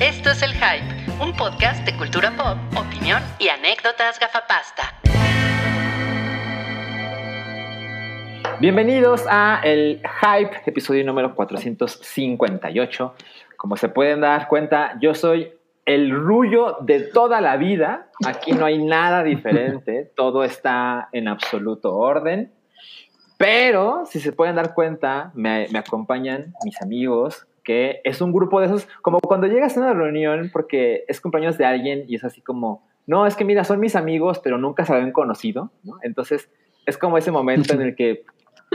[0.00, 4.82] Esto es El Hype, un podcast de cultura pop, opinión y anécdotas gafapasta.
[8.58, 13.14] Bienvenidos a El Hype, episodio número 458.
[13.56, 15.52] Como se pueden dar cuenta, yo soy
[15.84, 18.08] el rullo de toda la vida.
[18.26, 22.50] Aquí no hay nada diferente, todo está en absoluto orden.
[23.36, 28.60] Pero, si se pueden dar cuenta, me, me acompañan mis amigos, que es un grupo
[28.60, 32.24] de esos, como cuando llegas a una reunión porque es compañeros de alguien y es
[32.24, 35.98] así como, no, es que mira, son mis amigos, pero nunca se habían conocido, ¿no?
[36.02, 36.50] Entonces,
[36.86, 38.24] es como ese momento en el que,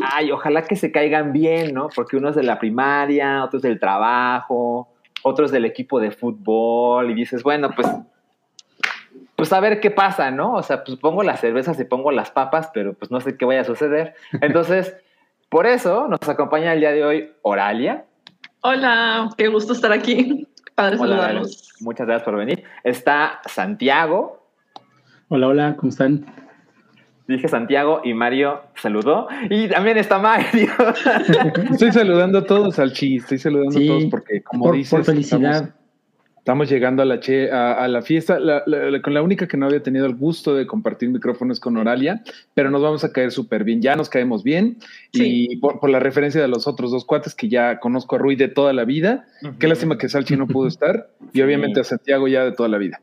[0.01, 1.89] ay, ojalá que se caigan bien, ¿no?
[1.95, 4.89] Porque uno es de la primaria, otro es del trabajo,
[5.23, 7.87] otros del equipo de fútbol y dices, bueno, pues,
[9.35, 10.53] pues a ver qué pasa, ¿no?
[10.53, 13.45] O sea, pues pongo las cervezas y pongo las papas, pero pues no sé qué
[13.45, 14.15] vaya a suceder.
[14.41, 14.95] Entonces,
[15.49, 18.05] por eso nos acompaña el día de hoy Oralia.
[18.69, 20.45] Hola, qué gusto estar aquí.
[20.75, 21.73] Padre Hola, saludarlos.
[21.79, 22.65] muchas gracias por venir.
[22.83, 24.45] Está Santiago,
[25.29, 26.25] Hola, hola, ¿cómo están?
[27.29, 29.29] dije Santiago y Mario saludó.
[29.49, 30.69] Y también está Mario.
[31.71, 35.05] Estoy saludando a todos, Alchi, estoy saludando Sí, a todos porque, como por, dices, por
[35.05, 35.73] felicidad.
[36.47, 39.49] Estamos, llegando a la, che- a, a la fiesta, la- la- la- con la única
[39.49, 42.23] que no había tenido el gusto de compartir micrófonos con Oralia,
[42.53, 44.77] pero nos vamos a caer súper bien, ya nos caemos bien,
[45.11, 48.37] y por, por la referencia de los otros dos cuates que ya conozco a Rui
[48.37, 49.25] de toda la vida,
[49.59, 51.41] qué lástima que Salchi no pudo estar, y Sí.
[51.41, 53.01] obviamente a Santiago ya de toda la vida.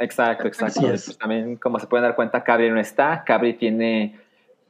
[0.00, 0.80] Exacto, exacto.
[0.80, 3.22] Pues también, como se pueden dar cuenta, Cabri no está.
[3.24, 4.16] Cabri tiene,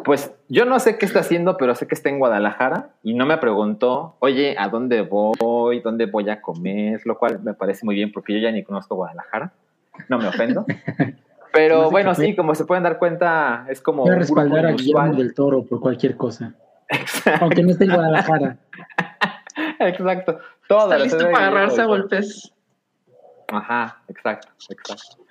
[0.05, 3.27] pues, yo no sé qué está haciendo, pero sé que está en Guadalajara y no
[3.27, 5.81] me preguntó, oye, ¿a dónde voy?
[5.81, 7.01] ¿Dónde voy a comer?
[7.05, 9.53] Lo cual me parece muy bien porque yo ya ni conozco Guadalajara.
[10.09, 10.65] No me ofendo.
[11.53, 14.67] Pero No sé bueno, sí, como se pueden dar cuenta, es como Voy a respaldar
[14.67, 16.55] a Guillermo del Toro por cualquier cosa.
[16.89, 18.57] Exacto, Aunque no esté en Guadalajara.
[19.81, 20.39] exacto.
[20.67, 22.53] Toda Está listo para agarrarse a golpes.
[23.49, 25.23] Ajá, exacto, exacto.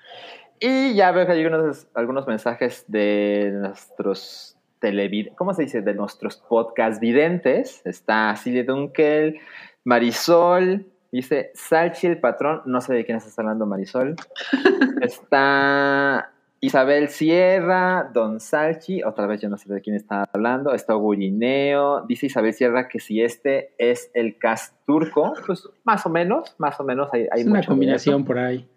[0.59, 4.50] Y ya veo que hay unos, algunos mensajes de nuestros
[4.81, 5.81] televidentes, ¿cómo se dice?
[5.81, 7.81] De nuestros podcast videntes.
[7.85, 9.39] Está Silvia Dunkel,
[9.85, 14.15] Marisol, dice Salchi el patrón, no sé de quién estás hablando Marisol.
[15.01, 20.73] Está Isabel Sierra, Don Salchi, otra vez yo no sé de quién está hablando.
[20.73, 26.09] Está Gurineo, dice Isabel Sierra que si este es el cast turco, pues más o
[26.09, 28.67] menos, más o menos hay, hay Es una mucho combinación por ahí.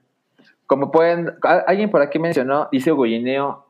[0.66, 3.66] Como pueden, alguien por aquí mencionó, dice Gurineo,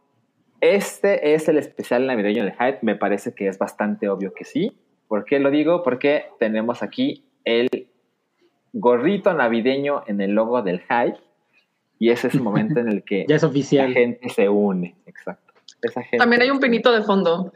[0.74, 2.78] este es el especial navideño de Hype.
[2.82, 4.76] Me parece que es bastante obvio que sí.
[5.08, 5.82] ¿Por qué lo digo?
[5.82, 7.68] Porque tenemos aquí el
[8.72, 11.18] gorrito navideño en el logo del Hype.
[11.98, 13.92] Y ese es el momento en el que Ya es la oficial.
[13.92, 14.94] gente se une.
[15.06, 15.52] Exacto.
[15.82, 17.52] Esa gente- También hay un pinito de fondo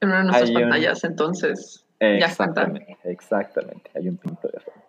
[0.00, 2.26] en una de nuestras Hay un- pantallas, entonces ya cuenta.
[2.26, 3.90] Exactamente, exactamente.
[3.94, 4.80] Hay un pinto de fondo.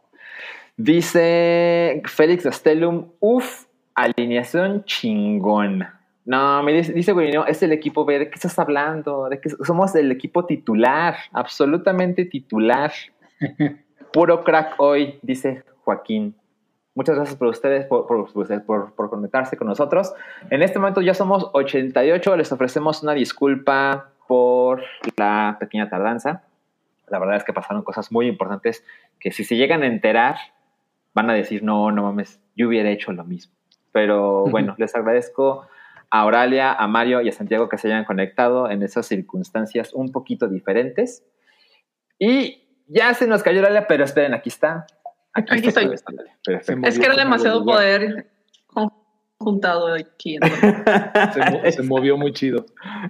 [0.77, 6.00] Dice Félix Astelum, uff, alineación chingona.
[6.25, 8.19] No, me dice, dice güey, no, es el equipo B.
[8.19, 9.27] ¿De qué estás hablando?
[9.29, 12.91] De que somos el equipo titular, absolutamente titular.
[14.13, 16.35] Puro crack hoy, dice Joaquín.
[16.93, 20.13] Muchas gracias por ustedes, por, por, por- por- por conectarse con nosotros.
[20.49, 22.35] En este momento ya somos 88.
[22.35, 24.83] Les ofrecemos una disculpa por
[25.17, 26.43] la pequeña tardanza.
[27.07, 28.83] La verdad es que pasaron cosas muy importantes
[29.19, 30.35] que si se llegan a enterar,
[31.13, 33.53] van a decir, no, no mames, yo hubiera hecho lo mismo.
[33.93, 35.65] Pero bueno, les agradezco
[36.11, 40.11] a Oralia, a Mario y a Santiago que se hayan conectado en esas circunstancias un
[40.11, 41.23] poquito diferentes.
[42.19, 44.85] Y ya se nos cayó Oralia, pero esperen, aquí está.
[45.33, 45.95] Aquí está, estoy.
[45.95, 46.11] está,
[46.43, 46.87] Perfecto.
[46.87, 48.27] Es que era demasiado poder
[49.37, 50.37] juntado aquí.
[50.37, 50.47] ¿no?
[51.63, 52.65] Se, se movió muy chido.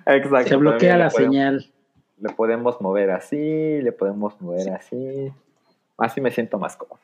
[0.06, 0.50] Exacto.
[0.50, 1.72] Se bloquea la podemos- señal.
[2.20, 5.32] Le podemos mover así, le podemos mover así.
[5.98, 7.00] Así me siento más cómodo.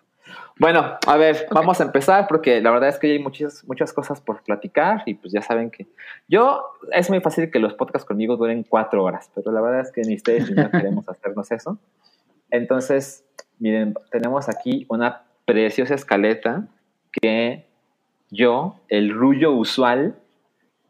[0.59, 4.21] Bueno, a ver, vamos a empezar porque la verdad es que hay muchas, muchas cosas
[4.21, 5.85] por platicar y pues ya saben que
[6.27, 9.91] yo es muy fácil que los podcasts conmigo duren cuatro horas, pero la verdad es
[9.91, 11.77] que ni ustedes ni yo queremos hacernos eso.
[12.49, 13.25] Entonces,
[13.59, 16.67] miren, tenemos aquí una preciosa escaleta
[17.11, 17.65] que
[18.29, 20.15] yo, el rullo usual,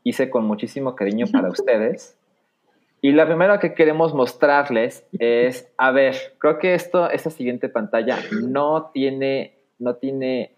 [0.03, 2.16] hice con muchísimo cariño para ustedes.
[3.01, 8.17] Y la primera que queremos mostrarles es, a ver, creo que esto, esta siguiente pantalla
[8.31, 10.55] no tiene, no tiene,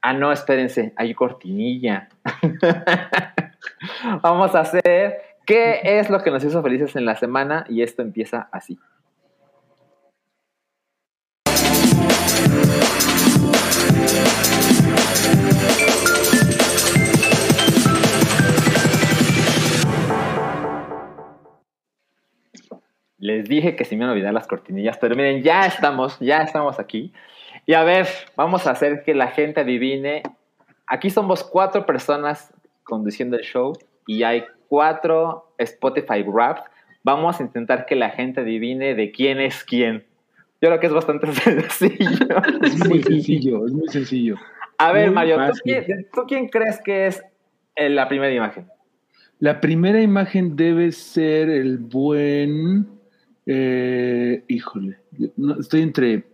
[0.00, 2.08] ah, no, espérense, hay cortinilla.
[4.22, 7.66] Vamos a hacer, ¿qué es lo que nos hizo felices en la semana?
[7.68, 8.78] Y esto empieza así.
[23.26, 26.42] Les dije que se me iban a olvidar las cortinillas, pero miren, ya estamos, ya
[26.42, 27.12] estamos aquí.
[27.66, 28.06] Y a ver,
[28.36, 30.22] vamos a hacer que la gente adivine.
[30.86, 33.72] Aquí somos cuatro personas conduciendo el show
[34.06, 36.62] y hay cuatro Spotify Wrapped.
[37.02, 40.04] Vamos a intentar que la gente adivine de quién es quién.
[40.62, 42.36] Yo creo que es bastante sencillo.
[42.62, 44.36] Es muy sencillo, es muy sencillo.
[44.78, 47.24] A ver, Muy Mario, ¿tú quién, tú quién crees que es
[47.74, 48.68] eh, la primera imagen?
[49.40, 52.95] La primera imagen debe ser el buen.
[53.46, 54.98] Eh, híjole,
[55.36, 56.24] no, estoy entre.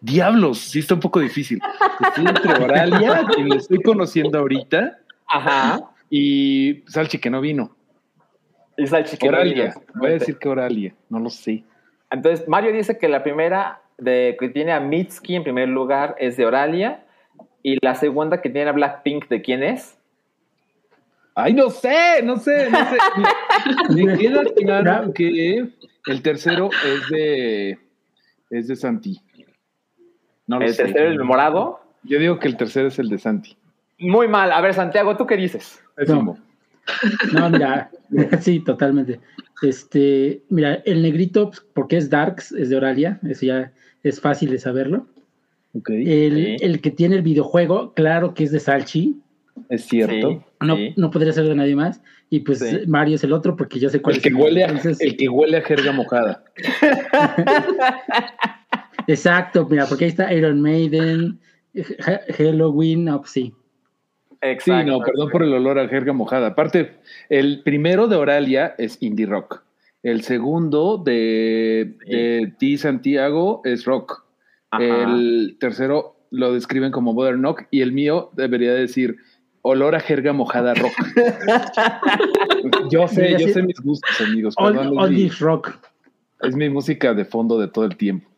[0.00, 1.60] Diablos, sí está un poco difícil.
[2.00, 5.90] Estoy entre Oralia, quien le estoy conociendo ahorita, Ajá.
[6.08, 7.76] y Salchi, que no vino.
[8.76, 9.86] Y Salchi, que no Oralia, vino.
[9.96, 11.64] voy a decir que Oralia, no lo sé.
[12.10, 16.36] Entonces, Mario dice que la primera de, que tiene a Mitski en primer lugar es
[16.36, 17.04] de Oralia.
[17.62, 19.98] Y la segunda que tiene a Blackpink, ¿de quién es?
[21.34, 22.98] Ay, no sé, no sé, no sé.
[24.04, 25.68] Me queda claro que
[26.06, 27.78] el tercero es de
[28.50, 29.20] es de Santi.
[30.46, 30.84] No lo ¿El sé.
[30.84, 31.80] tercero, el morado?
[32.04, 33.56] Yo digo que el tercero es el de Santi.
[33.98, 34.52] Muy mal.
[34.52, 35.82] A ver, Santiago, ¿tú qué dices?
[35.96, 36.38] Pésimo.
[37.32, 37.90] No, mira,
[38.40, 39.18] sí, totalmente.
[39.62, 43.72] Este, mira, el negrito, pues, porque es Darks, es de Oralia, eso ya
[44.02, 45.06] es fácil de saberlo.
[45.72, 49.16] Ok, El, el que tiene el videojuego, claro que es de Salchi,
[49.68, 50.30] es cierto.
[50.30, 50.94] Sí, no, sí.
[50.96, 52.00] no podría ser de nadie más.
[52.30, 52.78] Y pues Sí.
[52.86, 55.00] Mario es el otro, porque yo sé cuál El es que, el huele a, entonces-
[55.00, 56.44] el que huele a jerga mojada.
[59.06, 61.38] Exacto, mira, porque ahí está Iron Maiden,
[62.06, 63.52] Ha- Halloween, no, pues sí.
[64.30, 64.90] Sí, Exacto.
[64.92, 66.48] no, perdón por el olor a jerga mojada.
[66.48, 66.96] Aparte,
[67.28, 69.62] el primero de Oralia es indie rock.
[70.02, 74.24] El segundo de, de Ti Santiago es rock.
[74.70, 74.84] Ajá.
[74.84, 79.16] El tercero lo describen como modern rock y el mío debería decir
[79.66, 80.92] olor a jerga mojada rock.
[82.90, 84.54] yo sé, yo sé mis gustos, amigos.
[84.58, 85.76] All, perdón, all es, mi, this rock.
[86.42, 88.28] es mi música de fondo de todo el tiempo.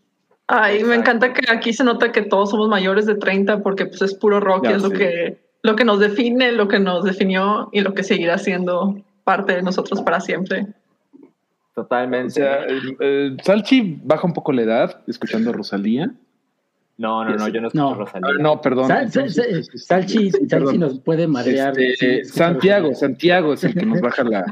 [0.47, 4.01] Ay, me encanta que aquí se nota que todos somos mayores de 30 porque pues
[4.03, 7.69] es puro rock y es lo que, lo que nos define, lo que nos definió
[7.73, 10.69] y lo que seguirá siendo parte de nosotros para siempre.
[11.75, 12.29] Totalmente.
[12.29, 16.13] O sea, el- el Salchi baja un poco la edad escuchando a Rosalía.
[16.99, 17.95] No, no, no, yo no escucho No.
[17.95, 18.29] Rosalía.
[18.31, 18.89] Ah, no, perdón.
[18.89, 20.81] Sal- sal- Salchi, sí, Salchi perdón.
[20.81, 21.79] nos puede madrear.
[21.79, 23.01] Este, sí, Santiago, Rosalía.
[23.15, 24.45] Santiago es el que nos baja la,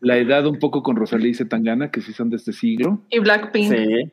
[0.00, 3.00] la edad un poco con Rosalía y Zetangana, que sí son de este siglo.
[3.10, 3.72] Y Blackpink.
[3.72, 4.10] Sí.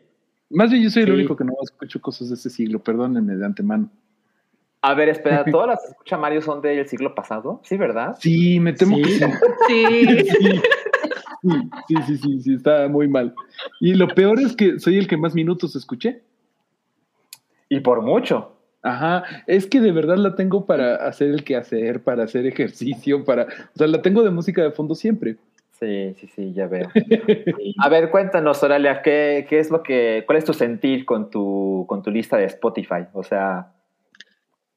[0.51, 3.45] Más bien yo soy el único que no escucho cosas de este siglo, perdónenme de
[3.45, 3.89] antemano.
[4.83, 7.61] A ver, espera, ¿todas las que escucha Mario son del siglo pasado?
[7.63, 8.15] Sí, ¿verdad?
[8.19, 9.03] Sí, me temo Sí.
[9.03, 9.25] que sí.
[9.67, 10.05] Sí,
[11.43, 11.55] Sí,
[11.87, 13.33] sí, sí, sí, sí, está muy mal.
[13.79, 16.21] Y lo peor es que soy el que más minutos escuché.
[17.71, 18.51] Y por mucho.
[18.83, 23.43] Ajá, es que de verdad la tengo para hacer el quehacer, para hacer ejercicio, para...
[23.43, 25.37] O sea, la tengo de música de fondo siempre.
[25.79, 26.89] Sí, sí, sí, ya veo.
[27.79, 31.85] A ver, cuéntanos, Oralia, ¿qué, qué es lo que, cuál es tu sentir con tu,
[31.87, 33.05] con tu lista de Spotify?
[33.13, 33.71] O sea,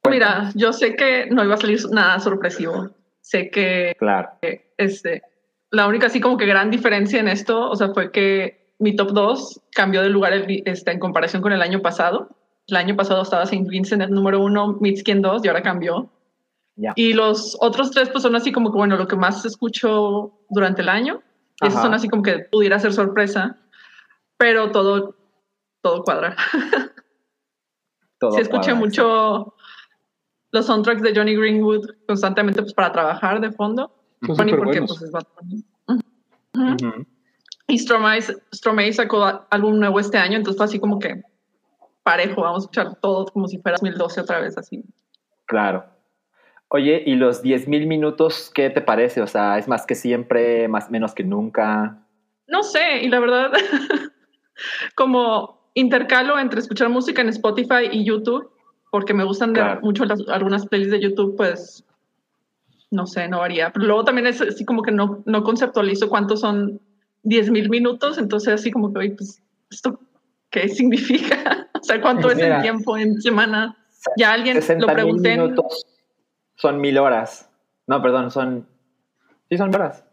[0.09, 2.91] mira, yo sé que no iba a salir nada sorpresivo.
[3.19, 4.29] Sé que claro.
[4.77, 5.21] este,
[5.69, 9.11] la única así como que gran diferencia en esto, o sea, fue que mi top
[9.11, 12.29] 2 cambió de lugar el- este, en comparación con el año pasado.
[12.67, 15.61] El año pasado estaba Saint Vincent en el número uno, Mitski en dos y ahora
[15.61, 16.09] cambió.
[16.75, 16.93] Ya.
[16.95, 20.81] Y los otros tres pues son así como que, bueno, lo que más escucho durante
[20.81, 21.21] el año.
[21.61, 23.57] Y esos son así como que pudiera ser sorpresa,
[24.37, 25.15] pero todo,
[25.81, 26.35] todo cuadra.
[28.17, 29.55] Todo Sí escuché cuadra, mucho
[30.55, 33.91] los soundtracks de Johnny Greenwood constantemente pues para trabajar de fondo.
[34.25, 34.97] Son Funny porque buenos.
[34.97, 37.05] pues es Bad Bunny.
[37.67, 38.21] Y Stromae,
[38.53, 41.21] Stromae sacó álbum nuevo este año, entonces fue así como que
[42.05, 44.83] parejo, vamos a escuchar todo como si fuera 2012 otra vez así.
[45.45, 45.85] Claro.
[46.67, 49.21] Oye, ¿y los 10.000 minutos qué te parece?
[49.21, 51.97] O sea, ¿es más que siempre, más menos que nunca?
[52.47, 53.51] No sé, y la verdad,
[54.95, 58.49] como intercalo entre escuchar música en Spotify y YouTube,
[58.91, 59.81] porque me gustan Claro.
[59.81, 61.83] mucho las- algunas playlists de YouTube, pues
[62.91, 63.71] no sé, no varía.
[63.71, 66.79] Pero luego también es así como que no, no conceptualizo cuántos son
[67.23, 69.99] 10 mil minutos, entonces así como que, oye, pues, ¿esto
[70.49, 71.54] qué significa?
[71.87, 72.57] sea, ¿cuánto es Mira.
[72.57, 73.77] el tiempo en semana?
[74.17, 75.31] Ya alguien 60 lo pregunté.
[75.31, 75.85] minutos
[76.55, 77.49] son mil horas.
[77.87, 78.67] No, perdón, son...
[79.49, 80.03] Sí, son horas.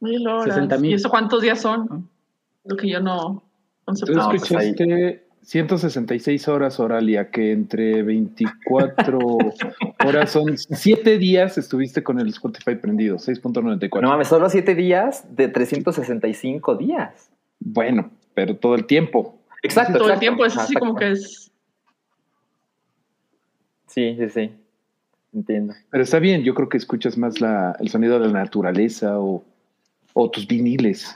[0.00, 0.54] Mil horas.
[0.54, 0.90] 60,000.
[0.90, 2.08] ¿Y eso cuántos días son?
[2.64, 3.46] Lo que yo no
[3.86, 9.18] Tú pues escuchaste 166 horas, Oralia, que entre 24
[10.04, 14.00] horas son 7 días estuviste con el Spotify prendido, 6.94.
[14.02, 17.30] No mames, solo 7 días de 365 días.
[17.60, 19.35] Bueno, pero todo el tiempo.
[19.66, 19.98] Exacto.
[19.98, 21.50] todo el tiempo es así como que es
[23.86, 24.52] Sí, sí, sí.
[25.32, 25.74] Entiendo.
[25.90, 29.42] Pero está bien, yo creo que escuchas más la, el sonido de la naturaleza o,
[30.12, 31.14] o tus viniles.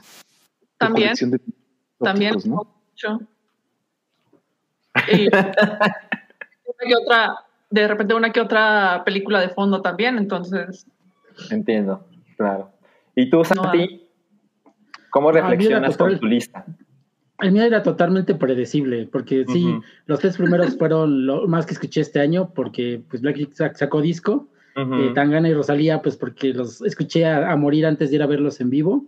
[0.78, 1.40] También, de
[1.98, 2.74] también ópticos, ¿no?
[2.90, 3.20] mucho.
[5.12, 7.34] Y una que otra,
[7.68, 10.86] de repente una que otra película de fondo también, entonces
[11.50, 12.70] Entiendo, claro.
[13.14, 14.08] ¿Y tú, Santi?
[14.64, 14.70] No.
[15.10, 16.64] ¿Cómo reflexionas con tu lista?
[17.42, 19.82] El mío era totalmente predecible, porque sí, Ujú.
[20.06, 24.00] los tres primeros fueron lo más que escuché este año, porque pues Black sac- sacó
[24.00, 28.16] disco, Ujú, eh, Tangana y Rosalía, pues porque los escuché a, a morir antes de
[28.16, 29.06] ir a verlos en vivo.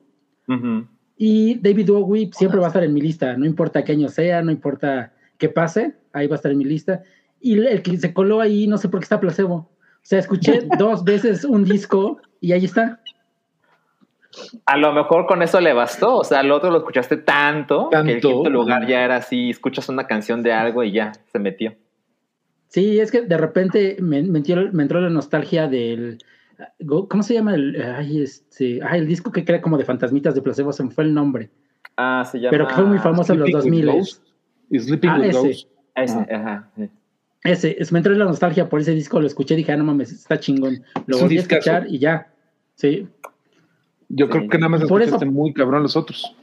[0.48, 0.86] ujú.
[1.16, 4.42] Y David Bowie siempre va a estar en mi lista, no importa qué año sea,
[4.42, 7.02] no importa qué pase, ahí va a estar en mi lista.
[7.40, 9.54] Y el que se coló ahí, no sé por qué está placebo.
[9.54, 9.70] O
[10.04, 13.00] sea, escuché dos veces un disco y ahí está.
[14.66, 17.96] A lo mejor con eso le bastó, o sea, al otro lo escuchaste tanto, que
[18.12, 21.74] el quinto lugar ya era así, escuchas una canción de algo y ya, se metió.
[22.68, 26.18] Sí, es que de repente me, me entró, me entró la nostalgia del.
[27.08, 27.54] ¿Cómo se llama?
[27.54, 30.90] El, ay, este, ay, el disco que crea como de fantasmitas de placebo, se me
[30.90, 31.50] fue el nombre.
[31.96, 32.50] Ah, se llama...
[32.52, 33.98] Pero que fue muy famoso en los Sleeping with 2000.
[33.98, 34.22] Ghosts.
[34.70, 35.66] Y Sleeping Ah, with ese.
[35.96, 36.26] Ese, Ah.
[36.30, 36.88] ajá, sí.
[37.44, 39.84] Ese, es- me entró la nostalgia por ese disco, lo escuché y dije, ah, no
[39.84, 40.82] mames, está chingón.
[41.06, 42.32] Lo Es volví a escuchar y ya.
[42.76, 43.06] Sí,
[44.14, 44.32] Yo Sí.
[44.32, 46.36] creo que nada más Por escuchaste eso- muy cabrón los otros.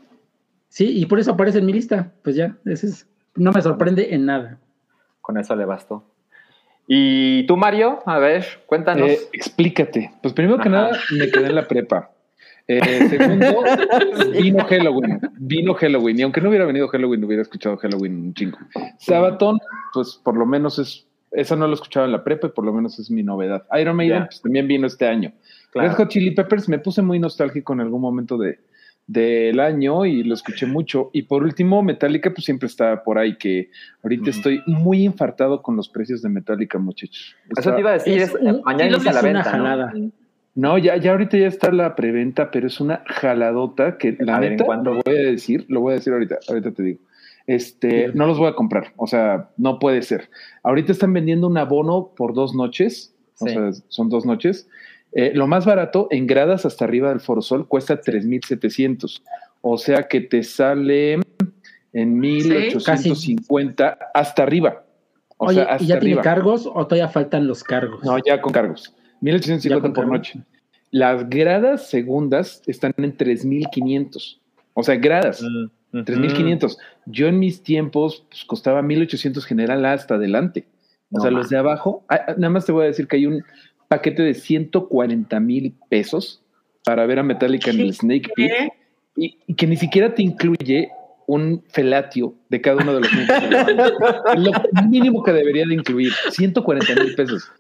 [0.68, 2.12] sí, y por eso aparece en mi lista.
[2.24, 4.58] Pues ya, ese es, no me sorprende en nada.
[5.22, 6.04] Con eso le bastó.
[6.88, 8.00] ¿Y tú, Mario?
[8.06, 9.08] A ver, cuéntanos.
[9.10, 10.12] Eh, explícate.
[10.24, 10.78] Pues primero que Ajá.
[10.78, 12.10] nada, me quedé en la prepa.
[12.68, 13.46] Eh, segundo,
[14.34, 15.20] vino Halloween.
[15.38, 16.20] Vino Halloween.
[16.20, 18.58] Y aunque no hubiera venido Halloween, hubiera escuchado Halloween un chingo.
[19.00, 19.60] Sabatón,
[19.94, 21.06] pues por lo menos es.
[21.32, 23.64] Esa no lo escuchaba en la prepa y por lo menos es mi novedad.
[23.80, 25.32] Iron Maiden, pues también vino este año.
[25.72, 25.90] Claro.
[25.90, 28.60] Red Hot Chili Peppers me puse muy nostálgico en algún momento de,
[29.08, 31.10] del año y lo escuché mucho.
[31.14, 33.70] Y por último, Metallica, pues siempre está por ahí, que
[34.04, 37.36] ahorita estoy muy infartado con los precios de Metallica, muchachos.
[37.58, 39.58] Eso te iba a decir, Es es, un- mañana lo inicia la es una venta,
[39.58, 39.64] ¿no?
[39.64, 39.94] jalada.
[40.56, 44.40] No, ya, ya ahorita ya está la preventa, pero es una jaladota que la A
[44.40, 44.94] ver, ¿en neta, cuánto?
[44.96, 47.00] lo voy a decir, lo voy a decir ahorita, ahorita te digo.
[47.48, 50.30] Este, no los voy a comprar, o sea, no puede ser.
[50.64, 54.68] Ahorita están vendiendo un abono por dos noches, o sea, son dos noches.
[55.12, 59.24] Eh, lo más barato en gradas hasta arriba del Foro Sol cuesta 3,700,
[59.62, 61.20] o sea que te sale
[61.94, 64.84] en 1850 hasta arriba.
[65.38, 66.22] O Oye, sea, ¿y ya tiene arriba.
[66.22, 68.04] cargos o todavía faltan los cargos?
[68.04, 68.94] No, ya con cargos.
[69.22, 70.18] 1850 Ya con por cargos.
[70.36, 70.40] noche.
[70.92, 74.42] Las gradas segundas están en 3500.
[74.74, 76.04] O sea, gradas, Mm, ujú.
[76.06, 76.78] 3500.
[77.06, 80.66] Yo en mis tiempos pues, costaba 1800 general hasta adelante.
[81.12, 83.16] O No sea, los de abajo, ah, ah, nada más te voy a decir que
[83.16, 83.44] hay un
[83.90, 86.42] paquete de 140 mil pesos
[86.86, 88.52] para ver a Metallica en el Snake Pit
[89.18, 90.90] y, y que ni siquiera te incluye
[91.30, 93.40] un felatio de cada uno de los miembros.
[94.38, 94.52] Lo
[94.90, 97.52] mínimo que debería de incluir, 140 mil pesos.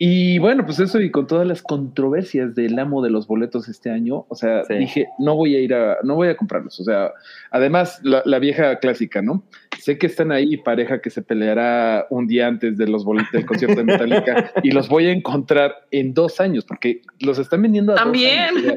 [0.00, 3.90] Y bueno, pues eso y con todas las controversias del amo de los boletos este
[3.90, 4.74] año, o sea, Sí.
[4.74, 6.78] dije, no voy a ir a, no voy a comprarlos.
[6.78, 7.10] O sea,
[7.50, 9.42] además, la, la vieja clásica, ¿no?
[9.80, 13.44] Sé que están ahí pareja que se peleará un día antes de los boletos del
[13.44, 17.90] concierto de Metallica y los voy a encontrar en dos años, porque los están vendiendo
[17.92, 18.56] a dos También.
[18.56, 18.74] años.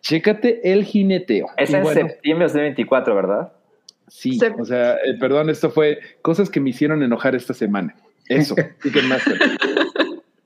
[0.00, 1.48] Chécate el jineteo.
[1.58, 3.52] Es Y en bueno, septiembre de 2024, ¿verdad?
[4.08, 7.94] Sí, Se- o sea, eh, perdón, esto fue cosas que me hicieron enojar esta semana.
[8.28, 9.38] Eso, Ticketmaster.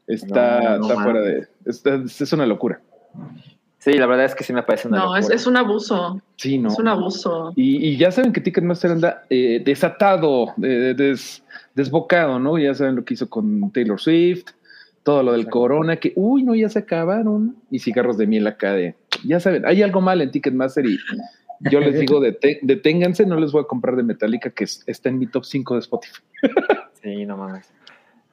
[0.07, 1.49] Está, No, no está fuera de.
[1.65, 2.81] está- es una locura.
[3.79, 6.21] Sí, la verdad es que sí me parece una No, es, un abuso.
[6.37, 6.69] Sí, no.
[6.71, 7.53] Es un abuso.
[7.55, 11.43] Y, y ya saben que Ticketmaster anda eh, desatado, eh, des-
[11.75, 12.59] desbocado, ¿no?
[12.59, 14.47] Ya saben lo que hizo con Taylor Swift,
[15.05, 15.59] todo lo del Exacto.
[15.61, 17.57] corona, que, uy, no, ya se acabaron.
[17.71, 18.97] Y cigarros de miel acá de.
[19.25, 20.99] Ya saben, hay algo mal en Ticketmaster y
[21.71, 22.21] yo les digo,
[22.63, 25.75] deténganse, no les voy a comprar de Metallica, que es- está en mi top 5
[25.75, 26.23] de Spotify.
[27.03, 27.71] Sí, no mames.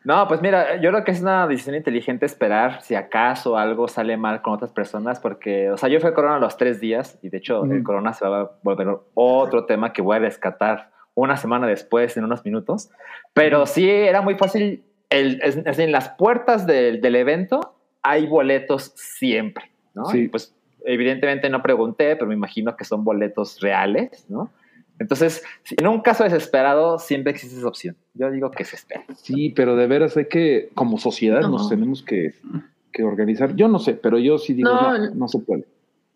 [0.06, 4.18] No, pues mira, yo creo que es una decisión inteligente esperar si acaso algo sale
[4.18, 7.30] mal con otras personas, porque, o sea, yo fui a Corona los tres días y
[7.30, 7.84] de hecho el.
[7.84, 12.26] Corona se va a volver otro tema que voy a rescatar una semana después, en
[12.26, 12.90] unos minutos.
[13.34, 18.28] Pero sí era muy fácil, el, es, es en las puertas del, del evento hay
[18.28, 20.06] boletos siempre, ¿no?
[20.06, 20.24] Sí.
[20.24, 20.54] Y pues
[20.86, 24.50] evidentemente no pregunté, pero me imagino que son boletos reales, ¿no?
[25.00, 27.96] Entonces, si- en un caso desesperado, siempre existe esa opción.
[28.14, 29.04] Yo digo que se espera.
[29.16, 31.50] Sí, pero de veras hay que, como sociedad, No.
[31.50, 32.34] nos tenemos que,
[32.92, 33.56] que organizar.
[33.56, 35.66] Yo no sé, pero yo sí digo, No, no, no se puede.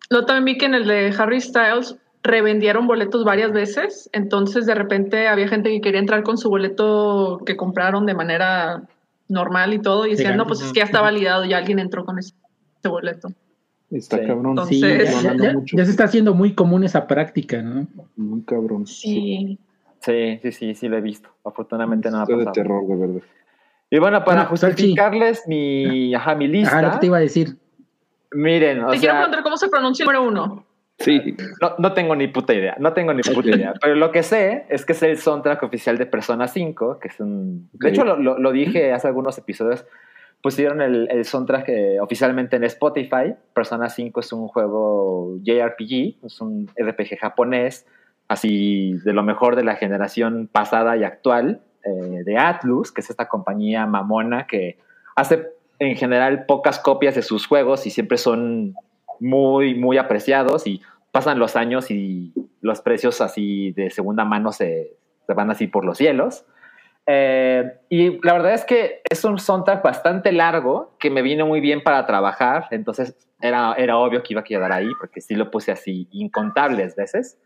[0.09, 4.75] Lo también vi que en el de Harry Styles revendieron boletos varias veces, entonces de
[4.75, 8.83] repente había gente que quería entrar con su boleto que compraron de manera
[9.29, 12.05] normal y todo, y decían, no, pues es que ya está validado, ya alguien entró
[12.05, 12.33] con ese,
[12.79, 13.29] ese boleto.
[13.91, 14.25] Está Sí.
[14.27, 14.49] cabrón.
[14.51, 15.77] Entonces- Sí, ya, ya- mucho.
[15.77, 17.87] ya se está haciendo muy común esa práctica, ¿no?
[18.15, 18.85] Muy cabrón.
[18.85, 19.57] Sí.
[19.99, 21.29] Sí, sí, sí, sí lo he visto.
[21.43, 22.53] Afortunadamente no me ha Está de pasado.
[22.53, 23.21] terror, de verdad.
[23.89, 24.73] Y bueno, para Bueno, Salchi.
[24.83, 27.57] justificarles mi, ajá, mi lista, Ajá, lo que te iba a decir.
[28.33, 30.65] miren, o Te quiero preguntar cómo se pronuncia el número uno.
[30.99, 31.35] Sí.
[31.61, 33.73] No, no tengo ni puta idea, no tengo ni puta idea.
[33.81, 37.19] Pero lo que sé es que es el soundtrack oficial de Persona 5, que es
[37.19, 37.69] un...
[37.73, 39.85] De hecho, lo, lo- lo dije hace algunos episodios.
[40.41, 43.35] Pusieron el, el soundtrack eh, oficialmente en Spotify.
[43.53, 47.85] Persona 5 es un juego JRPG, es un RPG japonés,
[48.27, 53.09] así de lo mejor de la generación pasada y actual, eh, de Atlus, que es
[53.09, 54.77] esta compañía mamona que
[55.15, 55.47] hace
[55.79, 58.75] en general pocas copias de sus juegos y siempre son
[59.19, 64.97] muy, muy apreciados y pasan los años y los precios así de segunda mano se,
[65.25, 66.45] se van así por los cielos.
[67.09, 71.61] Eh, y la verdad es que es un soundtrack bastante largo que me vino muy
[71.61, 75.49] bien para trabajar, entonces era, era obvio que iba a quedar ahí porque sí lo
[75.49, 77.39] puse así incontables veces.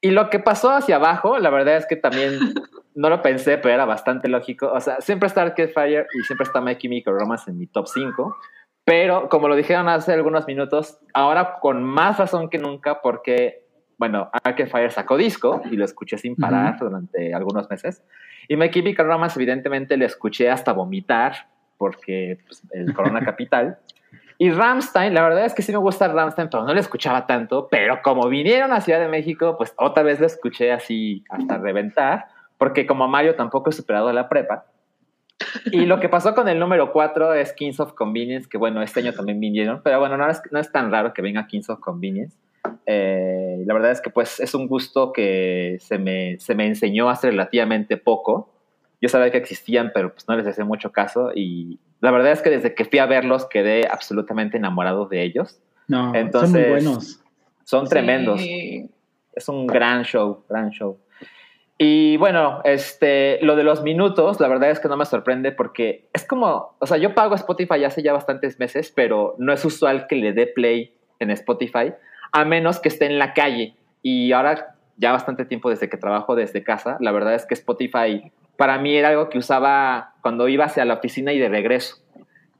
[0.00, 2.38] Y lo que pasó hacia abajo, la verdad es que también
[2.94, 4.70] no lo pensé, pero era bastante lógico.
[4.72, 7.86] O sea, siempre está Arcade Fire y siempre está My Chemical Romance en mi top
[7.86, 8.36] 5.
[8.84, 13.61] Pero como lo dijeron hace algunos minutos, ahora con más razón que nunca, porque,
[14.02, 18.02] bueno, Arcade Fire sacó disco y lo escuché sin parar durante algunos meses.
[18.48, 21.46] Y My Chemical Romance, evidentemente, lo escuché hasta vomitar,
[21.78, 23.78] porque pues, el Corona Capital.
[24.38, 27.68] Y Ramstein, la verdad es que sí me gusta Ramstein, pero no lo escuchaba tanto.
[27.70, 32.24] Pero como vinieron a Ciudad de México, pues otra vez lo escuché así hasta reventar,
[32.58, 34.64] porque como Mario tampoco he superado la prepa.
[35.66, 38.98] Y lo que pasó con el número 4 es Kings of Convenience, que bueno, este
[38.98, 41.78] año también vinieron, pero bueno, no es, no es tan raro que venga Kings of
[41.78, 42.36] Convenience.
[42.86, 47.08] Eh, la verdad es que pues es un gusto que se me, se me enseñó
[47.08, 48.50] hace relativamente poco.
[49.00, 52.42] Yo sabía que existían, pero pues no les hacía mucho caso y la verdad es
[52.42, 55.60] que desde que fui a verlos quedé absolutamente enamorado de ellos.
[55.88, 57.20] No, son Entonces, muy buenos.
[57.64, 58.88] Son tremendos Sí.
[59.34, 60.98] es un gran show, gran show.
[61.78, 66.08] Y bueno, este, lo de los minutos, la verdad es que no me sorprende porque
[66.12, 70.06] es como, o sea, yo pago Spotify hace ya bastantes meses, pero no es usual
[70.06, 71.92] que le dé play en Spotify,
[72.32, 73.76] a menos que esté en la calle.
[74.02, 78.32] Y ahora, ya bastante tiempo desde que trabajo desde casa, la verdad es que Spotify
[78.56, 81.96] para mí era algo que usaba cuando iba hacia la oficina y de regreso.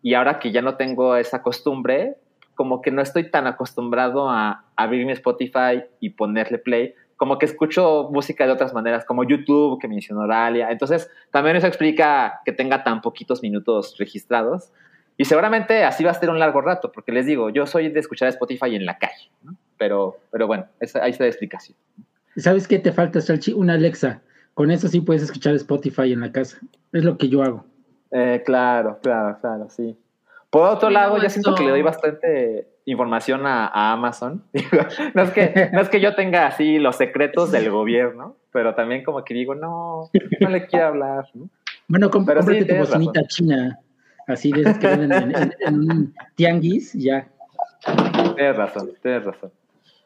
[0.03, 2.17] Y ahora que ya no tengo esa costumbre,
[2.55, 7.47] como que no estoy tan acostumbrado a abrir mi Spotify y ponerle play, como que
[7.47, 10.71] escucho música de otras maneras, como YouTube, que mencionó Oralia.
[10.71, 14.73] Entonces, también eso explica que tenga tan poquitos minutos registrados.
[15.17, 18.01] Y seguramente así va a ser un largo rato, porque les digo, yo soy de
[18.01, 19.31] escuchar Spotify en la calle.
[19.83, 21.77] Pero, pero bueno, esa, ahí está la explicación.
[22.37, 23.53] ¿Sabes qué te falta, Salchi?
[23.53, 24.21] Una Alexa.
[24.55, 26.59] Con eso sí puedes escuchar Spotify en la casa.
[26.93, 27.65] Es lo que yo hago.
[28.13, 29.99] Eh, claro, claro, claro, sí.
[30.51, 34.45] Por otro Mira, lado, ya siento esto- que le doy bastante información a, a Amazon.
[35.15, 39.03] no, es que, no es que yo tenga así los secretos del gobierno, pero también
[39.03, 41.25] como que digo, no, no le quiero hablar.
[41.35, 41.49] ¿no?
[41.89, 43.81] Bueno, comp- Pero sí, tu bocinita china.
[44.29, 47.27] Así de esas que venden en, en- en un tianguis, ya.
[48.37, 49.51] Tienes razón, tienes razón.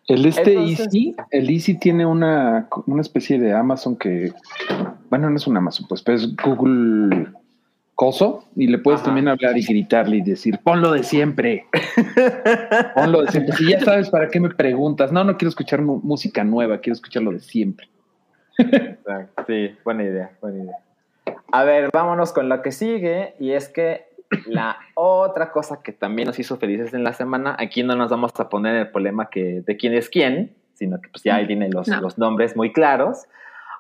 [0.09, 4.33] El este Entonces- Easy, el Easy tiene una, una especie de Amazon que,
[5.11, 7.27] bueno, no es un Amazon, pues, pero es Google
[7.97, 9.07] Coso y le puedes Ajá.
[9.07, 11.67] también hablar y gritarle y decir, ponlo de siempre.
[12.95, 13.57] ponlo de siempre.
[13.57, 17.23] Si ya sabes para qué me preguntas, no, no quiero escuchar música nueva, quiero escuchar
[17.23, 17.89] lo de siempre.
[18.59, 19.45] Exacto.
[19.47, 20.77] Sí, buena idea, buena idea.
[21.51, 24.07] A ver, vámonos con lo que sigue, y es que
[24.47, 28.33] la otra cosa que también nos hizo felices en la semana, aquí no nos vamos
[28.39, 31.73] a poner el problema que, de quién es quién, sino que pues ya ahí tienen
[31.73, 32.01] los, No.
[32.01, 33.25] los nombres muy claros.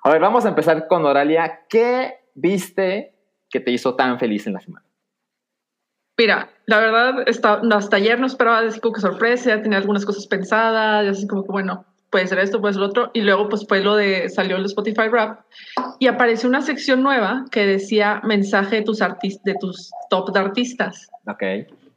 [0.02, 1.62] A ver, vamos a empezar con Oralia.
[1.68, 3.14] ¿Qué viste
[3.50, 4.86] que te hizo tan feliz en la semana?
[6.18, 10.26] Mira, la verdad, hasta ayer no esperaba así como que sorpresa, ya tenía algunas cosas
[10.26, 11.84] pensadas, y así como que bueno,
[12.16, 14.64] puede ser esto, puede ser lo otro, y luego pues fue lo de, salió el
[14.64, 15.40] Spotify Rap,
[15.98, 20.40] y apareció una sección nueva que decía mensaje de tus, artis- de tus top de
[20.40, 21.10] artistas.
[21.26, 21.42] Ok.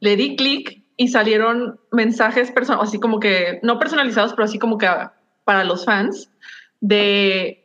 [0.00, 4.86] Le di clic y salieron mensajes, así como que, no personalizados, pero así como que
[5.44, 6.30] para los fans,
[6.82, 7.56] de...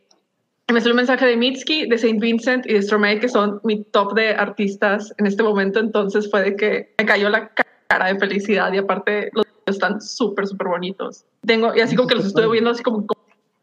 [0.71, 3.83] Me salió un mensaje de Mitski, de Saint Vincent y de Stromae, que son mi
[3.83, 5.79] top de artistas en este momento.
[5.79, 7.51] Entonces fue de que me cayó la
[7.87, 11.25] cara de felicidad y aparte los están súper, súper bonitos.
[11.45, 13.05] Tengo, y así como que los estoy viendo, así como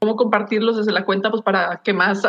[0.01, 2.23] cómo compartirlos desde la cuenta, pues para que más.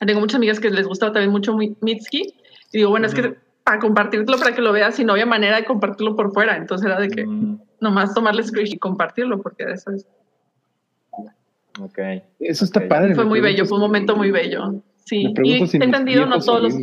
[0.00, 2.34] Tengo muchas amigas que les gusta también mucho Mi- Mitski.
[2.72, 5.56] Y digo, bueno, es que para compartirlo, para que lo veas, y no había manera
[5.56, 6.56] de compartirlo por fuera.
[6.56, 10.06] Entonces era de que Mm, nomás tomarle screenshot y compartirlo, porque eso es-
[11.80, 11.98] ok.
[12.40, 12.88] Eso está Ok.
[12.88, 13.14] padre.
[13.14, 14.82] fue muy bello, fue un momento muy bello.
[15.04, 16.74] Sí, y si entendido, no todos los,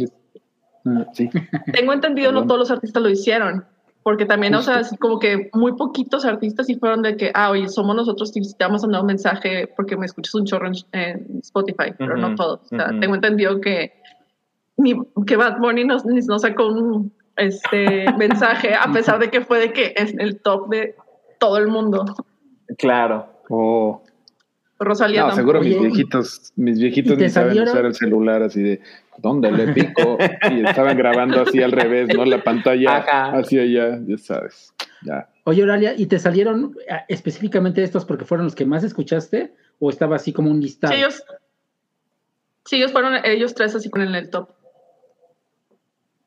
[0.85, 1.29] Ah, sí.
[1.73, 3.65] tengo entendido, no todos los artistas lo hicieron,
[4.03, 7.51] porque también, o sea, así como que muy poquitos artistas sí fueron de que, ah,
[7.51, 10.67] oye, somos nosotros, te te vamos a mandar un mensaje porque me escuchas un chorro
[10.67, 12.61] en, en Spotify, pero no todos.
[12.63, 13.93] O sea, tengo entendido que,
[14.77, 14.95] ni,
[15.27, 19.59] que Bad Bunny nos, ni- nos sacó un este, mensaje, a pesar de que fue
[19.59, 20.95] de que es el top de
[21.39, 22.05] todo el mundo.
[22.77, 23.27] Claro.
[23.49, 24.01] Oh.
[24.79, 28.81] Rosalía No, seguro mis viejitos, mis viejitos ¿y ni saben usar el celular así de
[29.21, 30.17] ¿dónde le pico?
[30.51, 32.25] Y estaban grabando así al revés, ¿no?
[32.25, 33.37] La pantalla Ajá.
[33.37, 34.73] hacia allá, ya sabes.
[35.03, 35.29] Ya.
[35.45, 39.53] Oye, Oralia, ¿y te salieron ah, específicamente estos porque fueron los que más escuchaste?
[39.79, 40.93] ¿O estaba así como un listado?
[40.93, 41.23] Sí, ellos,
[42.65, 44.49] sí, ellos fueron ellos tres así con el top.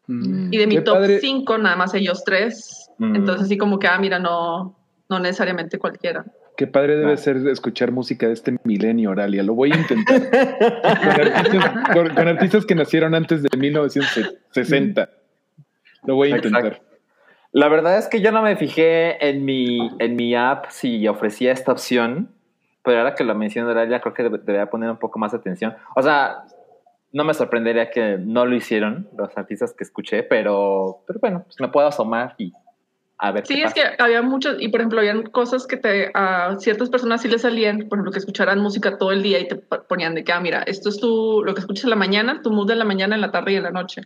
[0.07, 0.53] Mm.
[0.53, 1.21] Y de mi Qué top padre.
[1.21, 2.91] 5, nada más ellos tres.
[2.99, 3.17] Mm.
[3.17, 4.77] Entonces, así como que, ah, mira, no,
[5.09, 6.25] no necesariamente cualquiera.
[6.57, 9.43] Qué padre debe ser escuchar música de este milenio, Oralia.
[9.43, 10.31] Lo voy a intentar.
[10.31, 15.09] con, artistas, con- con artistas que nacieron antes de 1960.
[16.07, 16.67] Lo voy a intentar.
[16.67, 16.85] Exacto.
[17.53, 21.53] La verdad es que yo no me fijé en mi, en mi app si ofrecía
[21.53, 22.31] esta opción,
[22.83, 25.39] pero ahora que lo menciono, ya creo que debe- debería poner un poco más de
[25.39, 25.75] atención.
[25.97, 26.45] O sea,
[27.13, 31.61] no me sorprendería que no lo hicieron los artistas que escuché, pero, pero bueno, pues
[31.61, 32.53] me puedo asomar y
[33.19, 33.47] a ver.
[33.47, 33.97] Sí, qué es pasa.
[33.97, 37.43] que había muchos, y por ejemplo, habían cosas que te, a ciertas personas sí les
[37.43, 40.33] salían, por ejemplo, que escucharan música todo el día y te po- ponían de que,
[40.33, 42.85] ah, mira, esto es tu, lo que escuchas en la mañana, tu mood de la
[42.85, 44.03] mañana, en la tarde y en la noche.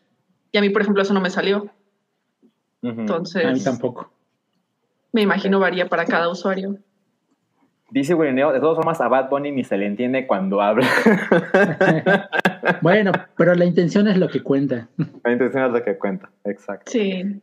[0.52, 1.70] Y a mí, por ejemplo, eso no me salió.
[2.82, 4.10] Entonces, A mí tampoco.
[5.12, 6.76] me imagino varía para cada usuario.
[7.90, 10.86] Dice Wirineo, de todas formas, a Bad Bunny ni se le entiende cuando habla.
[12.82, 14.88] bueno, pero la intención es lo que cuenta.
[15.24, 16.90] La intención es lo que cuenta, exacto.
[16.90, 17.40] Sí.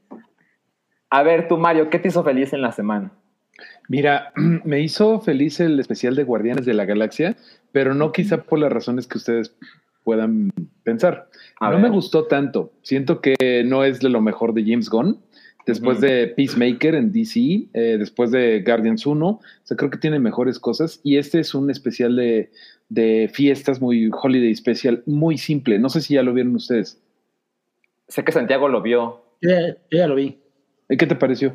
[1.10, 3.12] A ver, tú, Mario, ¿qué te hizo feliz en la semana?
[3.88, 4.32] Mira,
[4.63, 7.36] me hizo feliz el especial de Guardianes de la Galaxia,
[7.72, 9.56] pero no quizá por las razones que ustedes
[10.04, 10.52] puedan
[10.84, 11.30] pensar.
[11.60, 11.84] A no ver.
[11.84, 12.72] me gustó tanto.
[12.82, 15.20] Siento que no es de lo mejor de James Gunn.
[15.65, 20.20] Después de Peacemaker en DC, eh, después de Guardians 1, o sea, creo que tiene
[20.20, 21.02] mejores cosas.
[21.04, 22.52] Y este es un especial de,
[22.89, 25.80] de fiestas, muy holiday special, muy simple.
[25.80, 27.02] No sé si ya lo vieron ustedes.
[28.08, 29.24] Sé que Santiago lo vio.
[29.41, 30.38] Yo ya, yo ya lo vi.
[30.89, 31.54] ¿Eh, ¿Qué te pareció?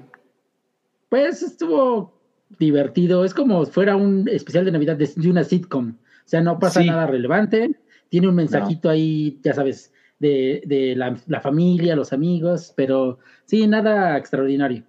[1.08, 2.12] Pues estuvo
[2.58, 3.24] divertido.
[3.24, 5.90] Es como si fuera un especial de Navidad de, de una sitcom.
[5.90, 6.86] O sea, no pasa Sí.
[6.86, 7.76] nada relevante.
[8.08, 13.66] Tiene un mensajito ahí, ya sabes, de, de la, la familia, los amigos, pero sí,
[13.66, 14.82] nada extraordinario.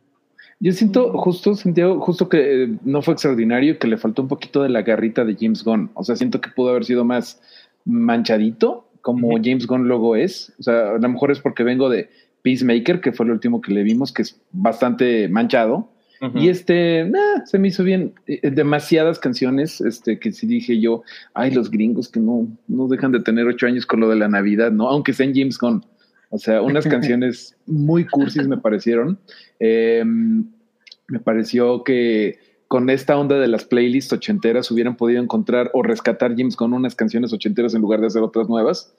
[0.60, 4.62] Yo siento justo, Santiago, justo que eh, no fue extraordinario, que le faltó un poquito
[4.62, 5.90] de la garrita de James Gunn.
[5.96, 7.42] O sea, siento que pudo haber sido más
[7.86, 9.30] manchadito, como.
[9.44, 10.54] James Gunn luego es.
[10.60, 12.10] O sea, a lo mejor es porque vengo de
[12.42, 15.90] Peacemaker, que fue el último que le vimos, que es bastante manchado.
[16.36, 18.14] Y este, nah, se me hizo bien.
[18.28, 21.02] Eh, demasiadas canciones, este, que sí dije yo,
[21.34, 24.28] ay, los gringos que no, no dejan de tener ocho años con lo de la
[24.28, 24.88] Navidad, ¿no?
[24.88, 25.84] Aunque sea en James Gunn.
[26.30, 29.20] O sea, unas canciones muy cursis me parecieron.
[29.60, 32.38] Eh, me pareció que
[32.72, 36.96] con esta onda de las playlists ochenteras hubieran podido encontrar o rescatar James con unas
[36.96, 38.94] canciones ochenteras en lugar de hacer otras nuevas.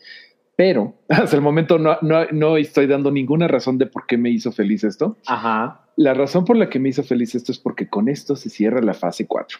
[0.56, 4.30] Pero hasta el momento no, no, no estoy dando ninguna razón de por qué me
[4.30, 5.16] hizo feliz esto.
[5.26, 5.80] Ajá.
[5.96, 8.80] La razón por la que me hizo feliz esto es porque con esto se cierra
[8.80, 9.58] la fase 4.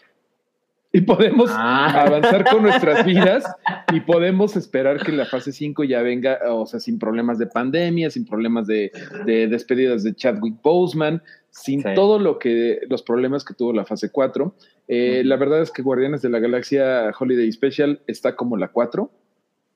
[0.95, 2.03] Y podemos Ah.
[2.05, 3.43] avanzar con nuestras vidas
[3.91, 8.11] y podemos esperar que la fase 5 ya venga, o sea, sin problemas de pandemia,
[8.11, 8.91] sin problemas de,
[9.25, 11.89] de despedidas de Chadwick Boseman, sin Sí.
[11.95, 14.55] todo lo que los problemas que tuvo la fase 4.
[14.87, 15.23] Eh.
[15.25, 19.09] La verdad es que Guardianes de la Galaxia Holiday Special está como la 4.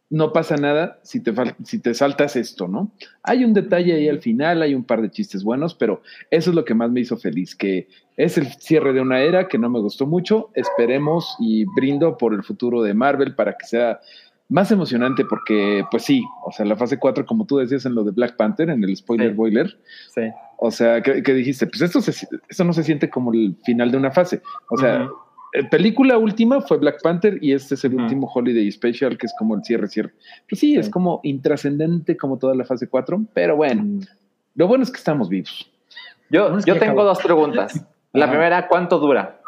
[0.10, 1.34] No pasa nada si te,
[1.66, 2.92] si te saltas esto, ¿no?
[3.24, 6.56] Hay un detalle ahí al final, hay un par de chistes buenos, pero eso es
[6.56, 9.70] lo que más me hizo feliz, que es el cierre de una era que no
[9.70, 10.50] me gustó mucho.
[10.54, 14.00] Esperemos y brindo por el futuro de Marvel para que sea
[14.50, 18.06] más emocionante, porque, pues sí, o sea, la fase 4, como tú decías en lo
[18.06, 19.36] de Black Panther, en el spoiler Sí.
[19.36, 19.78] boiler,
[20.16, 20.22] Sí.
[20.58, 22.12] o sea, que, que dijiste, pues esto, se,
[22.48, 24.42] esto no se siente como el final de una fase.
[24.70, 25.10] O sea,
[25.72, 29.56] película última fue Black Panther y este es el último Holiday Special, que es como
[29.56, 30.12] el cierre, cierre.
[30.50, 33.86] Pues sí, es como intrascendente como toda la fase 4, pero bueno,
[34.56, 35.70] lo bueno es que estamos vivos.
[36.30, 37.04] Yo, es yo tengo acabó.
[37.06, 37.86] dos preguntas.
[38.14, 39.40] La primera, ¿cuánto dura?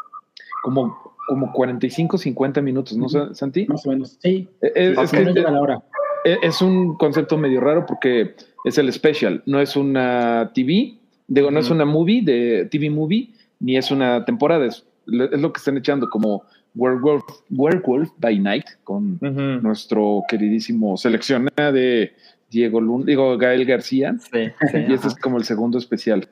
[0.62, 0.96] Como,
[1.28, 3.34] como 45, 50 minutos, ¿no, Ujú.
[3.34, 3.66] Santi?
[3.66, 4.16] Más o menos.
[4.20, 5.82] Sí, Eh, eh, Sí, es que llega la hora.
[6.24, 8.34] eh, es un concepto medio raro porque
[8.64, 10.94] es el special, no es una TV,
[11.28, 15.52] digo, no es una movie de TV movie, ni es una temporada, es, es lo
[15.52, 19.18] que están echando como Werewolf, Werewolf by Night con
[19.62, 22.12] nuestro queridísimo seleccionado de
[22.50, 26.28] Diego Lund, digo Gael García, Sí, sí, y este es como el segundo especial.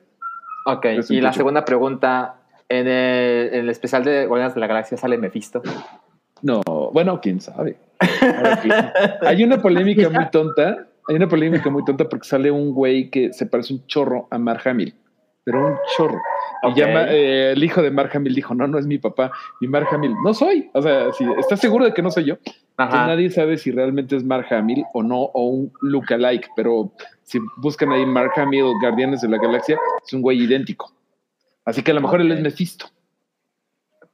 [0.65, 2.35] Ok, Es y la segunda pregunta,
[2.67, 5.61] en el, en el especial de Guardianes de la Galaxia sale Mephisto.
[6.41, 6.61] No,
[6.93, 7.77] bueno, quién sabe.
[9.21, 13.33] Hay una polémica muy tonta, hay una polémica muy tonta porque sale un güey que
[13.33, 14.93] se parece un chorro a Mark Hamill,
[15.43, 16.19] pero un chorro.
[16.63, 19.31] Y llama, eh, el hijo de Mark Hamill dijo, no, no es mi papá.
[19.61, 20.69] Y Mark Hamill, no soy.
[20.73, 22.37] O sea, si ¿estás seguro de que no soy yo?
[22.77, 23.07] Ajá.
[23.07, 26.93] nadie sabe si realmente es Mark Hamill o no, o un lookalike, pero
[27.23, 30.93] si buscan ahí Mark Hamill, Guardianes de la Galaxia, es un güey idéntico.
[31.65, 32.41] Así que a lo mejor él es.
[32.41, 32.87] Mephisto.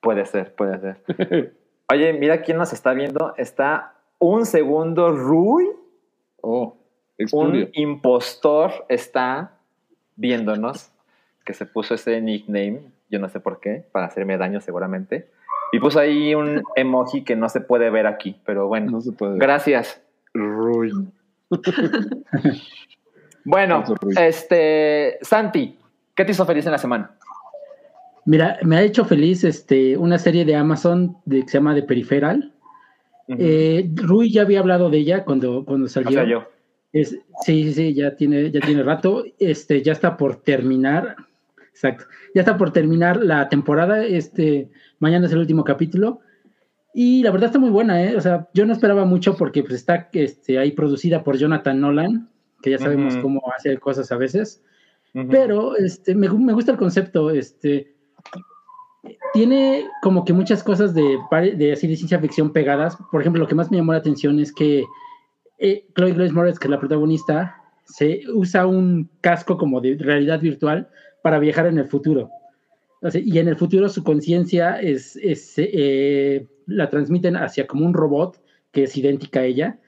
[0.01, 1.53] Puede ser, puede ser.
[1.91, 3.33] Oye, mira quién nos está viendo.
[3.37, 5.67] Está un segundo Rui,
[6.47, 6.77] Oh,
[7.31, 9.57] un impostor está
[10.15, 10.91] viéndonos,
[11.45, 15.27] que se puso ese nickname, yo no sé por qué, para hacerme daño seguramente.
[15.71, 18.91] Y puso ahí un emoji que no se puede ver aquí, pero bueno.
[18.91, 19.37] No se puede.
[19.37, 20.01] Gracias,
[20.33, 20.91] Rui.
[23.45, 24.13] bueno, Rui.
[24.17, 25.77] este, Santi,
[26.15, 27.11] ¿qué te hizo feliz en la semana?
[28.25, 31.83] Mira, me ha hecho feliz este, una serie de Amazon de, que se llama The
[31.83, 32.51] Peripheral.
[33.27, 33.37] Ujú.
[33.39, 36.11] Eh, Rui ya había hablado de ella cuando, cuando o salió.
[36.11, 36.43] sea, yo.
[36.91, 37.09] Es,
[37.41, 39.25] sí, sí, sí, ya tiene, ya tiene rato.
[39.37, 41.15] Este, ya está por terminar.
[41.75, 42.05] Exacto.
[42.33, 44.05] Ya está por terminar la temporada.
[44.05, 46.21] Este, mañana es el último capítulo.
[46.93, 48.15] Y la verdad está muy buena, ¿eh?
[48.15, 52.29] O sea, yo no esperaba mucho porque pues, está este, ahí producida por Jonathan Nolan,
[52.61, 53.23] que ya sabemos Ujú.
[53.23, 54.63] cómo hace cosas a veces.
[55.13, 55.27] Ujú.
[55.29, 57.29] Pero este, me, me gusta el concepto.
[57.29, 57.93] Este,
[59.33, 61.17] tiene como que muchas cosas de,
[61.57, 62.97] de, así de ciencia ficción pegadas.
[63.11, 64.85] Por ejemplo, lo que más me llamó la atención es que
[65.57, 70.39] eh, Chloe Grace Moretz, que es la protagonista, se usa un casco como de realidad
[70.39, 70.89] virtual
[71.25, 72.29] para viajar en el futuro.
[73.15, 78.39] Y en el futuro su conciencia es, es, eh, la transmiten hacia como un robot
[78.71, 79.79] que es idéntica a ella,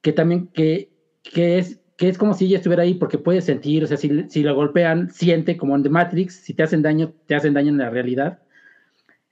[0.00, 0.88] que también que,
[1.22, 4.24] que es que es como si ella estuviera ahí porque puede sentir, o sea, si,
[4.30, 7.68] si la golpean, siente como en The Matrix, si te hacen daño, te hacen daño
[7.68, 8.38] en la realidad.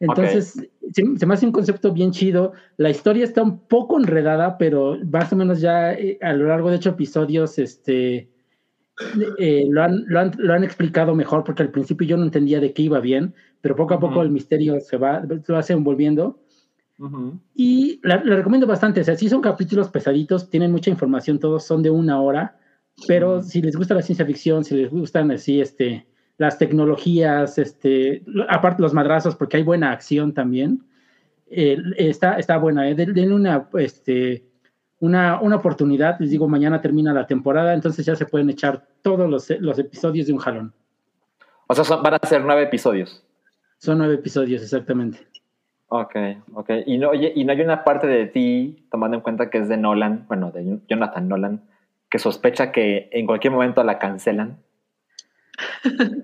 [0.01, 2.53] Entonces, se, se me hace un concepto bien chido.
[2.77, 6.69] La historia está un poco enredada, pero más o menos ya eh, a lo largo
[6.69, 8.29] de ocho episodios, este,
[9.39, 12.61] eh, lo, han, lo, han, lo, han, explicado mejor, porque al principio yo no entendía
[12.61, 14.27] de qué iba bien, pero poco a poco uh -huh.
[14.27, 16.41] el misterio se va, se va envolviendo.
[16.99, 17.41] Uh -huh.
[17.55, 19.01] Y la, la, recomiendo bastante.
[19.01, 22.57] O sea, sí son capítulos pesaditos, tienen mucha información, todos son de una hora,
[23.09, 23.43] pero uh -huh.
[23.43, 26.07] si les gusta la ciencia ficción, si les gustan así, este,
[26.39, 30.85] las tecnologías, este, aparte los madrazos, porque hay buena acción también,
[31.49, 32.89] eh, está, está buena.
[32.89, 34.45] Eh, denle una, este,
[35.05, 36.19] una, una oportunidad.
[36.19, 40.27] Les digo, mañana termina la temporada, entonces ya se pueden echar todos los, los episodios
[40.27, 40.73] de un jalón.
[41.67, 43.25] O sea, son, van a ser nueve episodios.
[43.79, 45.19] Son nueve episodios, exactamente.
[45.89, 46.17] Ok,
[46.55, 46.71] ok.
[46.87, 49.69] Y no, oye, y no hay una parte de ti, tomando en cuenta que es
[49.69, 51.63] de Nolan, bueno, de Jonathan Nolan,
[52.11, 54.59] que sospecha que en cualquier momento la cancelan.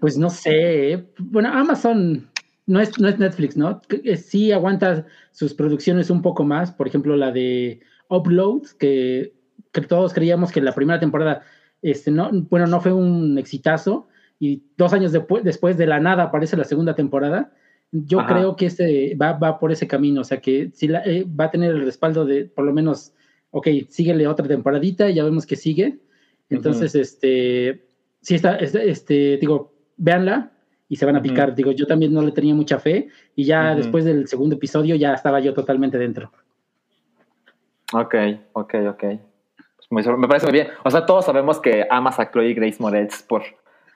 [0.00, 0.92] Pues no sé.
[0.92, 1.06] ¿eh?
[1.18, 2.28] Bueno, Amazon
[2.66, 3.80] no es, no es Netflix, ¿no?
[4.16, 6.72] Sí aguanta sus producciones un poco más.
[6.72, 9.32] Por ejemplo, la de Upload, que,
[9.72, 11.42] que todos creíamos que la primera temporada,
[11.80, 14.08] este, no, bueno, no fue un exitazo.
[14.38, 17.52] Y dos años después, después de la nada aparece la segunda temporada.
[17.92, 18.34] Yo Ajá.
[18.34, 20.22] creo que este va, va por ese camino.
[20.22, 23.12] O sea, que la, eh, va a tener el respaldo de, por lo menos,
[23.50, 25.98] ok, síguele otra temporadita y ya vemos que sigue.
[26.48, 27.02] Entonces, uh -huh.
[27.02, 27.90] este
[28.22, 30.52] sí está, este, este, digo, véanla
[30.88, 31.50] y se van a picar.
[31.50, 31.56] Uh -huh.
[31.56, 33.76] Digo, yo también no le tenía mucha fe y ya uh -huh.
[33.76, 36.32] después del segundo episodio ya estaba yo totalmente dentro.
[37.92, 38.14] Ok,
[38.52, 39.04] ok, ok.
[39.90, 40.68] Pues me parece muy bien.
[40.84, 43.42] O sea, todos sabemos que amas a Chloe Grace Moretz por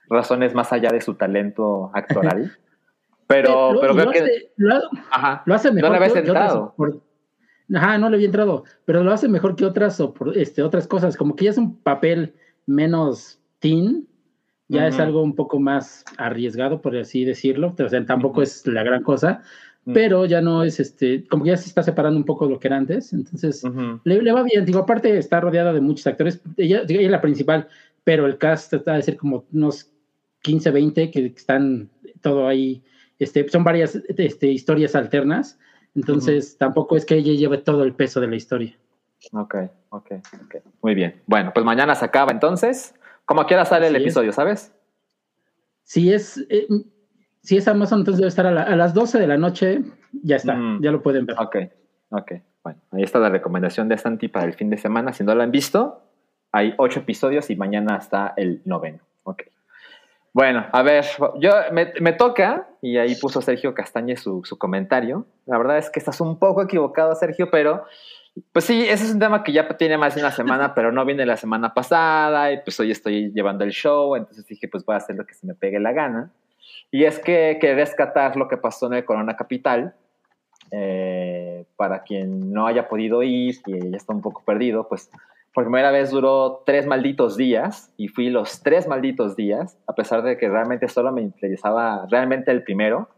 [0.09, 2.53] razones más allá de su talento actoral.
[3.27, 4.53] Pero, lo, pero lo creo hace, que.
[4.59, 4.75] Lo,
[5.11, 5.43] Ajá.
[5.47, 6.55] lo hace mejor no le otras.
[6.77, 7.01] Por,
[7.75, 8.65] ajá, no le había entrado.
[8.85, 11.17] Pero lo hace mejor que otras, o por, este, otras cosas.
[11.17, 12.35] Como que ya es un papel
[12.67, 14.07] menos teen,
[14.69, 14.89] ya uh -huh.
[14.89, 17.75] es algo un poco más arriesgado, por así decirlo.
[17.83, 18.47] O sea, tampoco uh -huh.
[18.47, 19.41] es la gran cosa.
[19.93, 22.59] Pero ya no es este, como que ya se está separando un poco de lo
[22.59, 23.13] que era antes.
[23.13, 23.63] Entonces,
[24.05, 24.65] le, le, va bien.
[24.65, 26.41] Digo, aparte está rodeada de muchos actores.
[26.57, 27.69] Ella, ella es la principal,
[28.03, 29.91] pero el cast está a decir como unos
[30.43, 31.91] 15, 20 que están
[32.23, 32.83] todo ahí.
[33.19, 35.59] Este, son varias este, historias alternas.
[35.95, 38.77] Entonces, tampoco es que ella lleve todo el peso de la historia.
[39.33, 39.55] Ok,
[39.91, 40.13] ok,
[40.45, 40.57] ok.
[40.83, 41.23] Muy bien.
[41.27, 42.95] Bueno, pues mañana se acaba entonces.
[43.25, 44.37] Como quiera sale el episodio, es.
[44.37, 44.73] ¿sabes?
[45.85, 46.67] Si es, eh,
[47.45, 49.83] si es Amazon, entonces debe estar a, la, a, las 12 de la noche.
[50.23, 50.83] Ya está, mm.
[50.83, 51.37] ya lo pueden ver.
[51.39, 51.57] Ok,
[52.09, 52.33] ok.
[52.65, 55.13] Bueno, ahí está la recomendación de Santi para el fin de semana.
[55.13, 56.03] Si no lo han visto,
[56.53, 59.01] hay ocho episodios y mañana está el noveno.
[59.25, 59.43] Ok.
[60.33, 61.05] Bueno, a ver,
[61.39, 65.27] yo me, me toca, y ahí puso Sergio Castañe su, su comentario.
[65.45, 67.85] La verdad es que estás un poco equivocado, Sergio, pero
[68.53, 71.05] pues sí, ese es un tema que ya tiene más de una semana, pero no
[71.05, 74.95] viene la semana pasada y pues hoy estoy llevando el show, entonces dije pues voy
[74.95, 76.33] a hacer lo que se me pegue la gana.
[76.95, 79.97] Y es que quería rescatar lo que pasó en el Corona Capital.
[80.71, 85.11] Eh, para quien no haya podido ir y ya está un poco perdido, pues
[85.53, 90.23] por primera vez duró tres malditos días y fui los tres malditos días, a pesar
[90.23, 93.09] de que realmente solo me interesaba realmente el primero.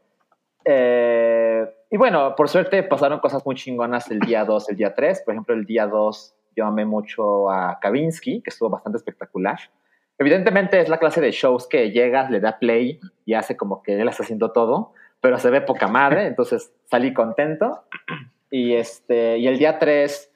[0.64, 5.20] Eh, y bueno, por suerte pasaron cosas muy chingonas el día 2, el día 3.
[5.20, 9.58] Por ejemplo, el día 2 yo amé mucho a Kavinsky, que estuvo bastante espectacular.
[10.18, 14.00] Evidentemente es la clase de shows que llegas, le da play y hace como que
[14.00, 17.82] él está haciendo todo, pero se ve poca madre, entonces salí contento.
[18.50, 20.32] Y, este, y el día 3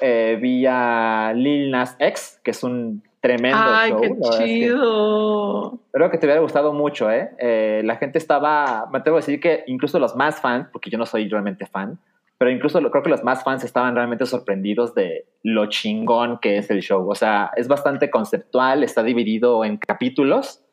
[0.00, 4.00] eh, vi a Lil Nas X, que es un tremendo Ay, show.
[4.00, 5.74] qué la verdad es que- chido.
[5.86, 7.30] Espero que te hubiera gustado mucho, ¿eh?
[7.38, 10.96] Eh, La gente estaba, me atrevo a decir que incluso los más fans, porque yo
[10.96, 11.98] no soy realmente fan,
[12.40, 16.56] pero incluso lo- creo que los más fans estaban realmente sorprendidos de lo chingón que
[16.56, 17.06] es el show.
[17.06, 20.64] O sea, es bastante conceptual, está dividido en capítulos.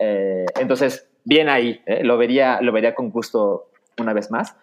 [0.00, 2.02] eh, entonces, bien ahí, ¿eh?
[2.02, 4.56] lo, vería, lo vería con gusto una vez más.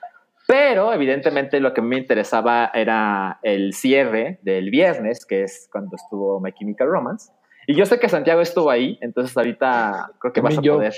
[0.48, 6.42] Pero evidentemente lo que me interesaba era el cierre del viernes, que es cuando estuvo
[6.42, 7.32] My Chemical Romance.
[7.68, 10.78] Y yo sé que Santiago estuvo ahí, entonces ahorita creo que vas a También yo.
[10.80, 10.94] poder.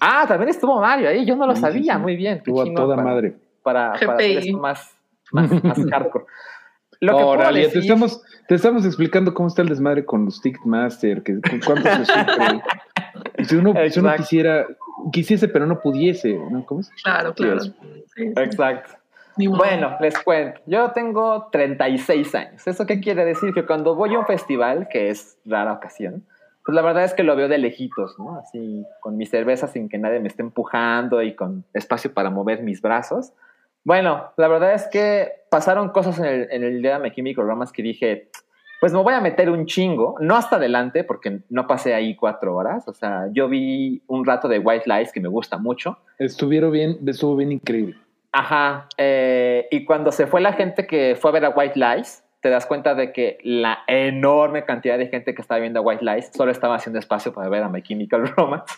[0.00, 2.00] Ah, también estuvo Mario ahí, yo no lo Sí, sí, sabía, sí.
[2.00, 2.38] muy bien.
[2.38, 3.36] Estuvo a toda para, madre.
[3.72, 4.94] Para, para hacer esto más,
[5.32, 6.24] más, más hardcore.
[7.00, 10.24] Lo que puedo Oralia, te decir- estamos, te estamos explicando cómo está el desmadre con
[10.24, 12.62] los Ticketmaster, que cu- cuánto se sufre.
[13.44, 14.66] Si uno, si uno quisiera,
[15.12, 16.64] quisiese, pero no pudiese, ¿no?
[16.66, 16.90] ¿Cómo es?
[17.02, 17.60] Claro, claro.
[17.60, 17.72] Sí,
[18.16, 18.32] Sí.
[18.36, 18.90] Exacto.
[19.36, 20.60] Bueno, les cuento.
[20.66, 22.66] Yo tengo 36 años.
[22.66, 23.54] ¿Eso qué quiere decir?
[23.54, 26.24] Que cuando voy a un festival, que es rara ocasión,
[26.64, 28.36] pues la verdad es que lo veo de lejitos, ¿no?
[28.40, 32.62] Así, con mi cerveza sin que nadie me esté empujando y con espacio para mover
[32.64, 33.32] mis brazos.
[33.84, 37.72] Bueno, la verdad es que pasaron cosas en el, en el día de Chemical Romance
[37.74, 38.30] que dije,
[38.80, 42.54] pues me voy a meter un chingo, no hasta adelante, porque no pasé ahí cuatro
[42.54, 42.86] horas.
[42.86, 45.98] O sea, yo vi un rato de White Lies que me gusta mucho.
[46.18, 47.96] Estuvieron bien, estuvo bien increíble.
[48.30, 48.86] Ajá.
[48.98, 52.50] eh, y cuando se fue la gente que fue a ver a White Lies, te
[52.50, 56.30] das cuenta de que la enorme cantidad de gente que estaba viendo a White Lies
[56.34, 58.74] solo estaba haciendo espacio para ver a My Chemical Romance.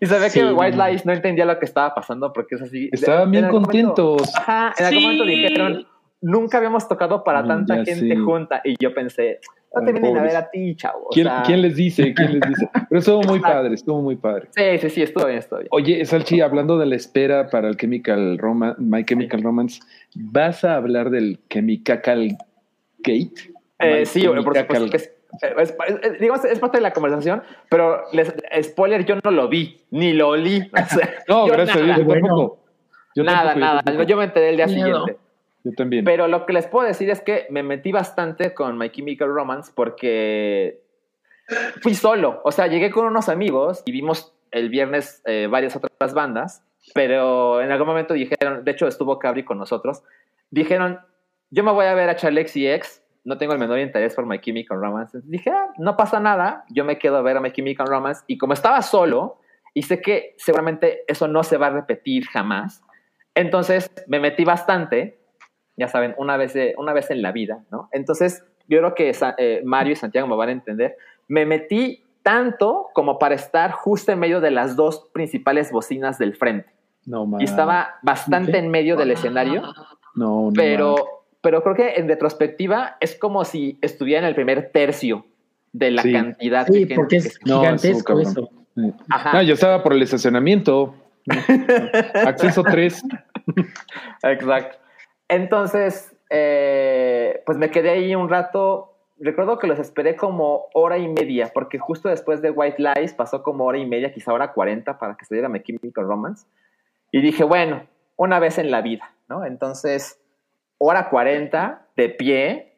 [0.00, 0.40] Y se ve Sí.
[0.40, 2.88] que White Lies no entendía lo que estaba pasando porque es así.
[2.92, 4.36] Estaban en bien momento- contentos.
[4.36, 5.86] ajá, en algún momento dijeron,
[6.20, 8.60] nunca habíamos tocado para Mm, tanta ya gente junta.
[8.64, 9.40] Y yo pensé,
[9.74, 11.04] no te vienen a ver a ti, chavo.
[11.06, 12.12] O ¿Quién, sea, quién les dice?
[12.12, 12.68] ¿Quién les dice?
[12.90, 14.48] Pero estuvo muy padre, estuvo muy padre.
[14.50, 15.68] Sí, sí, sí, estuvo bien, estuvo bien.
[15.70, 19.80] Oye, Salchi, hablando de la espera para el Chemical Romance, My Chemical Romance,
[20.16, 22.02] ¿vas a hablar del Chemical
[23.02, 23.52] Gate?
[23.78, 25.12] Eh, sí, por supuesto que es,
[25.58, 29.80] es- es- digamos, es parte de la conversación, pero les, spoiler, yo no lo vi,
[29.90, 30.60] ni lo olí.
[30.72, 32.26] O sea, No, yo gracias nada, yo Bueno.
[32.28, 32.58] tampoco.
[33.16, 33.82] Yo nada, tampoco, yo nada.
[33.82, 34.06] tampoco.
[34.06, 34.84] Yo me enteré el día Miedo.
[35.06, 35.16] siguiente.
[35.64, 36.04] Yo también.
[36.04, 39.72] Pero lo que les puedo decir es que me metí bastante con My Chemical Romance
[39.74, 40.80] porque
[41.82, 42.40] fui solo.
[42.44, 46.62] O sea, llegué con unos amigos y vimos el viernes eh, varias otras bandas,
[46.94, 50.02] pero en algún momento dijeron, de hecho estuvo Cabri con nosotros,
[50.50, 51.00] dijeron,
[51.50, 54.24] yo me voy a ver a Charlex y X, no tengo el menor interés por
[54.26, 55.18] My Chemical Romance.
[55.24, 58.38] Dije, "Ah, no pasa nada, yo me quedo a ver a My Chemical Romance y
[58.38, 59.38] como estaba solo
[59.74, 62.82] y sé que seguramente eso no se va a repetir jamás,
[63.34, 65.18] entonces me metí bastante
[65.76, 67.88] ya saben, una vez, de- una vez en la vida, ¿no?
[67.92, 70.94] Entonces, yo creo que eh, Mario y Santiago me van a entender.
[71.26, 76.34] Me metí tanto como para estar justo en medio de las dos principales bocinas del
[76.36, 76.70] frente.
[77.06, 77.40] no, Y man.
[77.40, 79.62] estaba bastante en medio del escenario,
[80.14, 81.04] No, no, pero, man.
[81.40, 85.24] Pero creo que en retrospectiva es como si estuviera en el primer tercio
[85.72, 86.12] de la Sí.
[86.12, 88.50] cantidad de Sí, gente porque que es No, gigantesco eso.
[89.10, 89.32] Ajá.
[89.34, 90.94] No, yo estaba por el estacionamiento.
[92.26, 93.02] Acceso 3.
[94.22, 94.78] Exacto.
[95.28, 98.94] Entonces, eh, pues me quedé ahí un rato.
[99.18, 103.42] Recuerdo que los esperé como hora y media, porque justo después de White Lies pasó
[103.42, 106.46] como hora y media, quizá hora 40 para que se diera My Chemical Romance.
[107.12, 107.82] Y dije, bueno,
[108.16, 109.44] una vez en la vida, ¿no?
[109.44, 110.18] Entonces,
[110.82, 112.72] hora 40, de pie,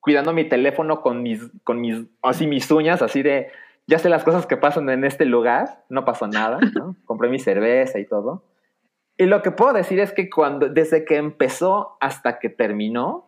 [0.00, 3.50] cuidando mi teléfono con mis, con mis, así mis uñas, así de,
[3.88, 6.94] ya sé las cosas que pasan en este lugar, no pasó nada, ¿no?
[7.04, 8.44] Compré mi cerveza y todo.
[9.16, 13.26] Y lo que puedo decir es que cuando, desde que empezó hasta que terminó,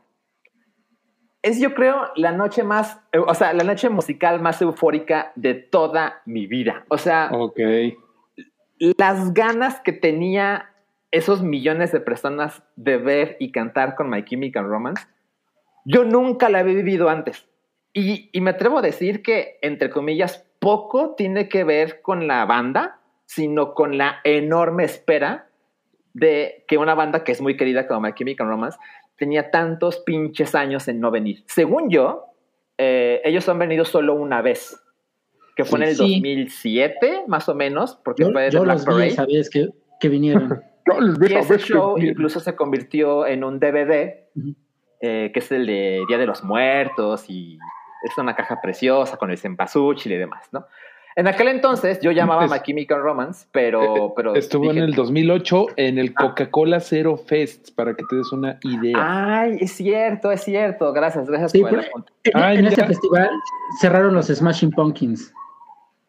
[1.42, 6.22] es yo creo la noche más, o sea, la noche musical más eufórica de toda
[6.24, 6.84] mi vida.
[6.88, 7.58] O sea, Ok.
[8.78, 10.69] las ganas que tenía
[11.10, 15.06] esos millones de personas de ver y cantar con My Chemical Romance,
[15.84, 17.46] yo nunca la había vivido antes.
[17.92, 22.44] Y, y me atrevo a decir que, entre comillas, poco tiene que ver con la
[22.44, 25.48] banda, sino con la enorme espera
[26.12, 28.78] de que una banda que es muy querida como My Chemical Romance
[29.16, 31.42] tenía tantos pinches años en no venir.
[31.46, 32.26] Según yo,
[32.78, 34.80] eh, ellos han venido solo una vez,
[35.56, 36.14] que fue en el Sí.
[36.14, 39.36] 2007, más o menos, porque Yo, fue de yo Black los vi Parade.
[39.36, 39.68] vez que,
[40.00, 40.62] que vinieron.
[41.28, 44.24] Y ese show incluso se convirtió en un DVD,
[45.00, 47.58] eh, que es el de Día de los Muertos y
[48.02, 50.66] es una caja preciosa con el cempasúchil y demás, ¿no?
[51.16, 54.12] En aquel entonces yo llamaba Es- My Chemical Romance, pero...
[54.14, 58.30] pero Eh, Estuvo en el 2008 en el Coca-Cola Zero Fest, para que te des
[58.32, 58.96] una idea.
[59.40, 60.92] Ay, es cierto, es cierto.
[60.92, 61.86] Gracias, gracias Sí, por el
[62.22, 62.72] pero- Ay, en mira.
[62.74, 63.28] ese festival
[63.80, 65.34] cerraron los Smashing Pumpkins.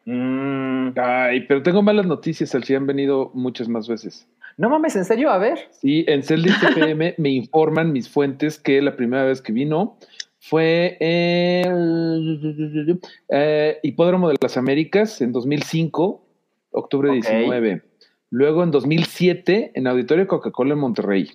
[0.04, 4.28] Mm, Ay, pero tengo malas noticias, al han venido muchas más veces.
[4.56, 5.30] No mames, ¿en serio?
[5.30, 5.58] A ver.
[5.70, 9.96] Sí, en Celdis FM me informan mis fuentes que la primera vez que vino
[10.40, 12.40] fue el
[13.28, 16.26] eh, Hipódromo de las Américas en 2005,
[16.72, 17.14] octubre Ok.
[17.14, 17.82] 19.
[18.30, 21.30] Luego en 2007 en Auditorio Coca-Cola en Monterrey.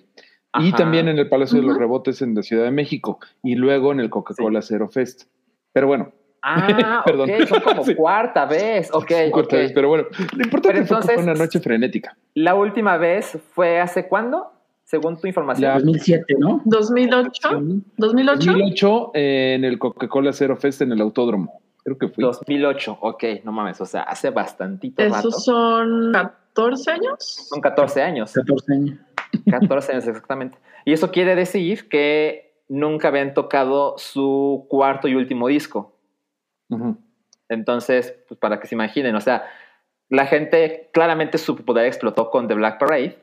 [0.60, 1.78] Y también en el Palacio de los.
[1.78, 3.20] Rebotes en la Ciudad de México.
[3.42, 5.24] Y luego en el Coca-Cola Zero Fest.
[5.72, 6.12] Pero bueno,
[6.42, 7.30] Ah, Perdón.
[7.30, 7.94] ok, son como Sí.
[7.94, 8.90] cuarta vez.
[8.92, 9.52] Ok, ok.
[9.52, 10.04] vez, pero bueno,
[10.36, 12.16] lo importante Pero fue que fue entonces- una noche frenética.
[12.34, 14.52] La última vez fue hace cuándo,
[14.84, 15.68] según tu información.
[15.68, 16.60] La- 2007, ¿no?
[16.64, 17.48] 2008.
[17.96, 18.50] 2008.
[18.52, 21.60] 2008 eh, en el Coca-Cola Zero Fest en el Autódromo.
[21.84, 22.22] Creo que fui.
[22.22, 25.28] 2008, ok, no mames, o sea, hace bastantito rato.
[25.28, 27.14] Esos son 14 años.
[27.48, 28.98] Son 14 años, 14 años.
[29.50, 30.58] 14 años exactamente.
[30.84, 35.94] Y eso quiere decir que nunca habían tocado su cuarto y último disco.
[37.48, 39.44] Entonces, pues para que se imaginen, o sea,
[40.08, 43.18] la gente claramente su poder explotó con The Black Parade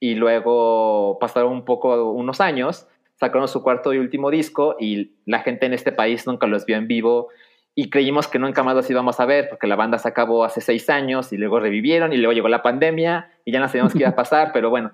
[0.00, 2.86] y luego pasaron un poco, unos años,
[3.16, 6.76] sacaron su cuarto y último disco y la gente en este país nunca los vio
[6.76, 7.28] en vivo
[7.74, 10.60] y creímos que nunca más los íbamos a ver porque la banda se acabó hace
[10.60, 14.00] seis años y luego revivieron y luego llegó la pandemia y ya no sabíamos qué
[14.00, 14.92] iba a pasar, pero bueno.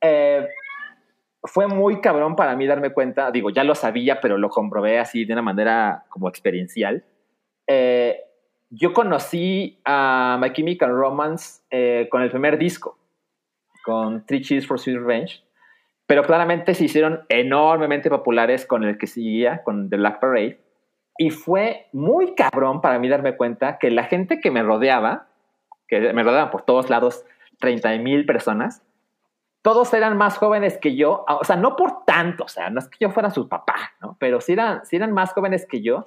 [0.00, 0.48] eh,
[1.46, 5.24] fue muy cabrón para mí darme cuenta, digo, ya lo sabía, pero lo comprobé así
[5.26, 7.04] de una manera como experiencial.
[7.66, 8.20] Eh,
[8.70, 12.98] yo conocí a My Chemical Romance eh, con el primer disco,
[13.84, 15.44] con Three Cheers for Sweet Revenge,
[16.06, 20.60] pero claramente se hicieron enormemente populares con el que seguía, con The Black Parade,
[21.16, 25.28] y fue muy cabrón para mí darme cuenta que la gente que me rodeaba,
[25.86, 27.24] que me rodeaban por todos lados,
[27.60, 28.82] 30 mil personas,
[29.62, 32.88] todos eran más jóvenes que yo, o sea, no por tanto, o sea, no es
[32.88, 34.16] que yo fuera su papá, ¿no?
[34.18, 36.04] Pero sí eran, sí eran más jóvenes que yo.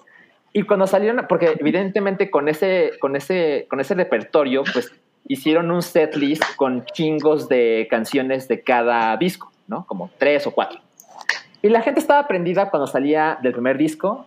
[0.58, 4.92] Y cuando salieron, porque evidentemente con ese, con ese, con ese repertorio, pues
[5.28, 9.86] hicieron un set list con chingos de canciones de cada disco, ¿no?
[9.86, 10.80] Como tres o cuatro.
[11.62, 14.26] Y la gente estaba prendida cuando salía del primer disco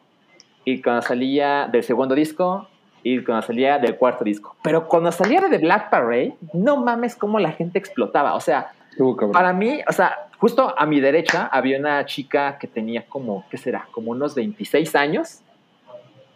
[0.64, 2.68] y cuando salía del segundo disco
[3.02, 4.54] y cuando salía del cuarto disco.
[4.62, 8.36] Pero cuando salía de The Black Parade, no mames cómo la gente explotaba.
[8.36, 9.32] O sea, cabrón.
[9.32, 13.56] para mí, o sea, justo a mi derecha había una chica que tenía como, ¿qué
[13.56, 13.88] será?
[13.90, 15.42] Como unos 26 años.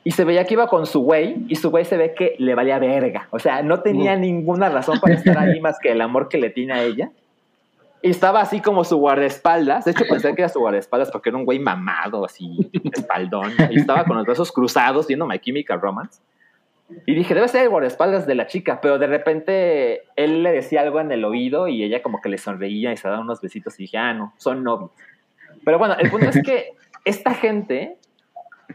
[0.05, 2.55] Y se veía que iba con su güey y su güey se ve que le
[2.55, 3.27] valía verga.
[3.31, 4.21] O sea, no tenía Mm.
[4.21, 7.11] ninguna razón para estar ahí más que el amor que le tiene a ella.
[8.03, 9.87] Y estaba así como su guardaespaldas.
[9.87, 13.53] De hecho, pensé que era su guardaespaldas porque era un güey mamado, así, espaldón.
[13.71, 16.21] Y estaba con los brazos cruzados viendo My Chemical Romance.
[17.07, 20.83] Y dije, debe ser el guardaespaldas de la chica, pero de repente él le decía
[20.83, 23.81] algo en el oído y ella como que le sonreía y se daba unos besitos
[23.81, 24.91] y dije, ah, no, son novios.
[25.65, 26.73] Pero bueno, el punto es que
[27.07, 27.97] esta gente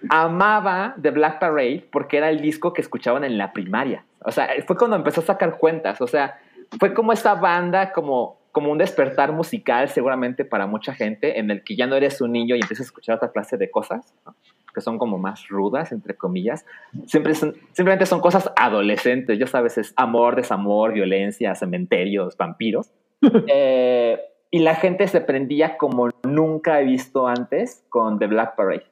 [0.09, 4.05] amaba The Black Parade porque era el disco que escuchaban en la primaria.
[4.23, 6.01] O sea, fue cuando empezó a sacar cuentas.
[6.01, 6.39] O sea,
[6.79, 11.63] fue como esta banda, como, como un despertar musical seguramente para mucha gente en el
[11.63, 14.13] que ya no eres un niño y empiezas a escuchar otra clase de cosas.
[14.25, 14.35] ¿no?
[14.73, 16.65] que son como más rudas, entre comillas,
[17.05, 22.91] siempre son, simplemente son cosas adolescentes, ya sabes, es amor, desamor, violencia, cementerios, vampiros.
[23.51, 24.17] Eh,
[24.51, 28.85] y la gente se prendía como nunca he visto antes con The Black Parade.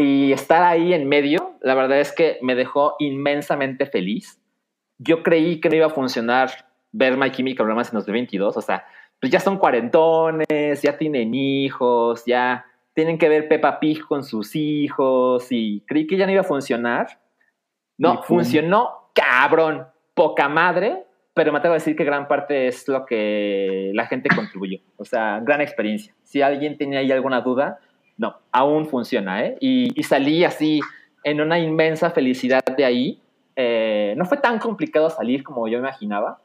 [0.00, 4.40] Y estar ahí en medio, la verdad es que me dejó inmensamente feliz.
[4.96, 6.50] Yo creí que no iba a funcionar
[6.92, 8.86] ver My Chemical Romance en los de 22, o sea,
[9.20, 14.54] pues ya son cuarentones, ya tienen hijos, ya tienen que ver Peppa Pig con sus
[14.54, 17.18] hijos y creí que ya no iba a funcionar.
[17.98, 23.04] No, funcionó cabrón, poca madre, pero me atrevo a decir que gran parte es lo
[23.04, 24.78] que la gente contribuyó.
[24.96, 26.14] O sea, gran experiencia.
[26.22, 27.80] Si alguien tenía ahí alguna duda,
[28.18, 29.56] no, aún funciona, ¿eh?
[29.60, 30.80] Y, y salí así
[31.24, 33.22] en una inmensa felicidad de ahí.
[33.56, 36.40] Eh, no fue tan complicado salir como yo imaginaba.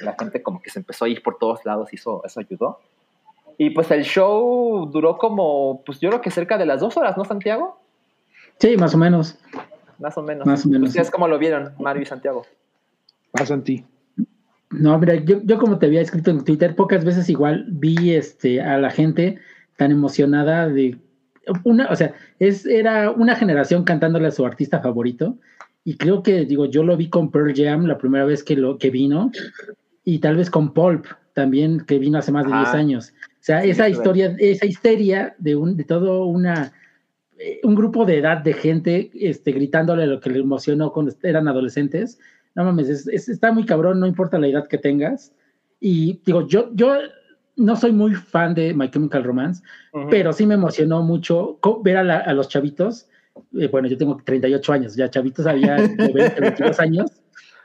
[0.00, 2.80] La gente como que se empezó a ir por todos lados y eso, eso ayudó.
[3.56, 7.16] Y pues el show duró como, pues yo creo que cerca de las dos horas,
[7.16, 7.80] ¿no, Santiago?
[8.58, 9.38] Sí, más o menos.
[9.98, 10.46] Más o menos.
[10.46, 10.88] Más o menos.
[10.88, 12.44] ¿Ustedes cómo lo vieron, Mario y Santiago?
[13.32, 13.84] Ah, Santi.
[14.70, 18.60] No, mira, yo, yo como te había escrito en Twitter, pocas veces igual vi este,
[18.60, 19.38] a la gente
[19.76, 20.98] tan emocionada de
[21.64, 25.38] una, o sea, es, era una generación cantándole a su artista favorito.
[25.84, 28.76] Y creo que, digo, yo lo vi con Pearl Jam la primera vez que, lo,
[28.78, 29.30] que vino,
[30.04, 33.14] y tal vez con Pulp también, que vino hace más de Ah, 10 años.
[33.34, 36.72] O sea, sí, esa historia, esa histeria de, un, de todo una,
[37.38, 41.46] eh, un grupo de edad de gente este, gritándole lo que le emocionó cuando eran
[41.46, 42.18] adolescentes.
[42.56, 45.32] No mames, es, es- está muy cabrón, no importa la edad que tengas.
[45.78, 46.94] Y digo, yo, yo
[47.56, 49.62] no soy muy fan de My Chemical Romance,
[50.10, 53.08] pero sí me emocionó mucho ver a, la- a los chavitos.
[53.58, 57.10] eh, bueno, yo tengo 38 años, ya chavitos había de 20, 22 años,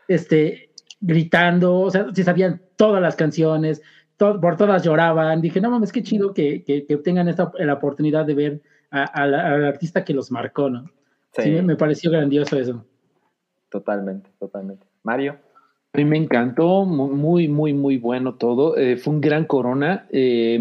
[0.08, 0.70] este,
[1.00, 3.82] gritando, o sea, sí sabían todas las canciones,
[4.18, 5.42] to- por todas lloraban.
[5.42, 9.34] Dije, no mames, qué chido que, que, que tengan esta, la oportunidad de ver al
[9.66, 10.86] artista que los marcó, ¿no?
[11.34, 12.86] Sí, Sí, me, me pareció grandioso eso.
[13.70, 14.86] totalmente, totalmente.
[15.04, 15.38] Mario.
[15.94, 18.78] A mí me encantó, mu- muy, muy, muy bueno todo.
[18.78, 20.06] Eh, fue un gran corona.
[20.12, 20.58] Eh,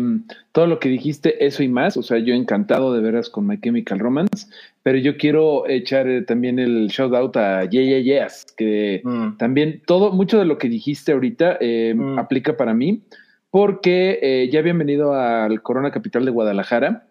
[0.51, 1.97] todo lo que dijiste, eso y más.
[1.97, 4.49] O sea, yo encantado de veras con My Chemical Romance.
[4.83, 9.37] Pero yo quiero echar eh, también el shout out a Yeah Yeah Yeahs, que Mm.
[9.37, 12.19] también todo, mucho de lo que dijiste ahorita eh, Mm.
[12.19, 13.03] aplica para mí,
[13.51, 17.07] porque eh, ya habían venido al Corona Capital de Guadalajara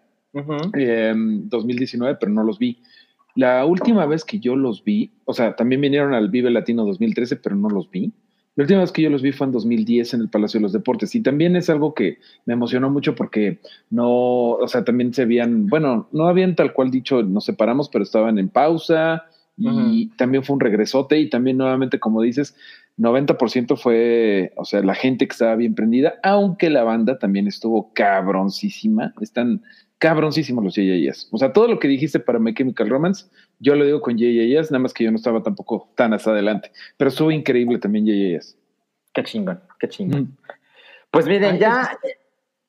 [0.74, 2.78] eh, 2019, pero no los vi.
[3.34, 7.36] La última vez que yo los vi, o sea, también vinieron al Vive Latino 2013,
[7.36, 8.12] pero no los vi.
[8.56, 10.72] La última vez que yo los vi fue en 2010 en el Palacio de los
[10.72, 11.14] Deportes.
[11.14, 13.60] Y también es algo que me emocionó mucho porque
[13.90, 14.10] no,
[14.50, 18.38] o sea, también se habían, bueno, no habían tal cual dicho nos separamos, pero estaban
[18.38, 19.24] en pausa
[19.56, 22.56] y también fue un regresote y también nuevamente, como dices,
[22.96, 27.92] 90% fue, o sea, la gente que estaba bien prendida, aunque la banda también estuvo
[27.92, 29.62] cabroncísima, están
[30.00, 31.28] cabroncísimos los JJS.
[31.30, 33.26] O sea, todo lo que dijiste para My Chemical Romance,
[33.60, 36.72] yo lo digo con JJS, nada más que yo no estaba tampoco tan hasta adelante,
[36.96, 38.56] pero estuvo increíble también JJS.
[39.12, 40.22] Qué chingón, qué chingón.
[40.22, 40.36] Mm.
[41.12, 41.98] Pues miren, Ay, ya.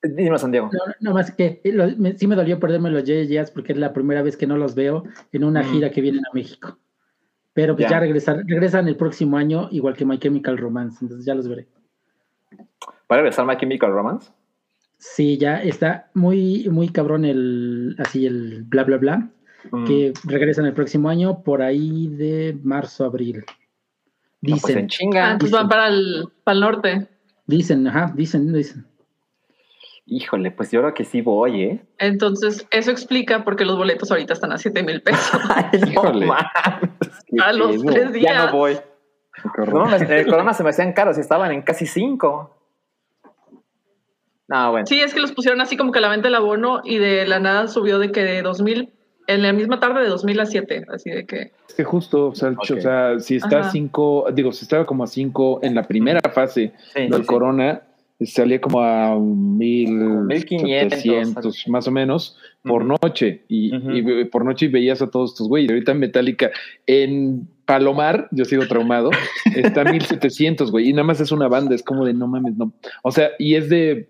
[0.04, 0.68] Dime, San Diego.
[0.72, 3.78] No, no más que eh, lo- me- sí me dolió perderme los JJs porque es
[3.78, 5.72] la primera vez que no los veo en una Mm.
[5.72, 6.76] gira que vienen a México.
[7.54, 7.96] Pero pues Ya.
[7.96, 11.66] ya, regresan, regresan el próximo año, igual que My Chemical Romance, entonces ya los veré.
[13.10, 14.30] ¿Va a regresar My Chemical Romance?
[15.04, 19.28] Sí, ya está muy, muy cabrón el, así el bla, bla, bla,
[19.72, 19.84] mm.
[19.84, 23.44] que regresan el próximo año por ahí de marzo, abril.
[24.40, 24.76] Dicen.
[24.76, 25.24] No, pues chinga.
[25.24, 27.08] Ah, pues Entonces van para el, para el norte.
[27.48, 28.86] Dicen, ajá, dicen, dicen.
[30.06, 31.84] Híjole, pues yo creo que sí voy, ¿eh?
[31.98, 35.40] Entonces, eso explica por qué los boletos ahorita están a 7 mil pesos.
[35.90, 36.28] Híjole.
[37.40, 38.34] A los tres días.
[38.34, 38.76] Ya no voy.
[39.56, 42.61] Corona, el se me hacían caros y estaban en casi cinco
[44.84, 47.40] Sí, es que los pusieron así como que la venta del abono y de la
[47.40, 48.90] nada subió de que de 2000,
[49.28, 51.52] en la misma tarde de 2000 a 7, así de que...
[51.68, 55.04] Es que justo, o sea, o sea si está a 5, digo, si estaba como
[55.04, 57.24] a 5 en la primera fase del sí.
[57.24, 57.82] corona,
[58.26, 63.42] salía como a 1500, más o menos, por noche.
[63.48, 64.22] Y, uh -huh.
[64.22, 65.70] y, por noche veías a todos estos güeyes.
[65.70, 66.50] Ahorita en Metallica,
[66.86, 69.10] en Palomar, yo sigo traumado,
[69.56, 70.90] está 1700, güey.
[70.90, 72.72] Y nada más es una banda, es como de no mames, no.
[73.02, 74.08] O sea, y es de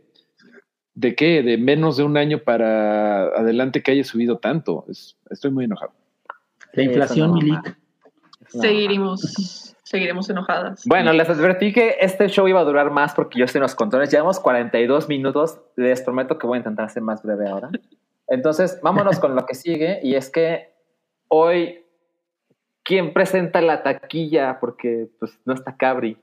[0.94, 1.42] ¿de qué?
[1.42, 4.84] De menos de un año para adelante que haya subido tanto.
[4.88, 5.92] Es- estoy muy enojado.
[6.72, 7.76] La inflación, no, Milik.
[8.48, 10.82] Seguiremos, seguiremos enojadas.
[10.86, 13.74] Bueno, les advertí que este show iba a durar más porque yo estoy en los
[13.74, 14.10] controles.
[14.10, 15.58] Llevamos 42 minutos.
[15.76, 17.70] Les prometo que voy a intentar ser más breve ahora.
[18.28, 20.00] Entonces, vámonos con lo que sigue.
[20.02, 20.72] Y es que
[21.28, 21.84] hoy,
[22.82, 24.58] ¿quién presenta la taquilla?
[24.60, 26.16] Porque pues no está Cabri.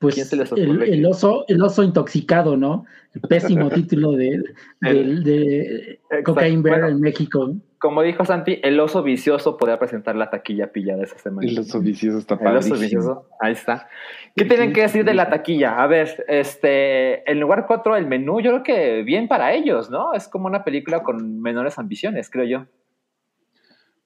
[0.00, 2.86] Pues ¿Quién se les el, oso, el oso intoxicado, ¿no?
[3.12, 4.42] El pésimo título de,
[4.80, 6.96] del- de Cocaine Bear Bueno.
[6.96, 7.54] en México.
[7.78, 11.46] Como dijo Santi, el oso vicioso podría presentar la taquilla pillada esa semana.
[11.46, 13.88] El oso vicioso está El oso vicioso, ahí está.
[14.34, 15.82] ¿Qué tienen que decir de la taquilla?
[15.82, 20.14] A ver, este, en lugar 4, el menú, yo creo que bien para ellos, ¿no?
[20.14, 22.66] Es como una película con menores ambiciones, creo yo.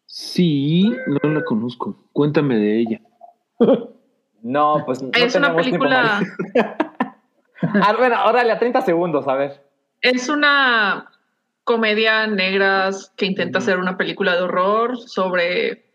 [0.06, 2.08] Sí, no la conozco.
[2.12, 3.00] Cuéntame de ella.
[4.44, 6.20] No, pues no es una película,
[7.62, 9.64] ah, bueno, órale, a 30 segundos, a ver.
[10.02, 11.10] es una
[11.64, 15.86] comedia negra que intenta hacer una película de horror sobre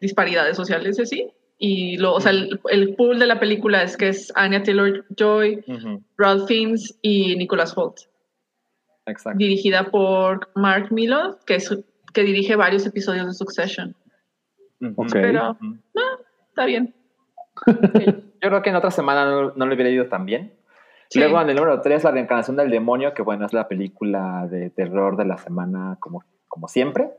[0.00, 1.30] disparidades sociales y así.
[1.58, 5.04] Y lo, o sea, el, el pool de la película es que es Anya Taylor
[5.14, 5.62] Joy,
[6.16, 7.98] Ralph Fiennes y Nicholas Holt.
[9.06, 9.38] Exacto.
[9.38, 11.70] dirigida por Mark Milo, que, es,
[12.12, 13.94] que dirige varios episodios de Succession.
[14.96, 15.12] Ok.
[15.12, 15.78] Pero Ujú.
[16.48, 16.92] está bien.
[18.42, 20.52] Yo creo que en otra semana no, no le hubiera ido tan bien.
[21.08, 21.18] Sí.
[21.20, 24.70] Luego en el número 3, La reencarnación del demonio, que bueno, es la película de
[24.70, 27.10] terror de la semana como, como siempre.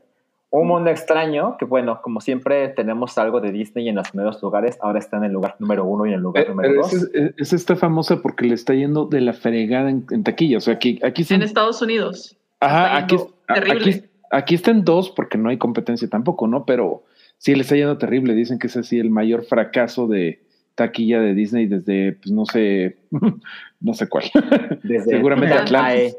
[0.50, 4.78] Un mundo extraño, que bueno, como siempre tenemos algo de Disney en los primeros lugares,
[4.80, 6.92] ahora está en el lugar número uno y en el lugar Eh, número pero dos.
[6.94, 10.56] esa, es- esa está famosa porque le está yendo de la fregada en, en taquilla.
[10.56, 11.34] O sea, aquí, aquí sí.
[11.34, 12.34] En Estados Unidos.
[12.60, 13.16] Ajá, está aquí,
[13.54, 13.90] terrible.
[13.90, 16.64] aquí, aquí está en dos porque no hay competencia tampoco, ¿no?
[16.64, 17.02] Pero
[17.38, 18.34] sí le está yendo terrible.
[18.34, 20.42] Dicen que es así el mayor fracaso de
[20.74, 22.98] taquilla de Disney desde, pues no sé,
[23.80, 24.24] no sé cuál.
[24.82, 25.54] Desde seguramente.
[25.54, 26.16] Atlantis.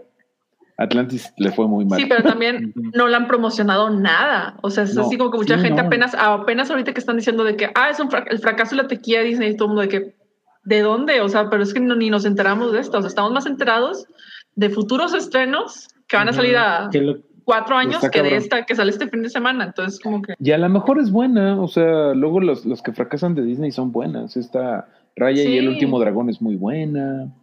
[0.77, 1.99] Atlantis le fue muy mal.
[1.99, 4.57] Sí, pero también no la han promocionado nada.
[4.61, 5.87] O sea, es No, así como que mucha sí, gente no.
[5.87, 8.83] apenas, apenas ahorita que están diciendo de que, ah, es un fra- el fracaso de
[8.83, 10.15] la tequilla de Disney y todo el mundo de que,
[10.63, 11.19] ¿de dónde?
[11.19, 12.97] O sea, pero es que no- ni nos enteramos de esto.
[12.97, 14.07] O sea, estamos más enterados
[14.55, 17.17] de futuros estrenos que van a salir a Que lo-
[17.49, 19.63] cuatro años que de esta que sale este fin de semana.
[19.63, 22.93] Entonces, como que Y a lo mejor es buena, o sea, luego los, los que
[22.93, 24.37] fracasan de Disney son buenas.
[24.37, 27.33] Esta Raya y el último dragón es muy buena.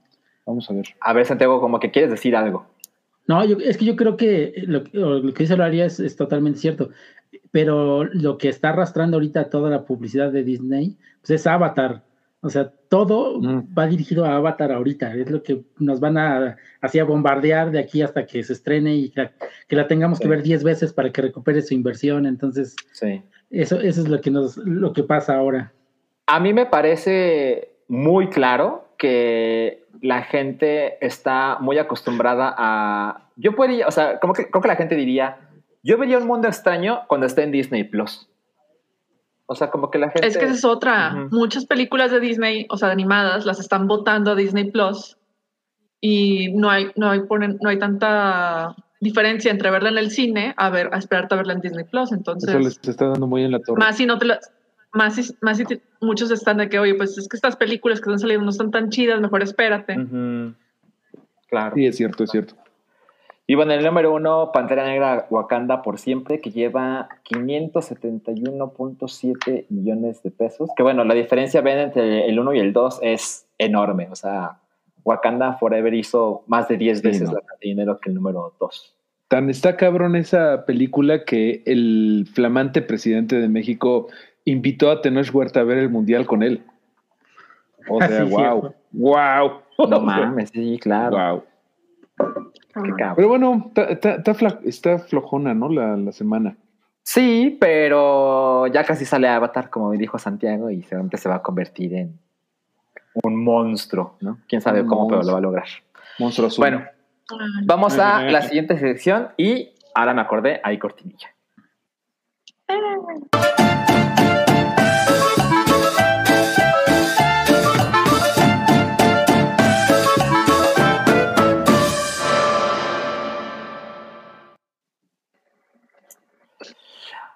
[0.46, 0.86] Vamos a ver.
[1.00, 2.68] A ver, Santiago, como que quieres decir algo.
[3.26, 6.60] No, yo, es que yo creo que lo, lo que dice Laria es, es totalmente
[6.60, 6.90] cierto.
[7.50, 12.04] Pero lo que está arrastrando ahorita toda la publicidad de Disney, pues es Avatar.
[12.42, 13.74] O sea, todo Mm.
[13.76, 15.14] va dirigido a Avatar ahorita.
[15.14, 18.94] Es lo que nos van a así a bombardear de aquí hasta que se estrene
[18.94, 19.30] y que,
[19.68, 22.26] que la tengamos que ver 10 veces para que recupere su inversión.
[22.26, 23.22] Entonces, Sí.
[23.50, 25.72] eso, eso es lo que nos, lo que pasa ahora.
[26.26, 33.30] A mí me parece muy claro que la gente está muy acostumbrada a.
[33.36, 35.38] Yo podría, o sea, como que creo que la gente diría,
[35.82, 38.28] yo vería un mundo extraño cuando esté en Disney Plus.
[39.46, 40.26] O sea, como que la gente.
[40.26, 41.28] Es que esa es otra.
[41.30, 45.16] Muchas películas de Disney, o sea, animadas, las están votando a Disney Plus
[46.00, 50.54] y no hay, no hay, ponen, no hay tanta diferencia entre verla en el cine
[50.56, 52.12] a ver, a esperarte a verla en Disney Plus.
[52.12, 53.78] Entonces, Eso les está dando muy en la torre.
[53.78, 54.50] más si no te las,
[54.92, 58.00] más si, más si te- muchos están de que, oye, pues es que estas películas
[58.00, 59.94] que están saliendo no están tan chidas, mejor espérate.
[61.48, 61.74] Claro.
[61.76, 62.54] Sí, es cierto, es cierto.
[63.48, 70.30] Y bueno, el número uno, Pantera Negra Wakanda por siempre, que lleva 571.7 millones de
[70.30, 70.70] pesos.
[70.76, 74.08] Que bueno, la diferencia ven entre el 1 y el 2 es enorme.
[74.10, 74.58] O sea,
[75.04, 77.34] Wakanda Forever hizo más de 10 Sí, veces no.
[77.34, 78.94] la cantidad de dinero que el número 2.
[79.28, 84.08] Tan está cabrón esa película que el flamante presidente de México
[84.44, 86.62] invitó a Tenoch Huerta a ver el mundial con él.
[87.88, 88.74] O sea, sí, wow, cierto.
[88.92, 89.50] wow.
[89.88, 91.16] No mames, sí, claro.
[91.16, 91.42] Wow.
[93.16, 93.72] Pero bueno,
[94.64, 95.68] está, flojona, ¿no?
[95.68, 96.56] La, la semana.
[97.02, 101.94] Sí, pero ya casi sale Avatar, como dijo Santiago, y seguramente se va a convertir
[101.94, 102.18] en
[103.22, 104.38] un monstruo, ¿no?
[104.48, 105.68] Quién sabe Un cómo, pero lo va a lograr.
[106.18, 106.62] Monstruo azul.
[106.62, 106.84] Bueno,
[107.64, 111.28] vamos a la siguiente sección y ahora me acordé, hay cortinilla.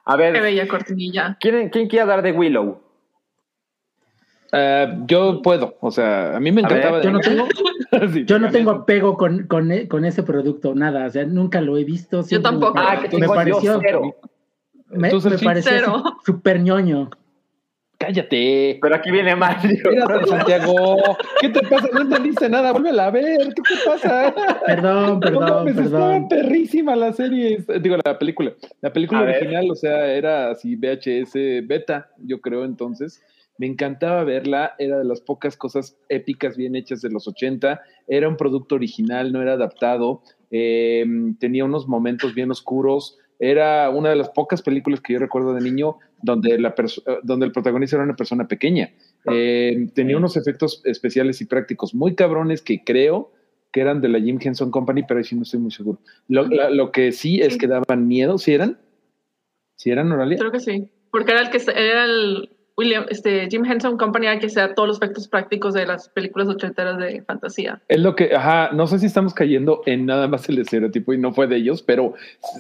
[0.05, 1.37] A qué ver, bella cortinilla.
[1.41, 2.81] ¿quién, quién quiere hablar de Willow?
[4.53, 7.03] Ah, yo puedo, o sea, a mí me ver, encantaba.
[7.03, 7.49] Yo no tengo,
[8.13, 11.07] Sí, yo no tengo apego con, con, e- con ese producto, nada.
[11.07, 12.23] O sea, nunca lo he visto.
[12.23, 12.79] me tampoco.
[12.79, 14.17] Ah, que me tengo pareció, yo cero.
[14.89, 17.11] me, Tú, me pareció súper ñoño.
[18.01, 18.79] Cállate.
[18.81, 19.71] Pero aquí viene Mario.
[19.73, 20.97] Espérate, Santiago.
[21.41, 21.87] ¿Qué te pasa?
[21.93, 22.73] No entendiste nada.
[22.73, 23.53] Vuélvela a ver.
[23.55, 24.35] ¿Qué te pasa?
[24.67, 26.29] Perdón, No perdón, mames, estaba perdón.
[26.31, 27.63] perrísima la serie.
[27.83, 28.55] Digo, la película.
[28.81, 29.37] La película A ver.
[29.37, 31.35] original, o sea, era así VHS
[31.67, 33.23] beta, yo creo entonces.
[33.59, 37.83] Me encantaba verla, era de las pocas cosas épicas bien hechas de los 80.
[38.09, 40.23] Era un producto original, no era adaptado.
[40.51, 41.05] Eh,
[41.39, 43.19] tenía unos momentos bien oscuros.
[43.43, 47.47] Era una de las pocas películas que yo recuerdo de niño donde, la eh, donde
[47.47, 48.91] el protagonista era una persona pequeña.
[49.33, 53.33] Eh, tenía unos efectos especiales y prácticos muy cabrones que creo
[53.73, 55.99] que eran de la Jim Henson Company, pero ahí sí no estoy muy seguro.
[56.29, 58.79] Lo, la- lo que sí es que daban miedo, ¿sí eran?
[59.77, 60.37] ¿Sí eran, Oralia?
[60.39, 60.91] Creo que sí.
[61.11, 64.97] Porque era el que era el William, este, Jim Henson Company, que sea todos los
[64.97, 67.83] efectos prácticos de las películas ochenteras de fantasía.
[67.89, 71.19] Es lo que, ajá, no sé si estamos cayendo en nada más el estereotipo y
[71.19, 72.15] no fue de ellos, pero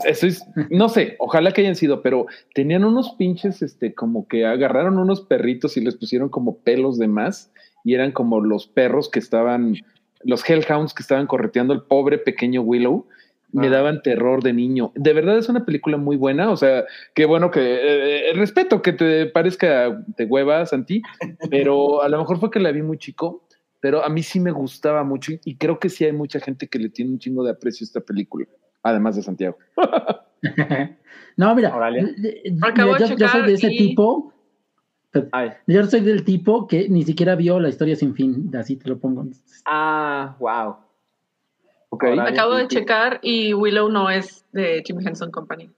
[0.04, 4.44] eso es, no sé, ojalá que hayan sido, pero tenían unos pinches, este, como que
[4.44, 7.50] agarraron unos perritos y les pusieron como pelos de más
[7.82, 9.76] y eran como los perros que estaban,
[10.22, 13.06] los Hellhounds que estaban correteando al pobre pequeño Willow.
[13.52, 14.92] Me daban terror de niño.
[14.94, 16.50] De verdad es una película muy buena.
[16.50, 16.84] O sea,
[17.14, 21.02] qué bueno que eh, eh, respeto que te parezca de hueva, Santi,
[21.50, 23.44] pero a lo mejor fue que la vi muy chico
[23.80, 26.78] pero a mí sí me gustaba mucho y, creo que sí hay mucha gente que
[26.78, 28.46] le tiene un chingo de aprecio a esta película,
[28.82, 29.56] además de Santiago.
[31.36, 31.72] no, mira,
[32.76, 34.34] yo, yo soy de ese y- tipo.
[35.32, 35.50] Ay.
[35.66, 39.00] Yo soy del tipo que ni siquiera vio la historia sin fin, así te lo
[39.00, 39.26] pongo.
[39.64, 40.76] Ah, wow.
[41.90, 42.76] Ok, Ahora- Acabo de sí.
[42.76, 45.68] checar y Willow no es de Jim Henson Company.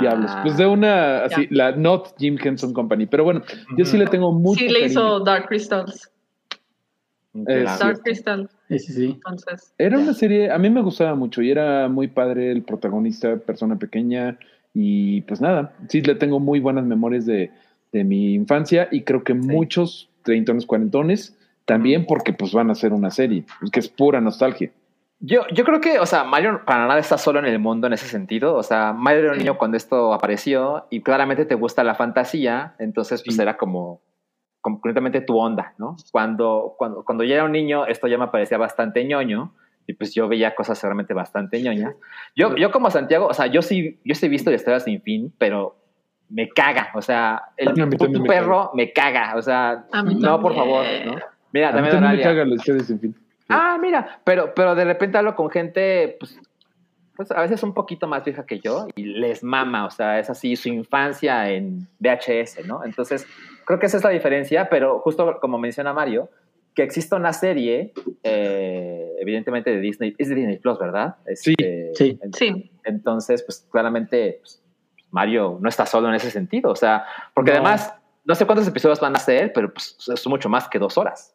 [0.00, 0.30] diablos.
[0.34, 0.40] Ah.
[0.42, 3.06] Pues de una, así, la Not Jim Henson Company.
[3.06, 3.42] Pero bueno,
[3.76, 4.86] yo sí le tengo mucho sí, le cariño.
[4.90, 6.10] hizo Dark Crystals.
[7.32, 7.68] Claro.
[7.76, 7.78] sí.
[7.84, 8.48] Dark Crystal.
[8.68, 9.04] Sí, sí, sí.
[9.14, 13.36] Entonces, Era una serie, a mí me gustaba mucho y era muy padre el protagonista,
[13.36, 14.38] persona pequeña
[14.74, 17.50] y pues nada, sí le tengo muy buenas memorias de,
[17.92, 21.36] de mi infancia y creo que muchos treintones, cuarentones
[21.66, 24.70] también porque pues van a hacer una serie, pues, que es pura nostalgia.
[25.18, 27.94] Yo, yo creo que, o sea, Mario para nada está solo en el mundo en
[27.94, 28.54] ese sentido.
[28.54, 32.74] O sea, Mario era un niño cuando esto apareció y claramente te gusta la fantasía,
[32.78, 33.42] entonces pues Sí.
[33.42, 34.02] era como
[34.60, 35.96] completamente tu onda, ¿no?
[36.12, 39.54] Cuando, cuando, cuando yo era un niño, esto ya me parecía bastante ñoño
[39.86, 41.94] y pues yo veía cosas realmente bastante ñoñas.
[42.34, 45.32] Yo, yo como Santiago, o sea, yo sí, yo sí he visto historias sin fin,
[45.38, 45.76] pero
[46.28, 50.52] me caga, o sea, el también puto me perro me caga, o sea, no, por
[50.52, 50.54] también.
[50.56, 51.14] favor, ¿no?
[51.52, 53.16] Mira, A mí también también me cagan las historias sin fin.
[53.48, 56.38] Ah, mira, pero, pero de repente hablo con gente, pues,
[57.16, 60.28] pues a veces un poquito más vieja que yo y les mama, o sea, es
[60.30, 62.84] así su infancia en VHS, ¿no?
[62.84, 63.26] Entonces,
[63.64, 66.28] creo que esa es la diferencia, pero justo como menciona Mario,
[66.74, 67.92] que exista una serie,
[68.22, 71.16] eh, evidentemente de Disney, es de Disney Plus, ¿verdad?
[71.34, 72.18] Sí, Este, sí.
[72.22, 74.62] en- Sí, Entonces, pues claramente pues,
[75.10, 77.56] Mario no está solo en ese sentido, o sea, porque No.
[77.58, 77.94] además,
[78.24, 81.34] no sé cuántos episodios van a ser, pero pues es mucho más que dos horas.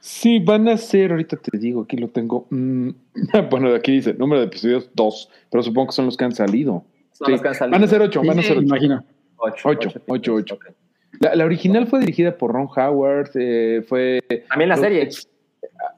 [0.00, 2.46] Sí, van a ser, ahorita te digo, aquí lo tengo.
[2.50, 2.88] mm,
[3.50, 6.84] bueno, aquí dice número de episodios dos, pero supongo que son los que han salido.
[7.12, 7.72] Son Sí, los que han salido.
[7.78, 9.04] Van a ser ocho, van a Sí, ser imagino.
[9.36, 10.54] Ocho, Ocho, episodios, ocho, ocho.
[10.56, 10.64] ok.
[11.20, 14.20] La, la original fue dirigida por Ron Howard, eh, fue...
[14.48, 15.02] También la serie.
[15.02, 15.28] Ex-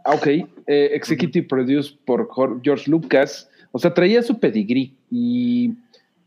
[0.05, 0.47] ah, ok, eh,
[0.93, 2.29] executive produced por
[2.63, 3.49] George Lucas.
[3.73, 5.75] O sea, traía su pedigrí y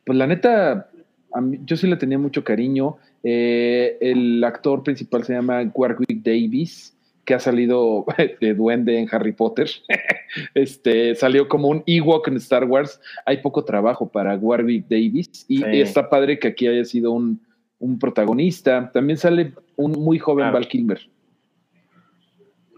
[0.05, 0.89] pues la neta,
[1.33, 2.97] a mí- yo sí le tenía mucho cariño.
[3.23, 6.95] Eh, el actor principal se llama Warwick Davis,
[7.25, 8.05] que ha salido
[8.41, 9.69] de duende en Harry Potter.
[10.53, 12.99] este salió como un Ewok en Star Wars.
[13.25, 15.63] Hay poco trabajo para Warwick Davis y, Sí.
[15.81, 17.39] está padre que aquí haya sido un,
[17.79, 18.91] un protagonista.
[18.93, 20.53] También sale un muy joven Claro.
[20.53, 20.99] Val Kilmer.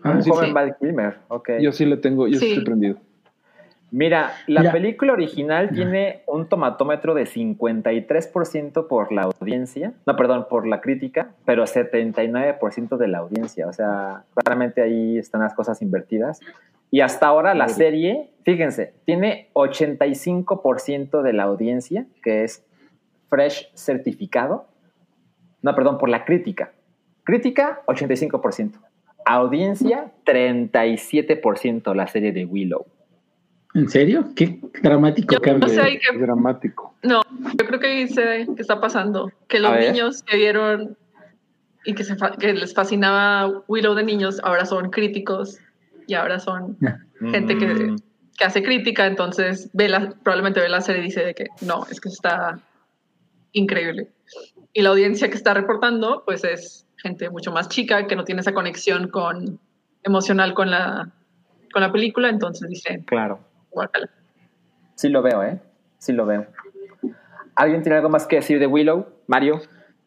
[0.04, 0.54] Ah, Un sí, joven sí.
[0.54, 1.50] Val Kilmer, ok.
[1.62, 2.50] Yo sí le tengo, yo Sí.
[2.50, 2.98] estoy prendido.
[3.92, 4.72] Mira, la Mira.
[4.74, 11.32] película original tiene un tomatómetro de 53% por la audiencia, no, perdón, por la crítica,
[11.46, 13.68] pero 79% de la audiencia.
[13.68, 16.42] O sea, claramente ahí están las cosas invertidas.
[16.92, 22.66] Y hasta ahora la serie, fíjense, tiene 85% de la audiencia, que es
[23.30, 24.68] fresh certificado.
[25.62, 26.74] No, perdón, por la crítica.
[27.24, 28.80] Crítica, 85%.
[29.26, 32.86] Audiencia, 37% la serie de Willow.
[33.76, 34.30] ¿En serio?
[34.36, 35.68] Qué dramático Yo cambio.
[35.68, 36.96] no sé, que- Dramático.
[37.04, 37.22] yo
[37.68, 39.30] creo que ahí sé qué está pasando.
[39.48, 40.98] Que los niños que vieron
[41.84, 45.60] y que, se fa- que les fascinaba Willow de niños, ahora son críticos
[46.08, 46.78] y ahora son
[47.32, 47.96] gente que, Mm,
[48.38, 51.86] que hace crítica, entonces ve la, probablemente ve la serie y dice de que no,
[51.92, 52.60] es que está
[53.52, 54.10] increíble.
[54.74, 58.42] Y la audiencia que está reportando, pues es gente mucho más chica, que no tiene
[58.42, 59.60] esa conexión con,
[60.04, 61.12] emocional con la,
[61.72, 63.40] con la película, entonces dice, Claro.
[63.76, 64.10] Guácala.
[64.96, 65.60] Sí lo veo, ¿eh?
[66.00, 66.48] Sí lo veo.
[67.56, 69.06] ¿Alguien tiene algo más que decir de Willow?
[69.28, 69.62] Mario.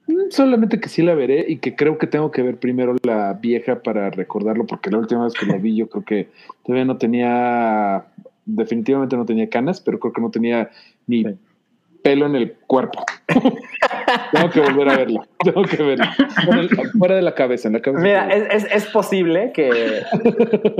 [0.06, 3.34] Mm, Solamente que sí la veré y que creo que tengo que ver primero la
[3.34, 6.28] vieja para recordarlo, porque la última vez que lo vi yo creo que
[6.64, 8.06] todavía no tenía,
[8.46, 10.70] definitivamente no tenía canas, pero creo que no tenía
[11.06, 11.38] ni Sí.
[12.02, 13.04] pelo en el cuerpo.
[14.32, 16.14] tengo que volver a verla, tengo que verla.
[16.44, 18.02] Fuera de- Fuera de la cabeza, en la cabeza.
[18.02, 20.02] Mira, es, es- es posible que,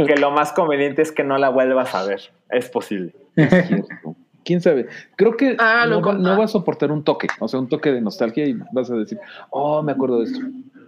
[0.07, 2.20] que lo más conveniente es que no la vuelvas a ver.
[2.51, 3.12] Es posible.
[3.37, 4.16] Es cierto.
[4.45, 4.87] ¿Quién sabe?
[5.16, 8.47] Creo que Ah, no, va a soportar un toque, o sea, un toque de nostalgia
[8.47, 9.18] y vas a decir,
[9.51, 10.41] oh, me acuerdo de esto.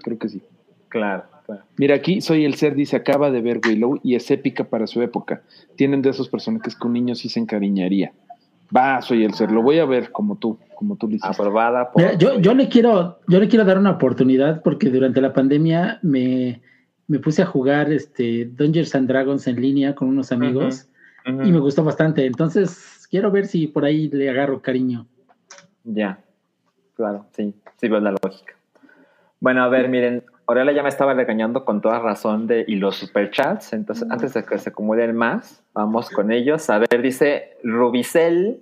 [0.03, 0.41] Creo que sí.
[0.89, 1.63] Claro, claro.
[1.77, 5.03] Mira, aquí Soy el Ser dice, acaba de ver Willow y es épica para su
[5.03, 5.43] época.
[5.77, 8.13] Tienen de esos personajes que un niño sí se encariñaría.
[8.75, 11.29] Va, Soy el Ser, lo voy a ver como tú, como tú hiciste.
[11.29, 12.03] Aprobada por.
[12.03, 15.99] Mira, yo, yo le quiero, yo le quiero dar una oportunidad porque durante la pandemia
[16.03, 16.63] me,
[17.09, 20.89] me puse a jugar este Dungeons and Dragons en línea con unos amigos
[21.27, 22.25] y me gustó bastante.
[22.25, 25.07] Entonces, quiero ver si por ahí le agarro cariño.
[25.85, 26.21] Ya.
[26.95, 27.55] Claro, sí.
[27.77, 28.55] Sí, veo la lógica.
[29.41, 30.23] Bueno, a ver, miren.
[30.51, 33.73] Aurelia ya me estaba regañando con toda razón de y los superchats.
[33.73, 36.69] Entonces, antes de que se acumulen más, vamos con ellos.
[36.71, 38.61] A ver, dice Rubicel,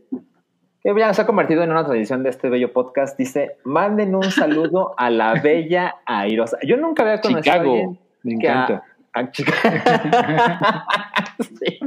[0.83, 3.17] que ya se ha convertido en una tradición de este bello podcast.
[3.19, 6.59] Dice: manden un saludo a la bella Airosa.
[6.63, 8.83] Yo nunca había conocido a Chicago, alguien me a- encanta.
[9.15, 10.85] a
[11.43, 11.79] Sí.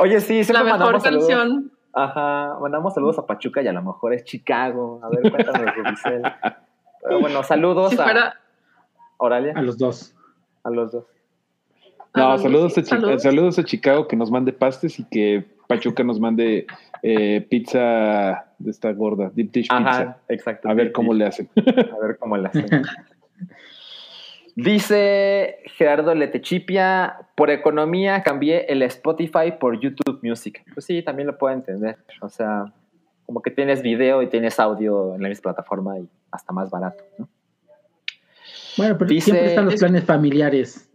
[0.00, 1.28] Oye, sí, siempre La mejor saludos.
[1.28, 1.70] canción.
[1.92, 5.00] Ajá, mandamos saludos a Pachuca y a lo mejor es Chicago.
[5.02, 6.22] A ver, cuéntanos, Rubicel.
[7.02, 8.34] Pero bueno, saludos Si a fuera
[9.18, 10.14] Oralia, A los dos.
[10.62, 11.04] a los dos.
[12.16, 13.58] No, Ah, saludos, sí, a Chi- saludos.
[13.58, 16.66] a Chicago que nos mande pastes y que Pachuca nos mande
[17.02, 19.76] eh, pizza de esta gorda, deep dish pizza.
[19.76, 20.68] Ajá, exacto.
[20.68, 21.48] A ver cómo le hacen.
[21.56, 22.66] A ver cómo le hacen.
[24.56, 30.62] Dice Gerardo Letechipia, por economía cambié el Spotify por YouTube Music.
[30.72, 31.96] Pues sí, también lo puedo entender.
[32.20, 32.72] O sea,
[33.26, 37.02] como que tienes video y tienes audio en la misma plataforma y hasta más barato,
[37.18, 37.28] ¿no?
[38.76, 40.90] Bueno, pero Dice- siempre están los es- planes familiares.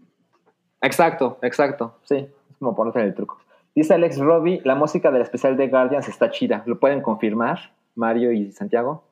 [0.81, 1.97] Exacto, exacto.
[2.03, 3.37] Sí, es como ponerte el truco.
[3.75, 6.63] Dice Alex Robbie, la música del especial de Guardians está chida.
[6.65, 9.03] ¿Lo pueden confirmar, Mario y Santiago?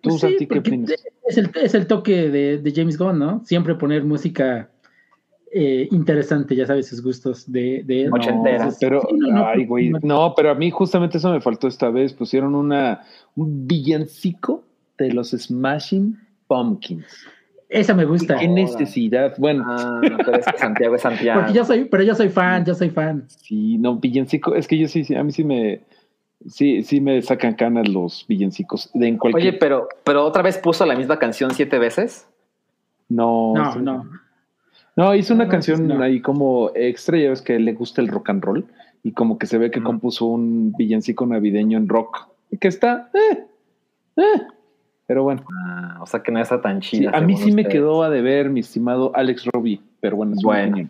[0.00, 0.90] ¿Tú, Sí, Santi, qué porque opinas?
[1.26, 3.44] Es el, es el toque de, de James Gunn, ¿no?
[3.44, 4.70] Siempre poner música
[5.52, 8.12] eh, interesante, ya sabes sus gustos de, de él.
[8.12, 8.56] Ochentera.
[8.56, 11.40] Entonces, Pero, sí, no, no, ay, güey, no, no, pero a mí justamente eso me
[11.40, 12.12] faltó esta vez.
[12.12, 13.02] Pusieron una,
[13.34, 14.62] un villancico
[14.98, 16.16] de los Smashing
[16.46, 17.06] Pumpkins.
[17.68, 18.36] Esa me gusta.
[18.38, 19.34] ¿Qué necesidad?
[19.38, 21.40] Bueno, Ah, pero es que Santiago es Santiago.
[21.40, 23.24] Porque yo soy, pero yo soy fan, yo soy fan.
[23.28, 25.80] sí, no, villancico, es que yo sí, sí, a mí sí me,
[26.46, 29.48] sí, sí me sacan canas los villancicos de en cualquier.
[29.54, 32.28] Oye, pero, pero otra vez puso la misma canción siete veces.
[33.08, 33.78] no, No, sí.
[33.82, 34.04] no.
[34.94, 36.02] No, hizo una No, canción no.
[36.02, 38.64] ahí como extra, ya ves que le gusta el rock and roll
[39.02, 42.28] y como que se ve que compuso un villancico navideño en rock
[42.60, 43.44] que está, eh,
[44.16, 44.22] eh.
[45.06, 47.10] Pero bueno, Ah, o sea que no está tan sí, chida.
[47.14, 50.88] a mí sí me quedó a deber mi estimado Alex Robbie, pero bueno, es Bueno.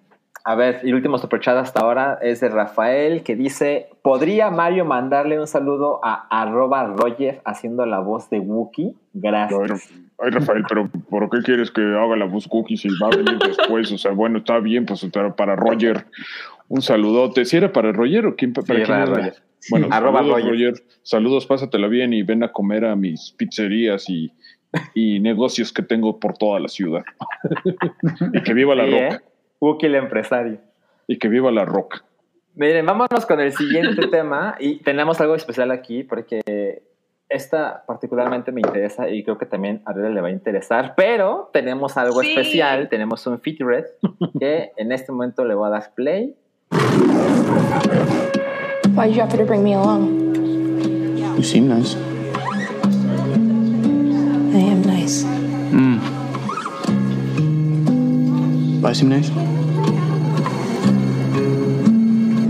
[0.48, 4.84] A ver, y el último superchat hasta ahora es de Rafael que dice: ¿Podría Mario
[4.84, 8.94] mandarle un saludo a arroba Roger haciendo la voz de Wookie?
[9.12, 9.90] Gracias.
[10.18, 13.38] Ay, Rafael, pero ¿por qué quieres que haga la voz cookie si va a venir
[13.44, 13.90] después?
[13.92, 16.06] O sea, bueno, está bien, pues pero para Roger,
[16.68, 17.44] un saludote.
[17.44, 18.52] ¿Si era para Roger o quién?
[18.52, 19.14] ¿Para Sí, quién para era?
[19.14, 19.34] Roger.
[19.70, 20.52] Bueno, Arroba saludos, Roger.
[20.70, 20.84] Roger.
[21.02, 24.32] Saludos, pásatela bien y ven a comer a mis pizzerías y,
[24.94, 27.02] y negocios que tengo por toda la ciudad.
[28.32, 29.14] y que viva la Sí, roca.
[29.14, 29.20] ¿eh?
[29.60, 30.58] Wookie el empresario.
[31.08, 32.04] Y que viva la roca.
[32.54, 36.82] Miren, vámonos con el siguiente tema y tenemos algo especial aquí porque
[37.28, 41.50] esta particularmente me interesa y creo que también a Adela le va a interesar, pero
[41.52, 42.30] tenemos algo Sí.
[42.30, 43.98] especial, tenemos un featurette
[44.38, 46.34] que en este momento le voy a dar play.
[48.96, 50.34] Why'd you offer to bring me along?
[51.36, 51.94] You seem nice.
[54.54, 55.22] I am nice.
[58.80, 59.28] Do I seem nice?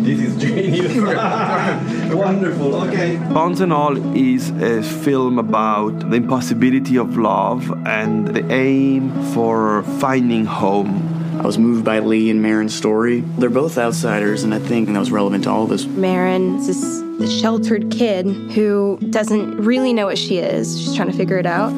[0.07, 0.95] This is genius.
[2.15, 2.75] Wonderful.
[2.77, 3.17] Okay.
[3.17, 9.83] Bonds and All is a film about the impossibility of love and the aim for
[9.99, 11.16] finding home.
[11.39, 13.21] I was moved by Lee and Marin's story.
[13.21, 15.85] They're both outsiders, and I think that was relevant to all of us.
[15.85, 20.81] Marin is this, this sheltered kid who doesn't really know what she is.
[20.81, 21.73] She's trying to figure it out.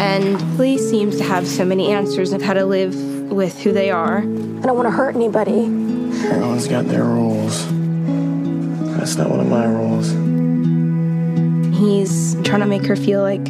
[0.00, 2.94] And Lee seems to have so many answers of how to live
[3.30, 4.18] with who they are.
[4.18, 5.64] I don't want to hurt anybody.
[5.64, 7.66] Everyone's got their roles.
[8.96, 10.10] That's not one of my roles.
[11.76, 13.48] He's trying to make her feel like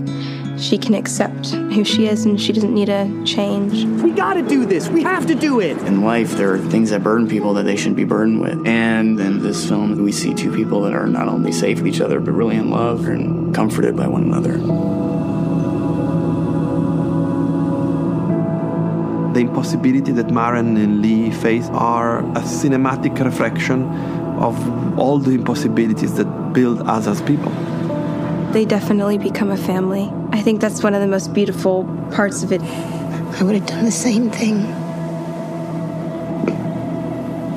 [0.61, 3.85] she can accept who she is and she doesn't need to change.
[4.03, 4.89] We gotta do this.
[4.89, 5.79] We have to do it.
[5.79, 8.67] In life, there are things that burden people that they shouldn't be burdened with.
[8.67, 12.01] And in this film, we see two people that are not only safe with each
[12.01, 14.59] other, but really in love and comforted by one another.
[19.33, 23.85] The impossibility that Maren and Lee face are a cinematic reflection
[24.39, 27.53] of all the impossibilities that build us as people.
[28.53, 30.11] They definitely become a family.
[30.33, 32.63] I think that's one of the most beautiful parts of it.
[32.63, 34.61] I would have done the same thing.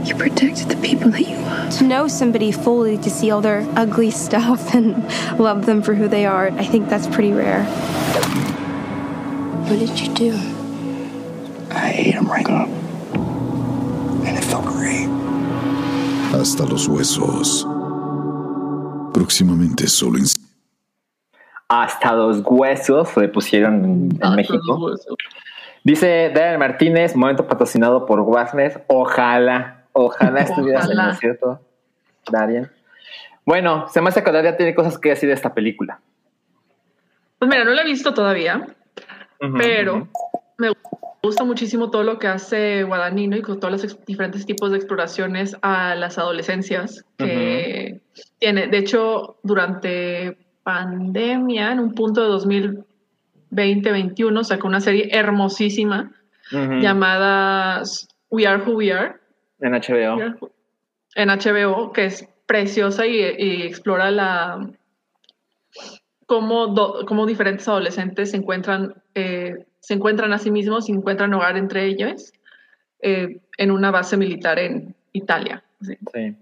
[0.05, 1.78] You protected the people that you love.
[1.78, 5.07] To know somebody fully, to see all their ugly stuff and
[5.39, 7.63] love them for who they are, I think that's pretty rare.
[9.63, 10.34] What did you do?
[11.71, 12.67] I ate him right up.
[14.28, 15.07] And it felt great.
[16.32, 17.65] Hasta los huesos.
[19.13, 20.28] Próximamente solo en
[21.82, 24.91] Hasta los huesos le pusieron en, en México.
[25.84, 28.84] Dice Darren Martínez, momento patrocinado por Warner.
[28.88, 31.59] Ojalá, ojalá estuvieras en lo cierto,
[32.32, 32.69] Darien.
[33.43, 35.99] Bueno, se me hace que Daria tiene cosas que decir de esta película.
[37.39, 38.67] Pues mira, no la he visto todavía,
[39.57, 40.07] pero
[40.57, 40.71] me
[41.24, 45.57] gusta muchísimo todo lo que hace Guadagnino y con todos los diferentes tipos de exploraciones
[45.63, 47.99] a las adolescencias que
[48.38, 48.67] tiene.
[48.67, 52.30] De hecho, durante pandemia, en un punto de
[53.51, 56.11] 2020-21, sacó una serie hermosísima
[56.51, 57.82] llamada
[58.30, 59.16] We Are Who We Are
[59.59, 60.49] En HBO.
[61.16, 64.70] en HBO, que es preciosa y, y explora la
[66.26, 71.34] cómo, do- cómo diferentes adolescentes se encuentran, eh, se encuentran a sí mismos y encuentran
[71.34, 72.34] hogar entre ellos
[73.01, 75.64] eh, en una base militar en Italia.
[75.82, 75.97] sí.
[76.14, 76.36] Sí.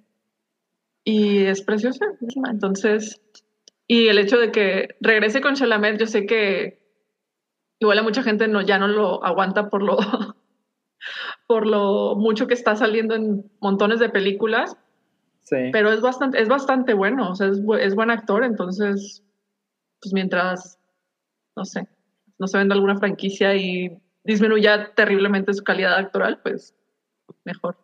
[1.04, 2.06] Y es preciosa.
[2.52, 3.20] Entonces,
[3.94, 6.80] y el hecho de que regrese con Chalamet, yo sé que
[7.78, 9.98] igual a mucha gente no, ya no lo aguanta por lo,
[11.46, 14.78] por lo mucho que está saliendo en montones de películas,
[15.42, 15.58] Sí.
[15.74, 19.26] pero es bastante, es bastante bueno, o sea, es, es buen actor, entonces,
[20.02, 20.80] pues mientras,
[21.58, 21.86] no sé,
[22.40, 23.92] no se venda alguna franquicia y
[24.24, 26.74] disminuya terriblemente su calidad actoral, pues
[27.44, 27.76] mejor.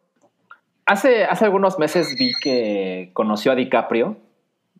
[0.86, 4.22] Hace, hace algunos meses vi que conoció a DiCaprio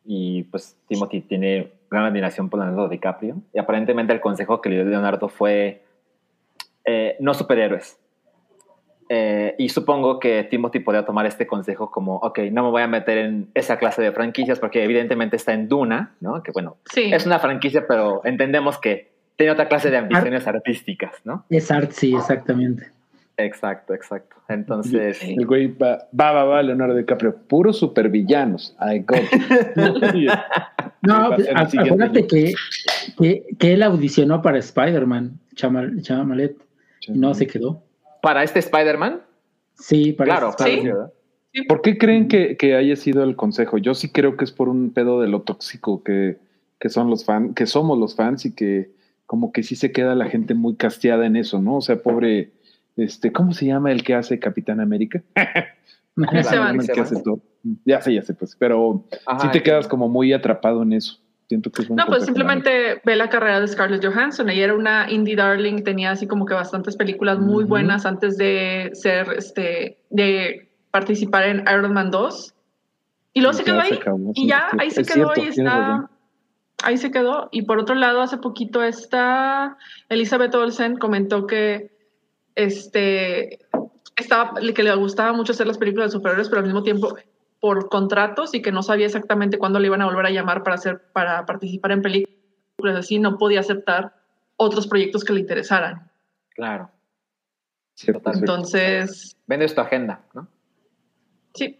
[0.08, 4.76] y pues Timothy tiene gran admiración por Leonardo DiCaprio y aparentemente el consejo que le
[4.78, 5.84] dio Leonardo fue
[6.86, 8.00] eh, no superhéroes.
[9.10, 12.88] Eh, y supongo que Timothy podría tomar este consejo como, ok, no me voy a
[12.88, 16.42] meter en esa clase de franquicias porque evidentemente está en Duna, ¿no?
[16.44, 21.22] Que bueno, Sí, es una franquicia, pero entendemos que tiene otra clase de ambiciones artísticas,
[21.24, 21.46] ¿no?
[21.50, 22.92] Es art, sí, exactamente.
[23.38, 24.36] Exacto, exacto.
[24.50, 28.76] Entonces, El güey va, va, va, va, Leonardo DiCaprio, puros supervillanos.
[28.82, 29.20] I got
[30.16, 30.30] it.
[31.04, 32.54] No, pues, acuérdate que,
[33.18, 36.58] que, que él audicionó para Spider-Man, Chamal, Chamalet,
[37.08, 37.84] y no se quedó.
[38.22, 39.22] para este Spider-Man,
[39.80, 41.14] Sí, para claro, este claro.
[41.54, 41.62] Sí.
[41.64, 43.78] ¿Por qué creen que, que haya sido el consejo?
[43.78, 46.38] Yo sí creo que es por un pedo de lo tóxico que,
[46.80, 48.92] que son los fans, que somos los fans y que
[49.26, 51.78] como que sí se queda la gente muy casteada en eso, ¿no?
[51.78, 52.52] O sea, pobre,
[52.98, 55.22] este, ¿cómo se llama el que hace Capitán América?
[56.18, 56.72] Evans.
[56.78, 57.40] Chris El que hace todo.
[57.86, 59.64] Ya sé, ya sé, pues, pero Ajá, sí te sí.
[59.64, 61.20] quedas como muy atrapado en eso.
[61.48, 64.50] Siento que es un No, pues simplemente ve la carrera de Scarlett Johansson.
[64.50, 67.70] Ella era una indie darling, tenía así como que bastantes películas muy Ujú.
[67.70, 72.54] buenas antes de ser, este, de participar en Iron Man 2.
[73.34, 74.00] Y luego Y se quedó se ahí.
[74.34, 76.04] sí, y ya, ahí se quedó es y cierto, razón.
[76.04, 76.88] está.
[76.88, 77.50] Ahí se quedó.
[77.52, 79.78] Y por otro lado, hace poquito esta
[80.10, 81.97] Elizabeth Olsen comentó que
[82.58, 83.60] este
[84.16, 87.16] estaba que le gustaba mucho hacer las películas de superhéroes, pero al mismo tiempo
[87.60, 90.76] por contratos y que no sabía exactamente cuándo le iban a volver a llamar para
[90.76, 94.16] hacer para participar en películas así, no podía aceptar
[94.56, 96.12] otros proyectos que le interesaran.
[96.50, 96.90] Claro.
[97.94, 98.52] Cierto, Totalmente.
[98.52, 100.48] Entonces, Vendes tu agenda, ¿no?
[101.54, 101.80] sí,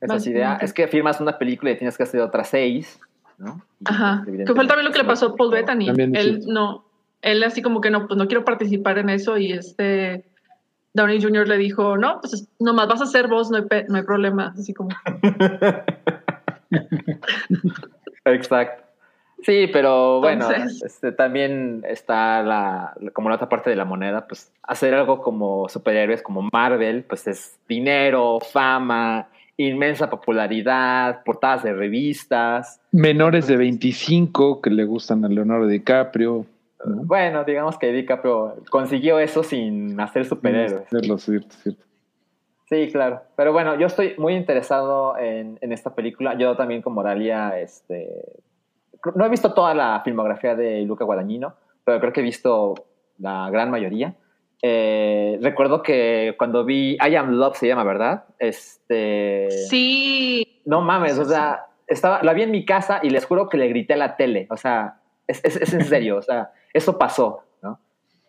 [0.00, 0.58] Esa es idea.
[0.60, 2.98] Es que firmas una película y tienes que hacer otras seis,
[3.36, 3.62] ¿no?
[3.84, 4.24] Ajá.
[4.24, 5.88] Que fue también lo que le pasó a Paul Bettany.
[5.88, 6.87] Él no,
[7.22, 10.24] él así como que no, pues no quiero participar en eso y este
[10.94, 11.46] Downey Jr.
[11.48, 14.54] le dijo, no, pues nomás vas a ser vos, no hay, pe- no hay problema.
[14.58, 14.90] Así como,
[18.24, 18.84] Exacto.
[19.42, 24.26] Sí, pero bueno, Entonces- este, también está la, como la otra parte de la moneda,
[24.26, 31.72] pues hacer algo como superhéroes, como Marvel, pues es dinero, fama, inmensa popularidad, portadas de
[31.72, 32.80] revistas.
[32.90, 36.44] Menores de 25 que le gustan a Leonardo DiCaprio.
[36.84, 37.02] ¿No?
[37.04, 40.92] Bueno, digamos que DiCaprio consiguió eso sin hacer superhéroes.
[40.92, 41.84] Es lo cierto, cierto.
[42.68, 43.22] Sí, claro.
[43.34, 46.36] Pero bueno, yo estoy muy interesado en, en esta película.
[46.36, 48.42] Yo también con Moralia, este,
[49.14, 51.54] no he visto toda la filmografía de Luca Guadagnino,
[51.84, 52.74] pero creo que he visto
[53.18, 54.14] la gran mayoría.
[54.60, 58.24] Eh, recuerdo que cuando vi I Am Love se llama, ¿verdad?
[58.38, 63.48] Este, sí, no mames, o sea, estaba, la vi en mi casa y les juro
[63.48, 64.46] que le grité a la tele.
[64.50, 67.78] O sea, es, es, es en serio, o sea, eso pasó, ¿no?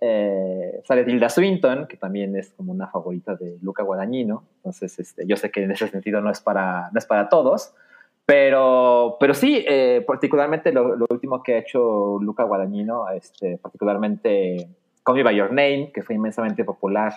[0.01, 4.43] Eh, sale Tilda Swinton, que también es como una favorita de Luca Guadagnino.
[4.57, 7.73] Entonces, este, yo sé que en ese sentido no es para, no es para todos.
[8.25, 14.67] Pero, pero sí, eh, particularmente lo, lo último que ha hecho Luca Guadagnino, este, particularmente
[15.03, 17.13] Call Me By Your Name, que fue inmensamente popular.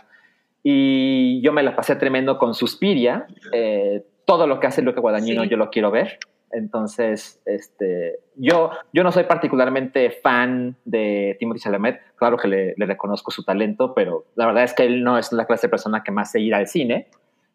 [0.62, 3.26] Y yo me la pasé tremendo con Suspiria.
[3.52, 5.48] Eh, todo lo que hace Luca Guadagnino Sí.
[5.50, 6.18] yo lo quiero ver.
[6.52, 12.00] Entonces, este, yo, yo no soy particularmente fan de Timothy Chalamet.
[12.16, 15.46] Claro que le, reconozco su talento, pero la verdad es que él no es la
[15.46, 17.08] clase de persona que más se ir al cine.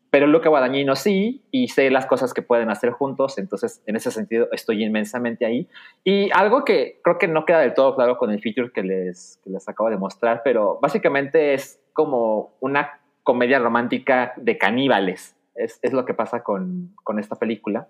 [0.09, 4.09] Pero Luca Guadagnino sí, y sé las cosas que pueden hacer juntos, entonces en ese
[4.09, 5.67] sentido estoy inmensamente ahí.
[6.03, 9.39] Y algo que creo que no queda del todo claro con el feature que les,
[9.43, 15.77] que les acabo de mostrar, pero básicamente es como una comedia romántica de caníbales, es,
[15.81, 17.87] es lo que pasa con, con esta película.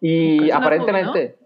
[0.00, 1.36] Y aparentemente...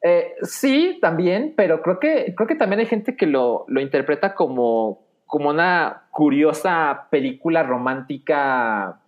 [0.00, 4.36] Eh, sí, también, pero creo que, creo que también hay gente que lo, lo interpreta
[4.36, 9.00] como, como una curiosa película romántica.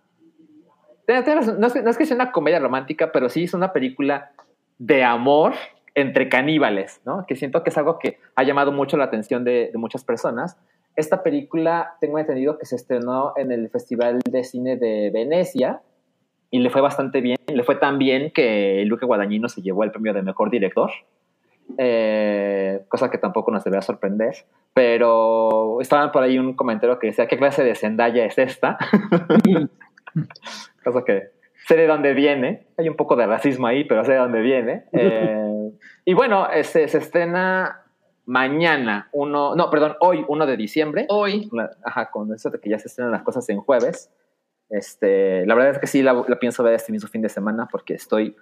[1.07, 4.31] No es, que- no es que sea una comedia romántica, pero sí es una película
[4.79, 5.53] de amor
[5.95, 7.25] entre caníbales, ¿no?
[7.25, 10.57] Que siento que es algo que ha llamado mucho la atención de, de muchas personas.
[10.97, 15.81] Esta película, tengo entendido que se estrenó en el Festival de Cine de Venecia
[16.51, 17.37] y le fue bastante bien.
[17.47, 20.91] Le fue tan bien que Luque Guadagnino se llevó el premio de mejor director,
[21.77, 24.35] eh, cosa que tampoco nos debería sorprender.
[24.73, 28.77] Pero estaban por ahí un comentario que decía: ¿Qué clase de Zendaya es esta?
[30.83, 31.29] cosa que
[31.67, 32.67] sé de dónde viene.
[32.77, 34.83] Hay un poco de racismo ahí, pero sé de dónde viene.
[34.91, 35.71] Eh,
[36.03, 37.81] y bueno, este, se estrena
[38.25, 41.05] mañana, uno, no, perdón, hoy, 1 de diciembre.
[41.09, 41.49] hoy.
[41.83, 44.09] Ajá, con eso de que ya se estrenan las cosas en jueves.
[44.71, 47.67] Este, la verdad es que sí la, la pienso ver este mismo fin de semana
[47.69, 48.35] porque estoy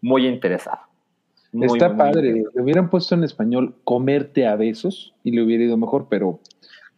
[0.00, 0.80] muy interesado.
[1.52, 2.28] Muy, Está muy, padre.
[2.28, 2.52] interesado.
[2.54, 6.40] Le hubieran puesto en español comerte a besos y le hubiera ido mejor, pero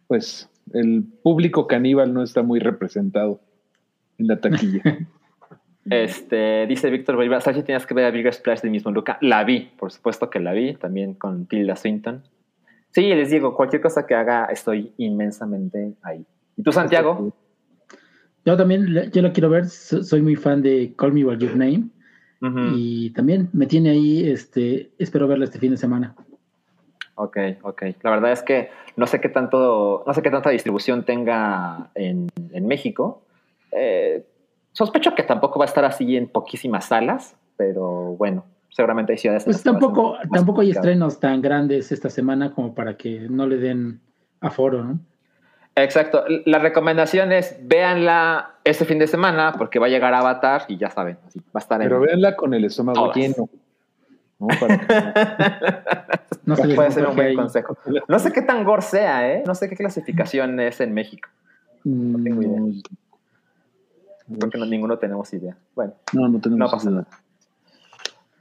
[0.07, 3.39] pues el público caníbal no está muy representado
[4.17, 4.81] en la taquilla.
[5.89, 9.17] Este, dice Víctor Bolívar, ¿sabes si tienes que ver a Bigger Splash del mismo Luca?
[9.21, 12.21] La vi, por supuesto que la vi, también con Tilda Swinton.
[12.91, 16.23] Sí, les digo, cualquier cosa que haga, estoy inmensamente ahí.
[16.57, 17.33] ¿Y tú, Santiago?
[18.49, 21.55] Yo también, yo lo quiero ver, so- soy muy fan de Call Me By Your
[21.55, 21.83] Name
[22.73, 26.15] y también me tiene ahí, este, espero verlo este fin de semana.
[27.13, 27.83] ok, ok.
[28.01, 32.27] La verdad es que no sé qué tanto, no sé qué tanta distribución tenga en,
[32.51, 33.21] en México.
[33.71, 34.25] Eh,
[34.71, 39.43] sospecho que tampoco va a estar así en poquísimas salas, pero bueno, seguramente hay ciudades.
[39.43, 44.01] Pues tampoco, tampoco hay estrenos tan grandes esta semana como para que no le den
[44.41, 44.99] aforo, ¿no?
[45.83, 46.23] Exacto.
[46.45, 50.89] La recomendación es véanla este fin de semana porque va a llegar Avatar y ya
[50.89, 51.87] saben, así, va a estar en.
[51.87, 53.15] Pero véanla con el estómago Todas.
[53.17, 53.49] lleno.
[54.39, 54.47] ¿no?
[54.59, 55.79] Para que-
[56.45, 57.35] No se Puede ser un buen ahí.
[57.35, 57.77] consejo.
[58.07, 59.43] No sé qué tan gore sea, ¿eh?
[59.45, 61.29] No sé qué clasificación es en México.
[61.83, 62.81] no tengo idea.
[64.39, 65.55] Porque no, ninguno tenemos idea.
[65.75, 67.05] Bueno, No, no tenemos No pasa idea.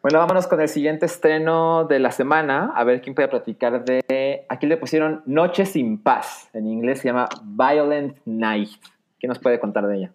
[0.02, 2.72] Bueno, vámonos con el siguiente estreno de la semana.
[2.74, 4.44] A ver quién puede platicar de.
[4.48, 6.48] Aquí le pusieron Noche sin Paz.
[6.52, 8.70] En inglés se llama Violent Night.
[9.18, 10.12] ¿Qué nos puede contar de ella?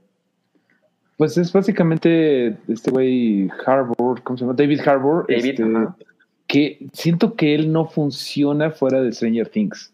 [1.18, 4.56] Pues es básicamente este güey Harbour, ¿cómo se llama?
[4.56, 5.26] David Harbour.
[5.28, 5.66] David, este,
[6.48, 9.94] que siento que él no funciona fuera de Stranger Things.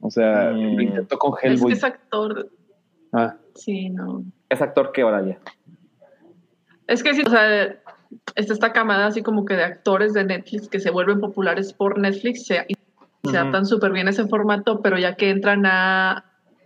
[0.00, 0.74] O sea, Mm.
[0.76, 1.72] lo intentó con Es que Hellboy.
[1.72, 2.48] es actor.
[3.12, 4.24] Ah, Sí, no.
[4.48, 5.38] ¿Es actor qué hora ya?
[6.86, 7.76] Es que sí, o sea,
[8.34, 11.98] está esta camada así como que de actores de Netflix que se vuelven populares por
[11.98, 12.74] Netflix se, y
[13.30, 16.24] se adaptan súper bien a ese formato, pero ya que entran a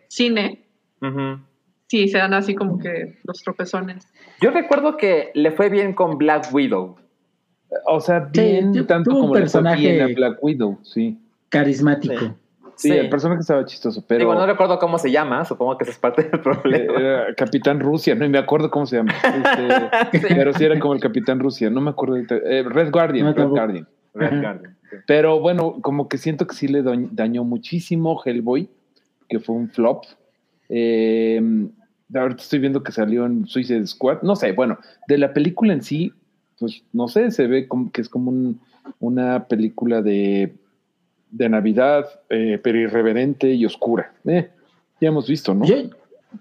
[0.08, 0.66] cine,
[1.88, 4.06] sí, se dan así como que los tropezones.
[4.40, 6.96] Yo recuerdo que le fue bien con Black Widow.
[7.86, 11.18] o sea, bien tanto un como le fue personaje- bien a Black Widow, sí.
[11.48, 12.18] Carismático.
[12.18, 12.32] Sí.
[12.76, 12.94] Sí, Sí.
[12.96, 15.98] el personaje estaba chistoso, pero Digo, no recuerdo cómo se llama, supongo que esa es
[15.98, 16.92] parte del problema.
[17.00, 19.12] era Capitán Rusia, no me acuerdo cómo se llama.
[19.14, 20.34] Este, Sí.
[20.34, 22.16] Pero sí era como el Capitán Rusia, no me acuerdo.
[22.18, 23.48] Eh, Red Guardian, No, Red.
[23.48, 23.88] Guardian.
[24.14, 24.40] Red.
[24.42, 24.96] Guardian, sí.
[25.06, 28.68] Pero bueno, como que siento que sí le dañ- dañó muchísimo Hellboy,
[29.28, 30.04] que fue un flop.
[30.68, 31.40] Eh,
[32.14, 34.22] ahorita estoy viendo que salió en Suicide Squad.
[34.22, 36.12] No sé, bueno, de la película en sí,
[36.58, 38.60] pues no sé, se ve como que es como un-
[39.00, 40.54] una película de,
[41.36, 44.12] de Navidad, eh, pero irreverente y oscura.
[44.24, 44.50] Eh,
[45.00, 45.64] ya hemos visto, ¿no?
[45.64, 45.76] Yo,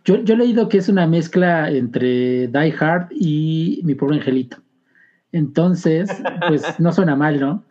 [0.06, 4.58] yo, yo he leído que es una mezcla entre Die Hard y Mi Pobre Angelito.
[5.32, 6.10] Entonces,
[6.48, 7.64] pues no suena mal, ¿no?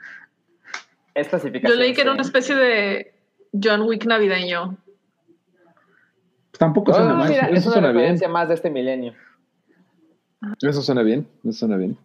[1.15, 1.73] Es clasificación.
[1.73, 3.15] Yo leí que era una especie de
[3.63, 4.77] John Wick navideño.
[6.59, 7.29] Tampoco suena Ah, mal.
[7.29, 8.19] mira, eso es una suena bien.
[8.31, 9.15] más de este milenio.
[10.61, 11.97] Eso suena bien, eso suena bien.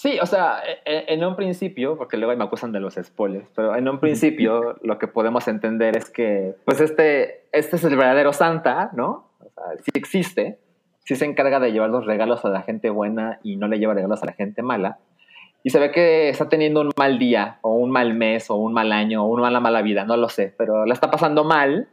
[0.00, 3.46] Sí, o sea, e- e- en un principio, porque luego me acusan de los spoilers,
[3.54, 7.96] pero en un principio lo que podemos entender es que, pues este, este es el
[7.96, 9.28] verdadero Santa, ¿no?
[9.40, 10.58] O sea, sí existe,
[11.04, 13.92] sí se encarga de llevar los regalos a la gente buena y no le lleva
[13.92, 15.00] regalos a la gente mala.
[15.62, 18.72] Y se ve que está teniendo un mal día, o un mal mes, o un
[18.72, 21.90] mal año, o una mala, mala vida, no lo sé, pero la está pasando mal,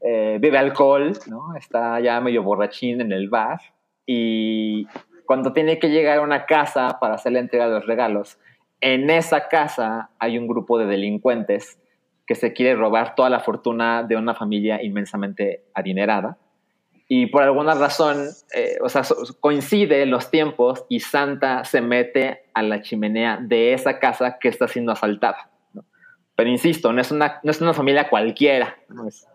[0.00, 1.54] eh, bebe alcohol, ¿no?
[1.54, 3.60] Está ya medio borrachín en el bar
[4.04, 4.88] y
[5.30, 8.36] cuando tiene que llegar a una casa para hacer la entrega de los regalos,
[8.80, 11.78] en esa casa hay un grupo de delincuentes
[12.26, 16.36] que se quiere robar toda la fortuna de una familia inmensamente adinerada.
[17.06, 19.02] Y por alguna razón, eh, o sea,
[19.38, 24.66] coincide los tiempos y Santa se mete a la chimenea de esa casa que está
[24.66, 25.48] siendo asaltada.
[25.72, 25.84] ¿no?
[26.34, 28.78] Pero insisto, no es una, no es una familia cualquiera.
[28.88, 29.06] ¿no?
[29.06, 29.28] Es,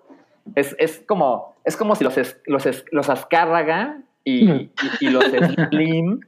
[0.56, 2.18] es, es como, es como si los,
[2.48, 5.24] los, los Azcárraga y, y, y los
[5.70, 6.20] Slim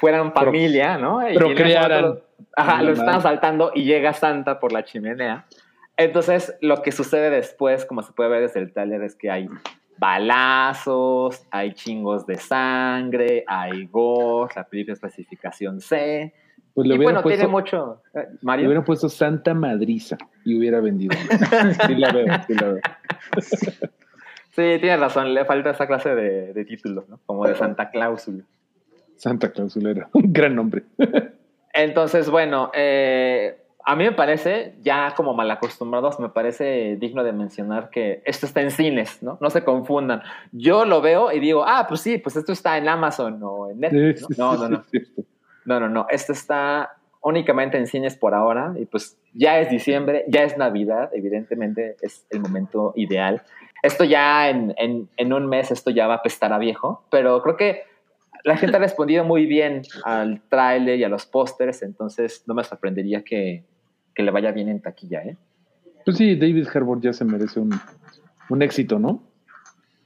[0.00, 1.20] fueran familia, ¿no?
[2.00, 2.18] Los-
[2.56, 3.16] Ajá, los están mal.
[3.18, 5.46] asaltando y llega Santa por la chimenea.
[5.96, 9.48] Entonces, lo que sucede después, como se puede ver desde el tráiler, es que hay
[9.98, 16.32] balazos, hay chingos de sangre, hay gore, la película es clasificación C.
[16.74, 18.02] Pues le y bueno, puesto, tiene mucho.
[18.14, 18.66] eh, le Mario.
[18.66, 21.14] hubiera puesto Santa Madriza y hubiera vendido.
[21.86, 22.80] Sí la veo, sí la veo.
[24.52, 27.18] Sí, tiene razón, le falta esa clase de, de títulos, ¿no?
[27.26, 28.44] Como de Santa Cláusula.
[29.16, 30.82] Santa Clausulera, un gran nombre.
[31.72, 37.88] Entonces, bueno, eh, a mí me parece, ya como malacostumbrados, me parece digno de mencionar
[37.90, 39.38] que esto está en cines, ¿no?
[39.40, 40.22] No se confundan.
[40.52, 43.80] Yo lo veo y digo, ah, pues sí, pues esto está en Amazon o en
[43.80, 44.38] Netflix.
[44.38, 44.54] ¿no?
[44.54, 44.84] No, no, no.
[45.64, 46.06] No, no, no.
[46.10, 51.10] Esto está únicamente en cines por ahora y pues ya es diciembre, ya es Navidad,
[51.14, 53.42] evidentemente es el momento ideal.
[53.82, 57.42] Esto ya en, en, en un mes, esto ya va a apestar a viejo, pero
[57.42, 57.82] creo que
[58.44, 62.64] la gente ha respondido muy bien al tráiler y a los pósters, entonces no me
[62.64, 63.64] sorprendería que,
[64.14, 65.36] que le vaya bien en taquilla, ¿eh?
[66.04, 67.72] Pues sí, David Harbour ya se merece un,
[68.48, 69.22] un éxito, ¿no?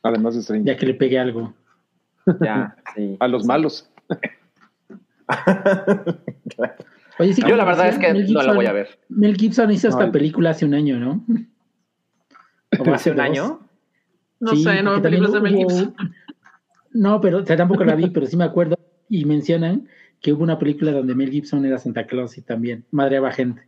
[0.03, 0.75] Además de Stranger.
[0.75, 1.55] Ya que le pegue algo.
[2.41, 3.17] Ya, sí.
[3.21, 3.91] A los malos.
[7.19, 8.99] Oye, sí, Yo la verdad es que Mel no la voy a ver.
[9.09, 11.25] Mel Gibson hizo esta película hace un año, ¿no?
[12.79, 13.25] O ¿Hace un dos.
[13.25, 13.66] año?
[14.47, 15.95] No Sí, sé, no veo películas de Mel también Gibson.
[15.99, 16.11] hubo-
[16.93, 18.77] No, pero o sea, tampoco la vi, pero sí me acuerdo.
[19.09, 19.89] Y mencionan
[20.21, 23.63] que hubo una película donde Mel Gibson era Santa Claus y también madreaba gente.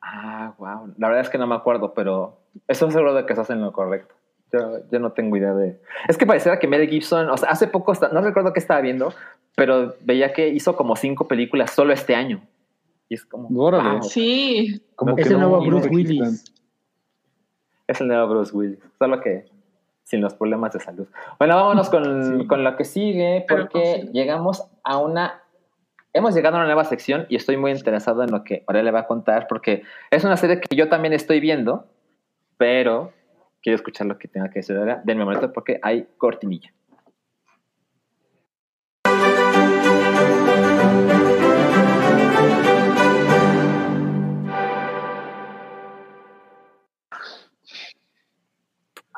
[0.00, 0.94] Ah, wow.
[0.98, 3.72] La verdad es que no me acuerdo, pero estoy seguro de que estás en lo
[3.72, 4.14] correcto.
[4.52, 5.80] Yo, yo no tengo idea de.
[6.08, 9.12] Es que pareciera que Mel Gibson, o sea, hace poco, no recuerdo qué estaba viendo,
[9.56, 12.40] pero veía que hizo como cinco películas solo este año.
[13.08, 13.48] Y es como.
[13.60, 13.90] Órale.
[13.98, 15.88] wow, Sí, Como Es que el no- nuevo Bruce.
[15.88, 16.44] Willis.
[17.88, 18.78] es el nuevo Bruce Willis.
[18.98, 19.44] Solo que
[20.06, 21.08] sin los problemas de salud.
[21.38, 22.04] Bueno, vámonos con,
[22.40, 22.46] Sí.
[22.46, 25.42] con lo que sigue, porque llegamos a una.
[26.12, 28.92] Hemos llegado a una nueva sección y estoy muy interesado en lo que ahora le
[28.92, 31.86] va a contar, porque es una serie que yo también estoy viendo,
[32.56, 33.12] pero
[33.60, 35.02] quiero escuchar lo que tenga que decir ahora.
[35.04, 36.72] Denme un momento porque hay cortinilla.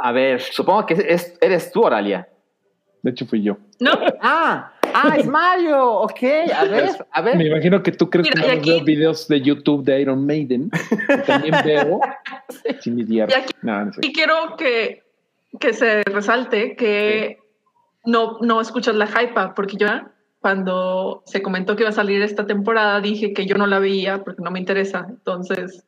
[0.00, 2.28] A ver, supongo que es, eres tú, Oralia.
[3.02, 3.56] De hecho, fui yo.
[3.80, 3.92] ¿no?
[4.20, 5.92] Ah, ah, es Mario.
[6.00, 6.22] Ok,
[6.54, 7.36] a ver, a ver.
[7.36, 10.00] Me imagino que tú crees Mira, que y no aquí- veo videos de YouTube de
[10.00, 10.70] Iron Maiden.
[11.08, 12.00] que también veo.
[12.80, 13.36] Sin mi diario.
[13.36, 14.00] Y aquí- No, no sé.
[14.02, 15.02] Y quiero que,
[15.60, 17.38] que se resalte que
[18.04, 19.86] no, no escuchas la hypa, porque yo
[20.40, 24.22] cuando se comentó que iba a salir esta temporada dije que yo no la veía
[24.24, 25.06] porque no me interesa.
[25.08, 25.84] Entonces,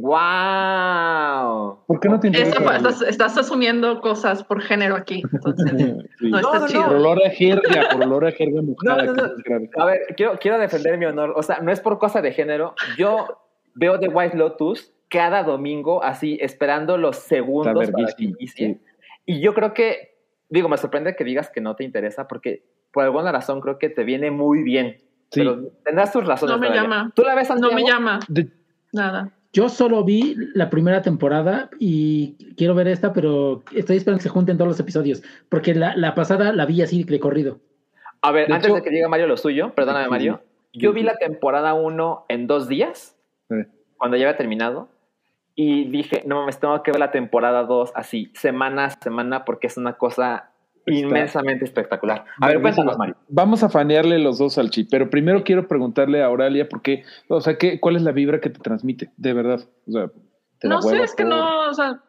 [0.00, 1.78] ¡Wow!
[1.86, 2.58] ¿Por qué no te interesa?
[2.58, 5.22] eso, estás, estás asumiendo cosas por género aquí.
[5.32, 5.72] Entonces,
[6.18, 6.30] Sí.
[6.30, 6.84] no está no, chido.
[6.86, 9.04] Por olor a jerga, por olor a jerga mojada.
[9.04, 9.82] No, no, no.
[9.82, 11.32] A ver, quiero, quiero defender mi honor.
[11.36, 12.74] O sea, no es por cosa de género.
[12.96, 13.26] Yo
[13.74, 18.68] veo The White Lotus cada domingo, así, esperando los segundos para que inicie.
[18.74, 18.80] sí.
[19.26, 20.16] Y yo creo que,
[20.48, 23.88] digo, me sorprende que digas que no te interesa, porque por alguna razón creo que
[23.90, 24.96] te viene muy bien.
[25.30, 25.40] Sí.
[25.40, 26.56] Pero tendrás tus razones.
[26.56, 27.12] No me llama.
[27.14, 27.74] ¿Tú la ves, No Santiago?
[27.74, 28.48] me llama De-
[28.92, 29.30] nada.
[29.52, 34.28] Yo solo vi la primera temporada y quiero ver esta, pero estoy esperando que se
[34.28, 37.58] junten todos los episodios, porque la, la pasada la vi así de corrido.
[38.22, 40.42] A ver, De antes hecho- de que diga Mario lo suyo, perdóname, Mario.
[40.72, 43.16] Yo vi la temporada 1 en dos días,
[43.96, 44.88] cuando ya había terminado,
[45.56, 49.66] y dije, no mames, tengo que ver la temporada 2 así, semana a semana, porque
[49.66, 50.49] es una cosa
[50.86, 52.24] inmensamente espectacular.
[52.40, 53.16] A ver, cuéntanos, Mario.
[53.28, 57.40] Vamos a fanearle los dos al chip, pero primero quiero preguntarle a Auralia, porque, o
[57.40, 59.10] sea, ¿qué, ¿cuál es la vibra que te transmite?
[59.16, 59.60] De verdad.
[59.86, 60.10] O sea,
[60.58, 62.00] te No sé, es que por- no, o sea,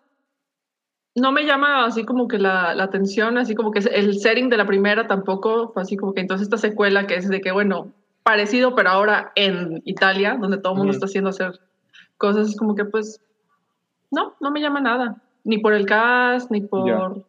[1.15, 4.57] no me llama así como que la, la atención, así como que el setting de
[4.57, 7.91] la primera tampoco, fue así como que entonces esta secuela que es de que, bueno,
[8.23, 10.97] parecido, pero ahora en Italia, donde todo el mundo Ujú.
[10.97, 11.59] está haciendo hacer
[12.17, 13.19] cosas, es como que pues,
[14.09, 16.87] no, no me llama nada, ni por el cast, ni por...
[17.17, 17.21] Ya.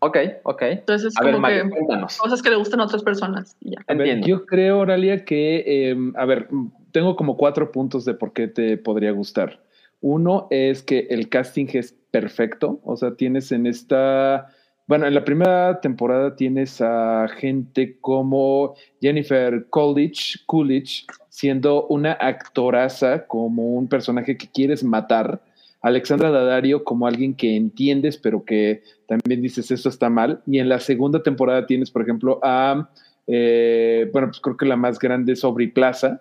[0.00, 0.62] Ok, ok.
[0.62, 2.16] Entonces es A ver, como Mario, que cuéntanos.
[2.18, 3.80] cosas que le gustan a otras personas y ya.
[3.86, 4.26] A ver, Entiendo.
[4.26, 6.48] yo creo, Oralia, que, eh, a ver,
[6.92, 9.62] tengo como cuatro puntos de por qué te podría gustar.
[10.00, 14.48] Uno es que el casting es perfecto, o sea, tienes en esta,
[14.86, 23.26] bueno, en la primera temporada tienes a gente como Jennifer Coolidge, Coolidge siendo una actoraza,
[23.26, 25.42] como un personaje que quieres matar.
[25.82, 30.42] Alexandra Daddario como alguien que entiendes, pero que también dices esto está mal.
[30.46, 32.90] Y en la segunda temporada tienes, por ejemplo, a,
[33.26, 36.20] eh, bueno, pues creo que la más grande es Aubrey Plaza,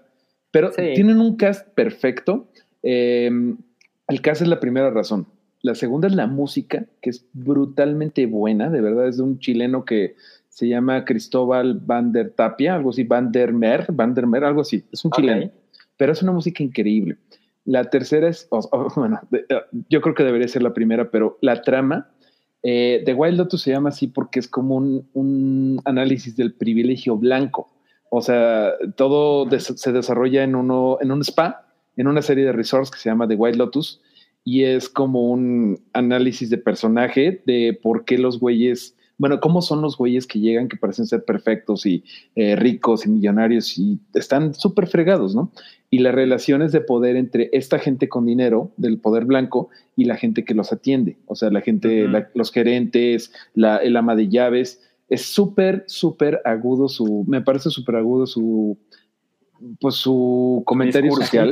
[0.51, 0.93] pero Sí.
[0.95, 2.47] tienen un cast perfecto.
[2.83, 3.29] Eh,
[4.07, 5.27] el cast es la primera razón.
[5.61, 9.83] La segunda es la música, que es brutalmente buena, de verdad, es de un chileno
[9.83, 10.15] que
[10.47, 14.61] se llama Cristóbal Van der Tapia, algo así, Van der Mer, Van der Mer, algo
[14.61, 15.51] así, es un chileno,
[15.97, 17.17] pero es una música increíble.
[17.69, 21.11] La tercera es, o- o, bueno, de- eh, yo creo que debería ser la primera,
[21.11, 22.09] pero la trama,
[22.63, 27.15] eh, The Wild Lotus se llama así porque es como un, un análisis del privilegio
[27.15, 27.69] blanco.
[28.09, 32.51] O sea, todo des- se desarrolla en, uno, en un spa, en una serie de
[32.53, 34.01] resorts que se llama The Wild Lotus,
[34.43, 39.81] y es como un análisis de personaje de por qué los güeyes, bueno, cómo son
[39.83, 42.03] los güeyes que llegan que parecen ser perfectos y
[42.35, 45.51] eh, ricos y millonarios y están súper fregados, ¿no?
[45.91, 50.15] Y las relaciones de poder entre esta gente con dinero, del poder blanco, y la
[50.17, 54.29] gente que los atiende, o sea, la gente, la- los gerentes, la, el ama de
[54.29, 54.81] llaves.
[55.09, 58.77] Es súper, súper agudo su, me parece súper agudo su,
[59.81, 61.49] pues su comentario social.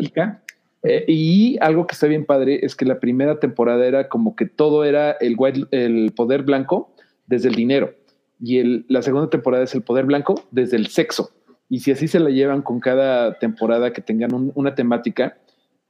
[0.84, 4.46] Eh, y algo que está bien padre es que la primera temporada era como que
[4.46, 6.94] todo era el, white- el poder blanco
[7.28, 7.94] desde el dinero.
[8.42, 11.32] Y el- la segunda temporada es el poder blanco desde el sexo.
[11.70, 15.38] Y si así se la llevan con cada temporada que tengan un- una temática,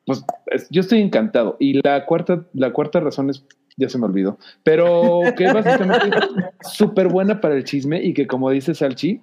[0.05, 1.55] pues es- yo estoy encantado.
[1.59, 3.45] Y la cuarta, la cuarta razón es,
[3.77, 6.09] ya se me olvidó, pero que básicamente
[6.61, 9.21] súper buena para el chisme y que como dice Salchi,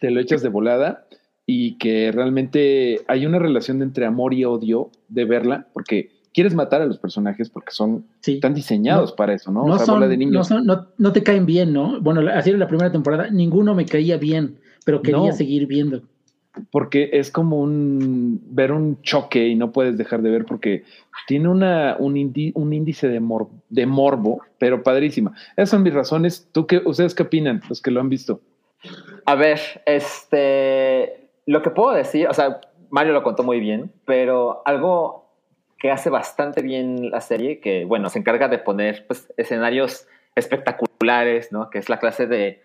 [0.00, 1.06] te lo echas de volada
[1.46, 6.80] y que realmente hay una relación entre amor y odio de verla, porque quieres matar
[6.82, 8.34] a los personajes porque son Sí.
[8.34, 9.66] están diseñados No- para eso, ¿no?
[9.66, 10.46] No, o sea, son, bola de no, niños.
[10.46, 12.00] son- no, no te caen bien, ¿no?
[12.00, 15.32] Bueno, así era la primera temporada, ninguno me caía bien, pero quería No.
[15.32, 16.02] seguir viendo.
[16.72, 20.82] porque es como un ver un choque y no puedes dejar de ver porque
[21.28, 25.34] tiene una, un, indi- un índice de, mor- de morbo, pero padrísima.
[25.56, 26.48] Esas son mis razones.
[26.50, 28.40] ¿Tú qué, ¿Ustedes qué opinan, los que lo han visto?
[29.24, 32.60] A ver, este, lo que puedo decir, o sea,
[32.90, 35.27] Mario lo contó muy bien, pero algo
[35.78, 41.52] que hace bastante bien la serie, que bueno, se encarga de poner pues, escenarios espectaculares,
[41.52, 41.70] ¿no?
[41.70, 42.62] Que es la clase de,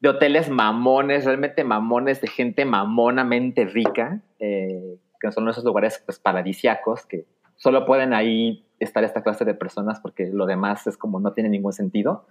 [0.00, 6.18] de hoteles mamones, realmente mamones, de gente mamonamente rica, eh, que son esos lugares pues,
[6.18, 7.26] paradisiacos, que
[7.56, 11.50] solo pueden ahí estar esta clase de personas porque lo demás es como no tiene
[11.50, 12.26] ningún sentido.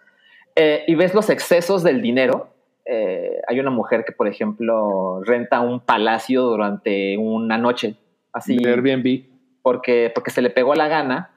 [0.55, 2.49] Eh, y ves los excesos del dinero.
[2.85, 7.95] Eh, hay una mujer que, por ejemplo, renta un palacio durante una noche,
[8.31, 9.36] así, Airbnb.
[9.67, 11.31] Porque, porque se le pegó la gana,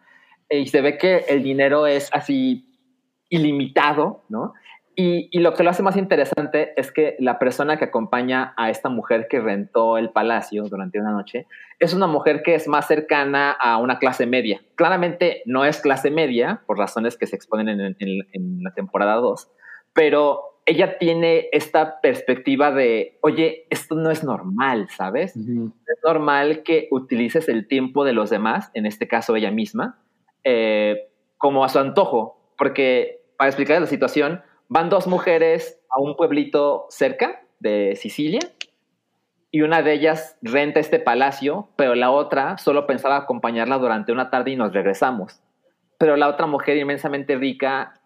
[0.48, 2.64] y se ve que el dinero es así
[3.28, 4.52] ilimitado, ¿no?
[4.94, 8.70] Y, y lo que lo hace más interesante es que la persona que acompaña a
[8.70, 11.46] esta mujer que rentó el palacio durante una noche
[11.80, 14.60] es una mujer que es más cercana a una clase media.
[14.76, 19.14] Claramente no es clase media, por razones que se exponen en, en- en la temporada
[19.16, 19.50] 2,
[19.92, 25.36] pero ella tiene esta perspectiva de, oye, esto no es normal, ¿sabes?
[25.36, 29.98] Es normal que utilices el tiempo de los demás, en este caso ella misma,
[30.44, 31.08] eh,
[31.38, 36.86] como a su antojo, porque para explicar la situación, van dos mujeres a un pueblito
[36.90, 38.40] cerca de Sicilia
[39.50, 44.30] y una de ellas renta este palacio, pero la otra solo pensaba acompañarla durante una
[44.30, 45.40] tarde y nos regresamos.
[45.98, 47.99] Pero la otra mujer inmensamente rica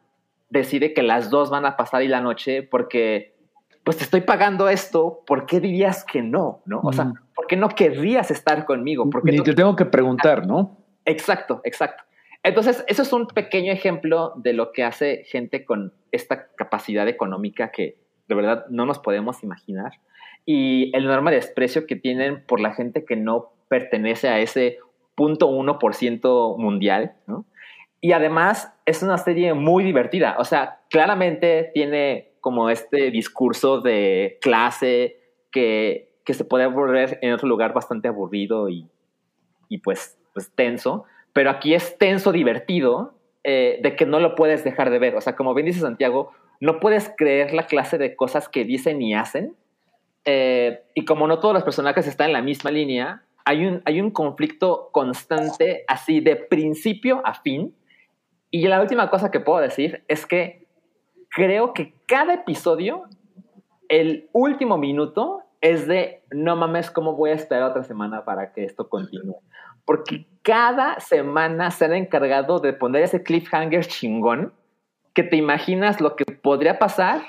[0.48, 3.34] decide que las dos van a pasar ahí la noche porque,
[3.82, 6.62] pues te estoy pagando esto, ¿por qué dirías que no?
[6.66, 6.80] ¿no?
[6.82, 9.08] O sea, ¿por qué no querrías estar conmigo?
[9.10, 10.78] ¿Por qué Ni no te tengo que preguntar, ¿no?
[11.04, 12.04] Exacto, exacto.
[12.42, 17.70] Entonces, eso es un pequeño ejemplo de lo que hace gente con esta capacidad económica
[17.70, 17.98] que
[18.28, 19.92] de verdad no nos podemos imaginar
[20.46, 24.78] y el enorme desprecio que tienen por la gente que no pertenece a ese
[25.14, 27.46] punto uno por ciento mundial, ¿no?
[28.04, 34.36] Y además es una serie muy divertida, o sea, claramente tiene como este discurso de
[34.42, 38.90] clase que, que se puede volver en otro lugar bastante aburrido y,
[39.70, 44.64] y pues, pues tenso, pero aquí es tenso divertido eh, de que no lo puedes
[44.64, 45.16] dejar de ver.
[45.16, 49.00] O sea, como bien dice Santiago, no puedes creer la clase de cosas que dicen
[49.00, 49.56] y hacen.
[50.26, 53.98] Eh, y como no todos los personajes están en la misma línea, hay un, hay
[54.02, 57.74] un conflicto constante así de principio a fin.
[58.54, 60.68] Y la última cosa que puedo decir es que
[61.28, 63.02] creo que cada episodio,
[63.88, 68.62] el último minuto es de, no mames, ¿cómo voy a esperar otra semana para que
[68.62, 69.40] esto continúe?
[69.84, 74.52] Porque cada semana se han encargado de poner ese cliffhanger chingón
[75.14, 77.22] que te imaginas lo que podría pasar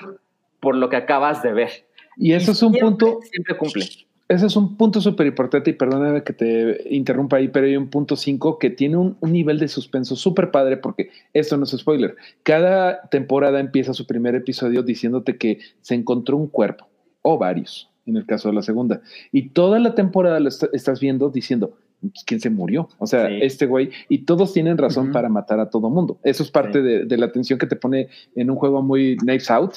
[0.60, 1.70] por lo que acabas de ver.
[2.16, 3.20] Y eso es un siempre, punto.
[3.22, 3.84] Siempre cumple.
[4.28, 7.88] Ese es un punto súper importante y perdóname que te interrumpa ahí, pero hay un
[7.88, 11.70] punto 5 que tiene un, un nivel de suspenso súper padre porque esto no es
[11.70, 12.16] spoiler.
[12.42, 16.88] Cada temporada empieza su primer episodio diciéndote que se encontró un cuerpo
[17.22, 19.00] o varios, en el caso de la segunda.
[19.30, 22.88] Y toda la temporada lo est estás viendo diciendo, pues, ¿quién se murió?
[22.98, 23.38] O sea, sí.
[23.42, 25.12] este güey, y todos tienen razón uh -huh.
[25.12, 26.18] para matar a todo mundo.
[26.22, 26.84] Eso es parte sí.
[26.84, 29.74] de, de, la tensión que te pone en un juego muy Knives Out,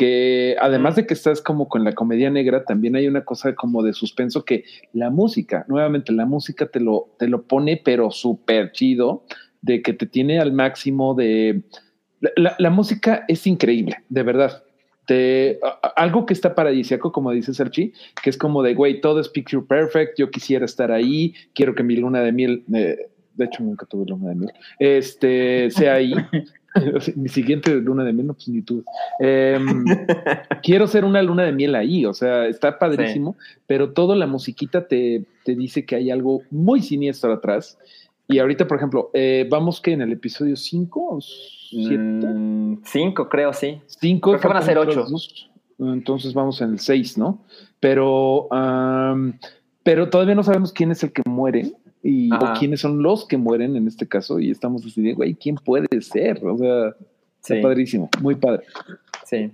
[0.00, 3.82] que además de que estás como con la comedia negra, también hay una cosa como
[3.82, 4.64] de suspenso que
[4.94, 9.24] la música, nuevamente la música te lo, te lo pone, pero súper chido,
[9.60, 11.64] de que te tiene al máximo de...
[12.36, 14.62] La, la, música es increíble, de verdad.
[15.06, 19.20] Te, a, algo que está paradisiaco, como dice Serchi, que es como de, güey, todo
[19.20, 22.96] es picture perfect, yo quisiera estar ahí, quiero que mi luna de miel, eh,
[23.34, 26.14] de hecho nunca tuve luna de miel, este, sea ahí.
[27.16, 28.84] mi siguiente luna de miel, no, pues ni tú.
[29.18, 29.58] Eh,
[30.62, 33.58] quiero ser una luna de miel ahí, o sea, está padrísimo, sí.
[33.66, 37.78] pero toda la musiquita te, te, dice que hay algo muy siniestro atrás.
[38.28, 42.80] Y ahorita, por ejemplo, eh, vamos que en el episodio 5 o 7?
[42.84, 43.80] 5, mm, creo, sí.
[43.86, 44.30] 5.
[44.30, 45.06] Creo que van a ser 8.
[45.80, 47.42] Entonces vamos en el 6, ¿no?
[47.80, 49.32] Pero, um,
[49.82, 51.72] pero todavía no sabemos quién es el que muere
[52.02, 55.56] y o quiénes son los que mueren en este caso y estamos decidiendo, güey, ¿quién
[55.56, 56.44] puede ser?
[56.44, 56.94] O sea,
[57.40, 57.54] sí.
[57.54, 58.64] está padrísimo, muy padre.
[59.24, 59.52] Sí.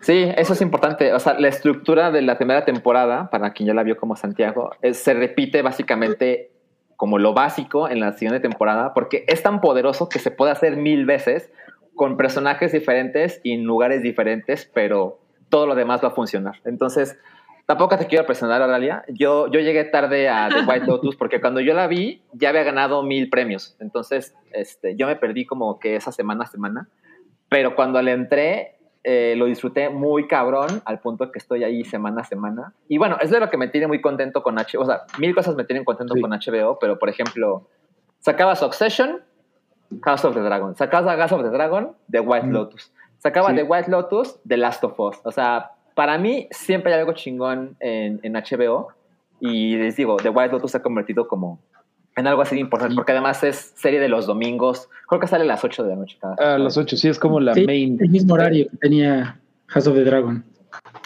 [0.00, 1.12] Sí, eso es importante.
[1.12, 4.70] O sea, la estructura de la primera temporada, para quien ya la vio como Santiago,
[4.80, 6.50] es, se repite básicamente
[6.96, 10.76] como lo básico en la siguiente temporada, porque es tan poderoso que se puede hacer
[10.76, 11.50] mil veces
[11.94, 16.60] con personajes diferentes y en lugares diferentes, pero todo lo demás va a funcionar.
[16.64, 17.18] Entonces,
[17.66, 19.04] Tampoco te quiero presionar, Aralia.
[19.08, 22.64] Yo, yo llegué tarde a The White Lotus porque cuando yo la vi ya había
[22.64, 23.76] ganado mil premios.
[23.80, 26.88] Entonces, este, yo me perdí como que esa semana a semana.
[27.48, 32.22] Pero cuando le entré, eh, lo disfruté muy cabrón, al punto que estoy ahí semana
[32.22, 32.72] a semana.
[32.88, 34.80] Y bueno, es de lo que me tiene muy contento con HBO.
[34.82, 36.20] O sea, mil cosas me tienen contento Sí.
[36.20, 37.68] con HBO, pero por ejemplo,
[38.20, 39.22] sacaba Succession,
[40.02, 40.74] House of the Dragon.
[40.74, 42.52] Sacaba House of the Dragon, The White Mm.
[42.52, 42.92] Lotus.
[43.18, 43.56] Sacaba Sí.
[43.56, 45.20] The White Lotus, The Last of Us.
[45.24, 48.88] O sea, para mí siempre hay algo chingón en, en HBO.
[49.40, 51.58] Y les digo, The White Lotus se ha convertido como
[52.14, 54.88] en algo así de importante, porque además es serie de los domingos.
[55.08, 57.18] Creo que sale a las 8 de la noche cada A las 8, sí, es
[57.18, 57.96] como la Sí, main.
[58.00, 60.44] el mismo horario que tenía House of the Dragon.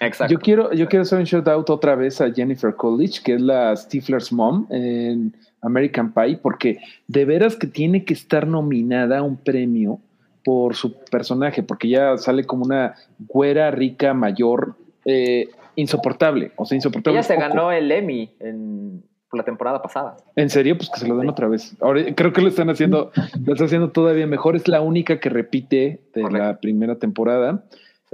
[0.00, 0.32] Exacto.
[0.32, 3.40] Yo quiero, yo quiero hacer un shout out otra vez a Jennifer Coolidge, que es
[3.40, 9.22] la Stifler's mom en American Pie, porque de veras que tiene que estar nominada a
[9.22, 10.00] un premio
[10.46, 16.76] por su personaje, porque ya sale como una güera rica mayor eh, insoportable, o sea,
[16.76, 17.18] insoportable.
[17.18, 17.48] Ella se poco.
[17.48, 20.16] ganó el Emmy en por la temporada pasada.
[20.36, 21.76] En serio, pues que se lo den otra vez.
[21.80, 23.10] Ahora creo que lo están haciendo,
[23.44, 24.54] lo está haciendo todavía mejor.
[24.54, 27.64] Es la única que repite de la primera temporada.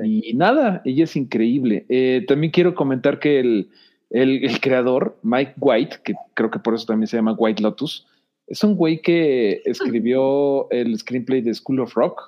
[0.03, 1.85] Y nada, ella es increíble.
[1.91, 3.69] Eh, también quiero comentar que el,
[4.09, 8.07] el, el creador, Mike White, que creo que por eso también se llama White Lotus,
[8.47, 12.21] es un güey que escribió el screenplay de School of Rock.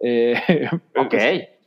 [0.00, 0.34] Eh,
[0.96, 1.14] Ok.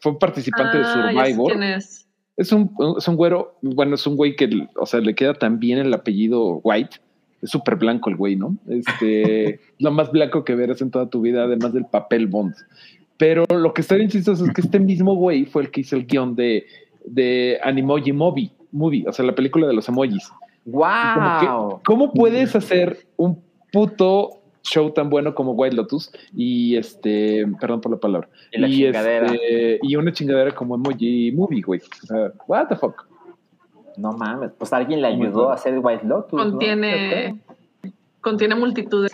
[0.01, 1.51] Fue un participante de Ah, Survivor.
[1.51, 2.07] quién es.
[2.37, 5.59] Es un, es un güero, bueno, es un güey que, o sea, le queda tan
[5.59, 6.97] bien el apellido White.
[7.41, 8.55] Es súper blanco el güey, ¿no?
[8.69, 12.53] Este, lo más blanco que verás en toda tu vida, además del papel Bond.
[13.17, 15.97] Pero lo que está bien chistoso es que este mismo güey fue el que hizo
[15.97, 16.65] el guion de,
[17.03, 20.29] de Animoji Movie, movie, o sea, la película de los emojis.
[20.71, 21.81] Como que, ¡Wow!
[21.83, 23.41] ¿Cómo puedes hacer un
[23.71, 24.31] puto
[24.63, 29.25] show tan bueno como White Lotus y este, perdón por la palabra, Y la chingadera.
[29.33, 31.81] este, y una chingadera como Emoji Movie, güey?
[32.03, 33.05] O sea, what the fuck.
[33.97, 36.33] No mames, pues alguien le ayudó a hacer White Lotus.
[36.33, 36.51] ¿no?
[36.51, 37.39] Contiene,
[38.21, 39.11] contiene multitudes.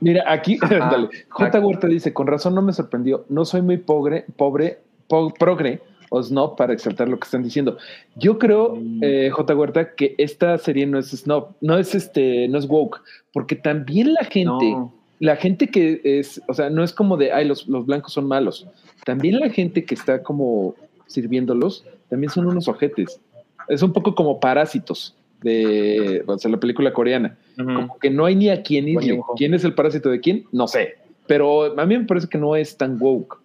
[0.00, 1.08] Mira, aquí, dale.
[1.28, 1.60] J.
[1.60, 5.80] Huerta dice, con razón no me sorprendió, no soy muy pobre, pobre, po- progre
[6.10, 7.76] o snob para exaltar lo que están diciendo.
[8.16, 9.00] Yo creo, Mm.
[9.02, 9.54] eh, J.
[9.56, 13.00] Huerta, que esta serie no es snob, no es este, no es woke,
[13.32, 14.92] porque también la gente, No.
[15.20, 18.26] la gente que es, o sea, no es como de, ay, los, los blancos son
[18.26, 18.66] malos.
[19.04, 20.74] También la gente que está como
[21.06, 23.20] sirviéndolos, también son unos ojetes.
[23.68, 27.36] Es un poco como parásitos de, o sea, la película coreana.
[27.56, 29.34] Como que no hay ni a quién dibujo.
[29.36, 30.44] ¿Quién es el parásito de quién?
[30.52, 30.94] No sé.
[31.26, 33.38] Pero a mí me parece que no es tan woke.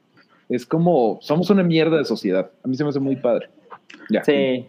[0.54, 2.52] Es como, somos una mierda de sociedad.
[2.64, 3.50] A mí se me hace muy padre.
[4.12, 4.24] Ya.
[4.24, 4.68] Sí,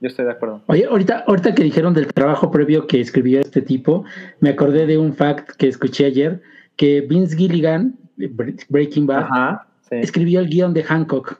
[0.00, 0.62] yo estoy de acuerdo.
[0.66, 4.04] Oye, ahorita, ahorita que dijeron del trabajo previo que escribió este tipo,
[4.40, 6.42] me acordé de un fact que escuché ayer,
[6.74, 9.96] que Vince Gilligan, Bre- Breaking Bad, Ajá, sí.
[9.96, 11.38] escribió el guion de Hancock,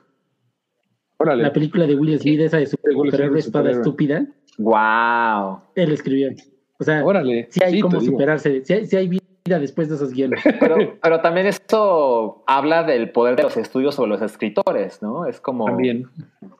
[1.17, 1.43] Órale.
[1.43, 4.25] la película de Will Smith, esa de superhéroe espada estúpida,
[4.57, 5.59] ¡Wow!
[5.75, 6.29] él escribió.
[6.79, 7.47] O sea, Órale.
[7.49, 7.99] sí hay Sí, digo.
[7.99, 10.41] superarse, sí hay, sí hay vida después de esos guiones.
[10.59, 15.25] Pero, pero también esto habla del poder de los estudios sobre los escritores, ¿no?
[15.25, 16.09] Es como, También.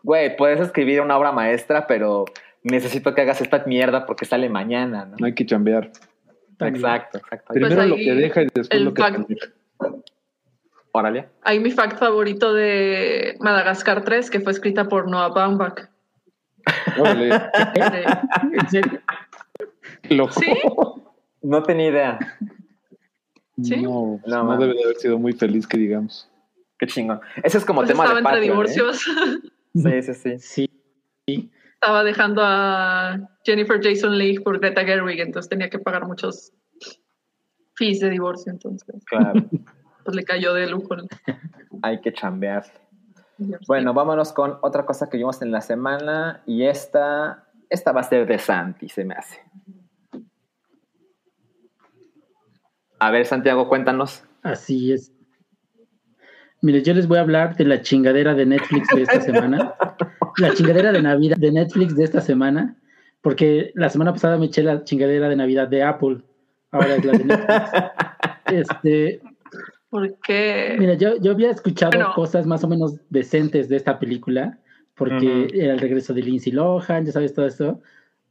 [0.03, 2.25] güey, puedes escribir una obra maestra, pero
[2.63, 5.15] necesito que hagas esta mierda porque sale mañana, ¿no?
[5.17, 5.91] No hay que chambear.
[6.57, 6.83] También.
[6.85, 7.53] Exacto, exacto.
[7.53, 9.47] Primero ahí lo que deja y después lo que fact-.
[10.91, 11.29] Órale.
[11.43, 15.87] Hay mi fact favorito de Madagascar 3, que fue escrita por Noah Baumbach.
[16.97, 18.99] ¿En serio?
[20.09, 20.53] Lo- ¿Sí?
[21.41, 22.19] No tenía idea.
[23.61, 23.81] ¿Sí?
[23.81, 26.29] No, No, no, debe de haber sido muy feliz que digamos.
[26.79, 27.21] Qué chingón.
[27.43, 28.71] Ese es como pues tema estaba de entre Patreon, ¿eh?
[28.73, 29.05] divorcios.
[29.75, 30.69] Sí, sí, sí.
[31.25, 31.51] Sí.
[31.73, 36.53] estaba dejando a Jennifer Jason Leigh por Greta Gerwig, entonces tenía que pagar muchos
[37.75, 39.33] fees de divorcio, entonces Claro.
[40.03, 40.95] pues le cayó de lujo.
[41.81, 42.65] Hay que chambear.
[43.67, 48.03] Bueno, vámonos con otra cosa que vimos en la semana y esta, esta va a
[48.03, 49.39] ser de Santi, se me hace.
[53.03, 54.23] A ver, Santiago, cuéntanos.
[54.43, 55.11] Así es.
[56.61, 59.73] Mire, yo les voy a hablar de la chingadera de Netflix de esta semana.
[60.37, 62.77] La chingadera de Navidad de Netflix de esta semana,
[63.19, 66.21] porque la semana pasada me eché la chingadera de Navidad de Apple.
[66.71, 67.71] Ahora es la de Netflix.
[68.45, 69.21] Este,
[69.89, 70.77] ¿Por qué?
[70.79, 72.13] mira, yo, yo había escuchado Bueno.
[72.15, 74.59] cosas más o menos decentes de esta película,
[74.95, 77.81] porque era el regreso de Lindsay Lohan, ya sabes todo eso,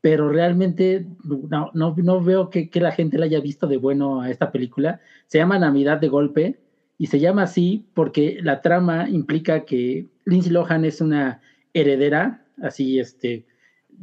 [0.03, 4.21] pero realmente no, no, no veo que, que la gente le haya visto de bueno
[4.21, 5.01] a esta película.
[5.29, 6.59] Se llama Navidad de golpe
[6.99, 11.41] y se llama así porque la trama implica que Lindsay Lohan es una
[11.73, 13.47] heredera, así, este,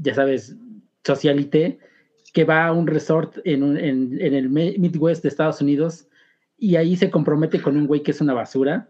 [0.02, 0.56] ya sabes,
[1.04, 1.80] socialité,
[2.34, 6.08] que va a un resort en, en, el Midwest de Estados Unidos
[6.58, 8.88] y ahí se compromete con un güey que es una basura.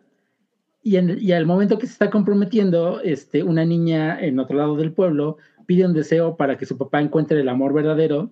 [0.83, 4.75] Y, en, y al momento que se está comprometiendo, este, una niña en otro lado
[4.75, 5.37] del pueblo
[5.69, 8.31] pide un deseo para que su papá encuentre el amor verdadero.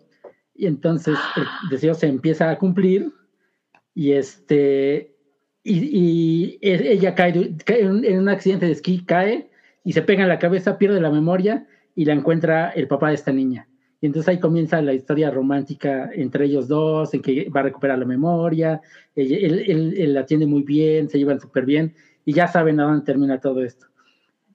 [0.55, 3.13] Y entonces el deseo se empieza a cumplir.
[3.93, 5.13] Y este
[5.63, 9.51] y, e- ella cae, en, un- en un accidente de esquí, cae
[9.83, 13.15] y se pega en la cabeza, pierde la memoria y la encuentra el papá de
[13.15, 13.67] esta niña.
[14.01, 17.99] Y entonces ahí comienza la historia romántica entre ellos dos, en que va a recuperar
[17.99, 18.81] la memoria,
[19.15, 21.93] él la atiende muy bien, se llevan súper bien
[22.25, 23.85] y ya saben a dónde termina todo esto.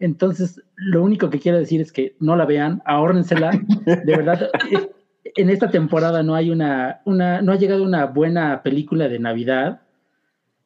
[0.03, 3.53] Entonces, lo único que quiero decir es que no la vean, ahórrensela.
[3.87, 4.91] De verdad, eh,
[5.37, 9.83] en esta temporada no hay una, una, no ha llegado una buena película de Navidad.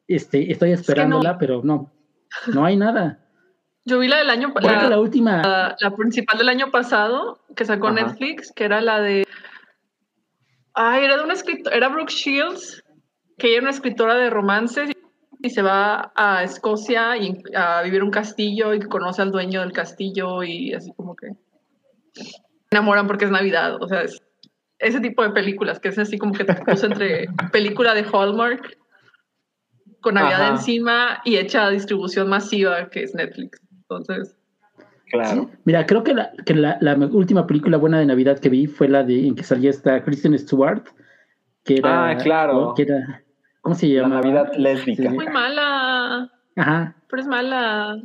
[0.07, 1.91] Este, estoy esperándola, pero no,
[2.51, 3.19] no hay nada.
[3.85, 7.39] Yo vi la del año que la, la última, la, la principal del año pasado
[7.55, 8.07] que sacó Ajá.
[8.07, 9.27] Netflix, que era la de.
[10.73, 12.83] Ay, era de una escritora, era Brooke Shields,
[13.37, 14.89] que ella era una escritora de romances
[15.39, 19.71] y se va a Escocia y a vivir un castillo y conoce al dueño del
[19.71, 21.27] castillo y así como que
[22.13, 22.41] se
[22.71, 23.81] enamoran porque es Navidad.
[23.81, 24.21] O sea, es
[24.79, 28.77] ese tipo de películas que es así como que te puso entre película de Hallmark
[30.01, 30.51] con Navidad Ajá.
[30.51, 33.61] encima y hecha a distribución masiva que es Netflix.
[33.71, 34.35] Entonces,
[35.09, 35.49] Claro.
[35.63, 38.89] mira, creo que, la, que la, la última película buena de Navidad que vi fue
[38.89, 40.83] la de en que salía esta Kristen Stewart,
[41.63, 42.73] que era, Ah, claro.
[42.75, 43.23] que era,
[43.61, 44.15] ¿cómo se La llama?
[44.15, 45.09] Navidad lésbica.
[45.09, 46.95] muy mala, Ajá.
[47.09, 47.97] pero es mala.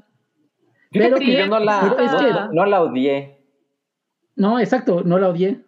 [0.91, 3.39] Pero- que yo no la, es no, que- no- no la odié.
[4.37, 5.65] No, exacto, no la odié.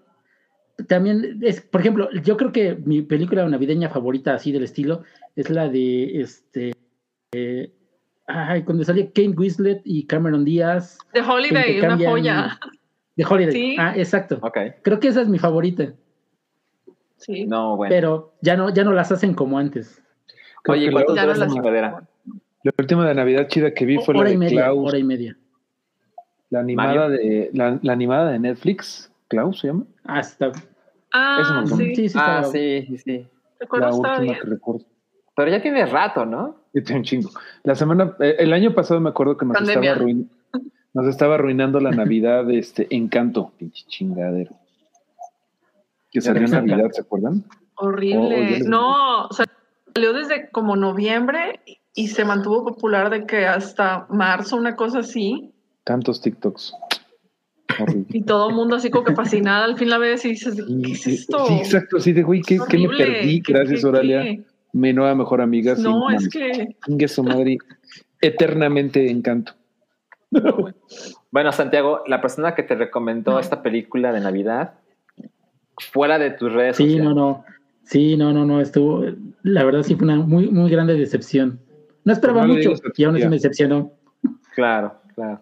[0.89, 5.03] También es, por ejemplo, yo creo que mi película navideña favorita así del estilo
[5.37, 6.73] es la de este
[7.33, 7.73] eh,
[8.27, 10.99] ay, cuando salía Kane Winslet y Cameron Díaz.
[11.13, 12.59] The Holiday, una joya.
[13.17, 13.53] De Holiday.
[13.53, 13.77] Sí.
[13.79, 14.39] Ah, exacto.
[14.43, 14.59] Ok.
[14.83, 15.95] Creo que esa es mi favorita,
[17.17, 17.47] Sí.
[17.47, 17.91] No, bueno.
[17.95, 20.03] pero ya no, ya no las hacen como antes.
[20.63, 21.35] Creo Oye, que ¿cuánto la, no
[22.65, 25.05] la última de Navidad chida que vi fue la y de media, Klaus, hora y
[25.05, 25.37] media.
[26.51, 27.09] la animada Mario.
[27.11, 29.11] de la, la animada de Netflix.
[29.29, 29.85] Klaus se llama.
[30.05, 30.53] Ah, está.
[31.13, 31.95] Ah, Eso sí.
[31.95, 33.27] Sí, sí, Ah, sí, sí,
[33.73, 34.35] La última bien.
[34.35, 34.85] que recuerdo.
[35.37, 36.57] Pero ya tiene rato, ¿no?
[36.73, 37.31] Yo tengo un chingo.
[37.65, 39.93] La semana, eh, el año pasado me acuerdo que nos Pandemia.
[39.93, 40.29] estaba, arruin-
[40.95, 44.53] nos estaba arruinando la Navidad de este Encanto, pinche chingadero.
[46.15, 46.51] Que salió en.
[46.51, 47.45] Navidad, ¿se acuerdan?
[47.75, 48.61] Horrible.
[48.61, 51.61] no, salió desde como noviembre
[51.95, 55.53] y se mantuvo popular de que hasta marzo, una cosa así.
[55.85, 56.73] Tantos TikToks.
[57.81, 58.07] Horrible.
[58.11, 59.65] Y todo el mundo así como que fascinada.
[59.65, 60.55] Al fin la ves y dices,
[60.85, 61.45] ¿qué es esto?
[61.47, 63.43] Sí, exacto, sí, de güey, ¿qué, qué me perdí?
[63.43, 64.23] ¿Qué- Gracias, qué- Oralia.
[64.23, 64.43] qué?
[64.73, 65.75] Mi nueva mejor amiga.
[65.77, 67.59] sí, No, es que Chingue su madre.
[68.21, 69.53] Eternamente encanto.
[71.31, 73.39] Bueno, Santiago, la persona que te recomendó No.
[73.41, 74.75] esta película de Navidad,
[75.79, 77.05] fuera de tus redes Sí, sociales.
[77.05, 77.45] no, no.
[77.85, 78.61] Sí, no, no, no.
[78.61, 79.05] Estuvo.
[79.43, 81.61] La verdad, sí fue una muy, muy grande decepción.
[82.05, 83.93] No esperaba No mucho y aún así me decepcionó.
[84.55, 85.41] Claro, claro.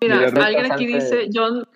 [0.00, 1.66] Mira, alguien aquí dice, John,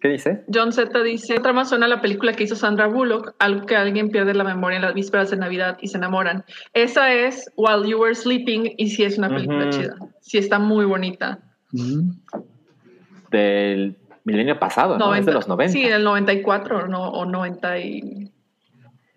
[0.00, 0.44] ¿Qué dice?
[0.52, 4.10] John Z dice, otra más suena la película que hizo Sandra Bullock, algo que alguien
[4.10, 6.44] pierde la memoria en las vísperas de Navidad y se enamoran.
[6.72, 9.96] Esa es While You Were Sleeping y sí es una película chida.
[10.20, 11.40] Sí está muy bonita.
[13.30, 13.96] Del
[14.28, 15.14] milenio pasado, ¿no?
[15.14, 15.72] Es de los 90.
[15.72, 18.32] Sí, del 94 no, o 90 y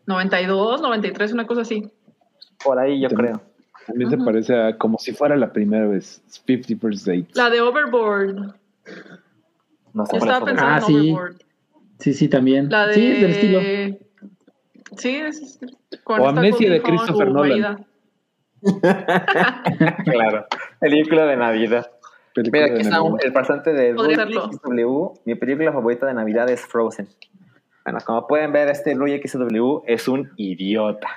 [0.08, 1.92] 92, 93, una cosa así.
[2.64, 3.34] Por ahí yo También.
[3.36, 3.52] creo.
[3.88, 6.24] También se parece a como si fuera la primera vez.
[6.28, 7.36] 50 First Dates.
[7.36, 8.56] La de Overboard.
[9.94, 10.94] No sé estaba es pensando Ah, en sí.
[11.12, 11.36] Overboard.
[12.00, 12.70] Sí, sí, también.
[12.70, 12.94] La de...
[12.94, 13.60] Sí, es del estilo.
[14.98, 15.60] Sí, es,
[16.04, 17.86] con O Amnesia de Christopher Nolan.
[20.04, 20.46] claro.
[20.80, 21.90] Película de Navidad.
[22.34, 23.94] Película Mira, aquí el pasante de.
[23.94, 25.14] XW.
[25.26, 27.08] Mi película favorita de Navidad es Frozen.
[27.84, 31.08] Bueno, como pueden ver, este Ruy XW es un idiota.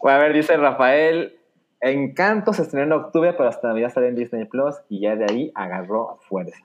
[0.00, 1.32] Bueno, a ver, dice Rafael.
[1.80, 5.24] Encanto se estrenó en octubre, pero hasta Navidad salió en Disney Plus y ya de
[5.28, 6.56] ahí agarró fuerza.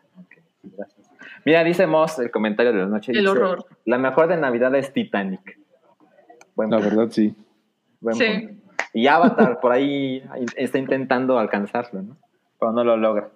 [0.64, 1.10] Gracias.
[1.46, 3.12] Mira, dice Moss, el comentario de la noche.
[3.12, 3.66] El dice, horror.
[3.86, 5.60] La mejor de Navidad es Titanic.
[6.56, 7.36] Buen La punto, verdad, sí.
[8.00, 8.26] buen Sí.
[8.26, 8.61] punto.
[8.94, 10.24] Y Avatar por ahí
[10.56, 12.18] está intentando alcanzarlo, ¿no?
[12.60, 13.30] Pero no lo logra.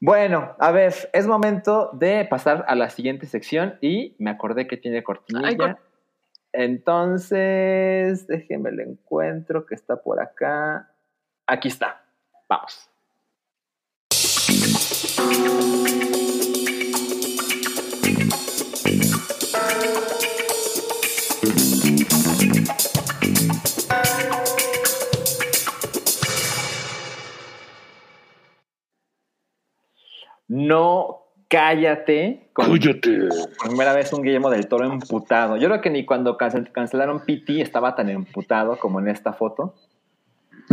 [0.00, 4.76] Bueno, a ver, es momento de pasar a la siguiente sección y me acordé que
[4.76, 5.78] tiene cortinilla.
[6.52, 10.90] Entonces, déjenme el encuentro que está por acá.
[11.46, 12.02] Aquí está.
[12.48, 12.90] Vamos.
[30.56, 32.48] No cállate.
[32.54, 33.28] con- Cállate.
[33.58, 35.56] por primera vez un Guillermo del Toro emputado.
[35.58, 39.74] Yo creo que ni cuando cancel- cancelaron PT estaba tan emputado como en esta foto.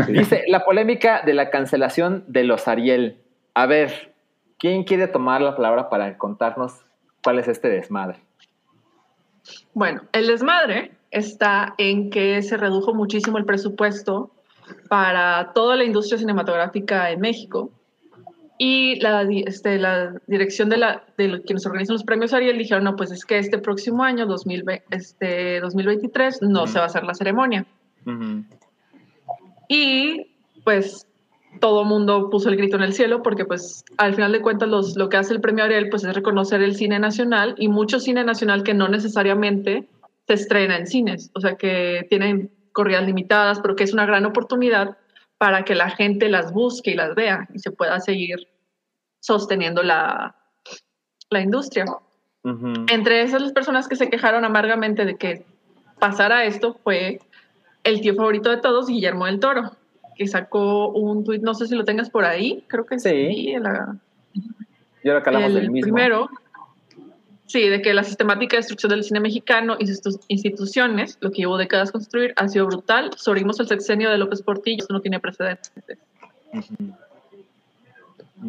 [0.07, 3.22] Dice, la polémica de la cancelación de los Ariel.
[3.53, 4.14] A ver,
[4.57, 6.73] ¿quién quiere tomar la palabra para contarnos
[7.23, 8.18] cuál es este desmadre?
[9.73, 14.31] Bueno, el desmadre está en que se redujo muchísimo el presupuesto
[14.89, 17.69] para toda la industria cinematográfica en México.
[18.58, 22.96] Y la, este, la dirección de, la, de quienes organizan los premios Ariel dijeron, no,
[22.96, 27.16] pues es que este próximo año, 2020, este, 2023, no se va a hacer la
[27.16, 27.66] ceremonia.
[29.68, 30.28] Y
[30.64, 31.08] pues
[31.60, 34.96] todo mundo puso el grito en el cielo porque pues al final de cuentas los,
[34.96, 38.24] lo que hace el premio Ariel pues es reconocer el cine nacional y mucho cine
[38.24, 39.88] nacional que no necesariamente
[40.28, 44.26] se estrena en cines, o sea que tienen corridas limitadas, pero que es una gran
[44.26, 44.98] oportunidad
[45.44, 48.48] para que la gente las busque y las vea y se pueda seguir
[49.20, 50.38] sosteniendo la,
[51.30, 51.84] la industria.
[52.90, 55.45] Entre esas las personas que se quejaron amargamente de que
[55.99, 57.20] pasara esto fue
[57.84, 59.74] el tío favorito de todos, Guillermo del Toro,
[60.15, 63.53] que sacó un tuit, no sé si lo tengas por ahí, creo que sí.
[63.60, 63.98] la-
[65.26, 65.94] hablamos el mismo.
[65.94, 66.30] primero,
[67.54, 71.56] sí, de que la sistemática destrucción del cine mexicano y sus instituciones, lo que llevó
[71.56, 73.12] décadas construir, ha sido brutal.
[73.16, 75.72] Sorimos el sexenio de López Portillo, eso no tiene precedentes.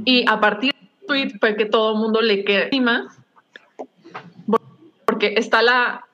[0.06, 3.14] Y a partir del tweet fue que todo el mundo le queda encima,
[5.04, 6.06] porque está la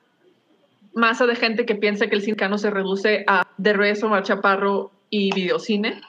[0.93, 4.91] masa de gente que piensa que el cine mexicano se reduce a Derbez, Omar Chaparro
[5.09, 6.01] y videocine.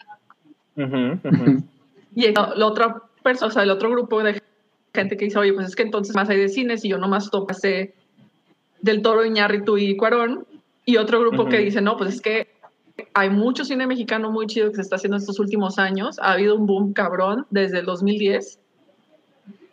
[2.17, 4.43] Y el, la otra persona, o sea, el otro grupo de
[4.95, 7.31] gente que dice, oye, pues es que entonces más hay de cines y yo nomás
[7.31, 7.95] topase
[8.81, 10.47] del Toro, Iñárritu y Cuarón.
[10.85, 11.65] Y otro grupo que Ujú.
[11.65, 12.49] dice, no, pues es que
[13.15, 16.19] hay mucho cine mexicano muy chido que se está haciendo estos últimos años.
[16.19, 18.59] Ha habido un boom cabrón desde el 2010.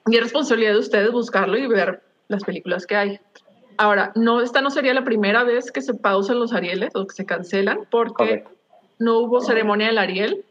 [0.07, 3.19] Y es responsabilidad de ustedes buscarlo y ver las películas que hay.
[3.77, 7.15] Ahora, no, esta no sería la primera vez que se pausan los Arieles o que
[7.15, 8.51] se cancelan, porque Correcto.
[8.99, 10.45] no hubo ceremonia del Ariel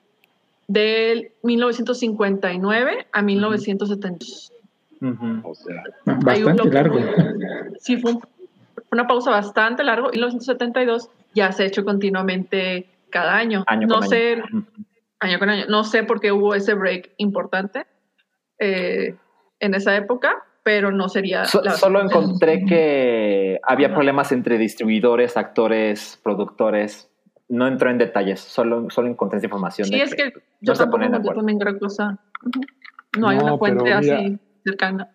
[0.67, 4.27] del 1959 a 1970.
[5.45, 6.99] O sea, un Bastante largo.
[7.79, 10.09] Sí, fue un- fue una pausa bastante larga.
[10.13, 13.65] Y 1972 ya se ha hecho continuamente cada año.
[13.67, 14.43] Año no con sé,
[15.21, 15.39] año.
[15.39, 15.65] Con año.
[15.69, 17.87] No sé por qué hubo ese break importante
[18.59, 19.15] eh,
[19.61, 21.45] en esa época, pero no sería.
[21.45, 27.09] So- la- solo encontré que había problemas entre distribuidores, actores, productores.
[27.51, 29.89] No entró en detalles, solo, solo encontré esa información.
[29.89, 31.39] Sí, de es que no yo se tampoco ponen de acuerdo.
[31.41, 32.19] también gran cosa.
[32.45, 32.61] Ujú.
[33.19, 34.39] No hay No, una fuente mira- así
[34.69, 35.09] cercana.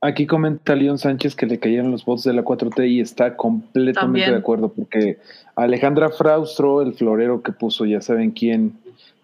[0.00, 4.00] Aquí comenta León Sánchez que le cayeron los votos de la 4T y está completamente
[4.00, 4.30] También.
[4.32, 5.18] de acuerdo porque
[5.54, 8.74] Alejandra Fraustro, el florero que puso, ya saben quién,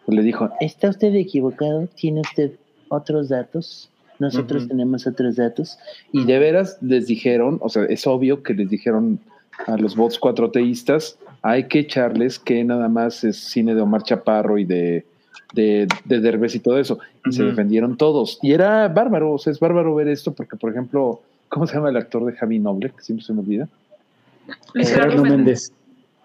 [0.07, 2.53] pues le dijo, Está usted equivocado, tiene usted
[2.89, 3.91] otros datos.
[4.19, 5.79] Nosotros tenemos otros datos.
[6.13, 9.19] y de veras les dijeron, o sea, es obvio que les dijeron
[9.67, 14.59] a los votos 4Tistas, hay que echarles que nada más es cine de Omar Chaparro
[14.59, 15.05] y de,
[15.53, 16.99] de, de Derbez y todo eso.
[17.27, 18.39] Y se defendieron todos.
[18.43, 21.91] Y era bárbaro, o sea, es bárbaro ver esto porque, por ejemplo, ¿cómo se llama
[21.91, 22.91] el actor de Javi Noble?
[22.91, 23.69] Que siempre se me olvida.
[24.75, 25.73] Luis Gerardo Gerardo Méndez.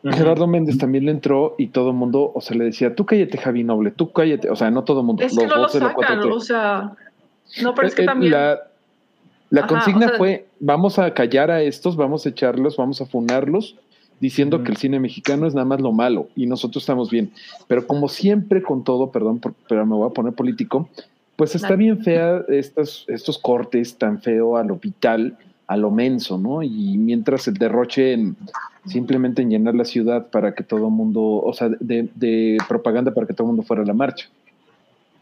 [0.04, 3.38] Gerardo Méndez también le entró y todo el mundo, o sea, le decía, tú cállate,
[3.38, 4.50] Javi Noble, tú cállate.
[4.50, 6.32] O sea, no todo el mundo, Es que los no lo sacan, 4T.
[6.32, 6.92] o sea.
[7.62, 8.32] No, pero es que Eh, eh, también.
[8.32, 8.60] La,
[9.50, 13.02] la Ajá, consigna o sea- fue, vamos a callar a estos, vamos a echarlos, vamos
[13.02, 13.76] a funarlos,
[14.20, 17.32] diciendo que el cine mexicano es nada más lo malo y nosotros estamos bien.
[17.68, 20.90] Pero como siempre con todo, perdón, por- pero me voy a poner político,
[21.36, 25.38] pues está bien fea estos, estos cortes tan feo a lo vital,
[25.68, 26.64] a lo menso, ¿no?
[26.64, 28.36] Y mientras el derroche en
[28.86, 33.14] simplemente en llenar la ciudad para que todo el mundo, o sea, de, de propaganda
[33.14, 34.30] para que todo el mundo fuera a la marcha.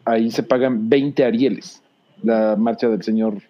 [0.06, 1.82] Ahí se pagan 20 arieles,
[2.22, 3.42] la marcha del señor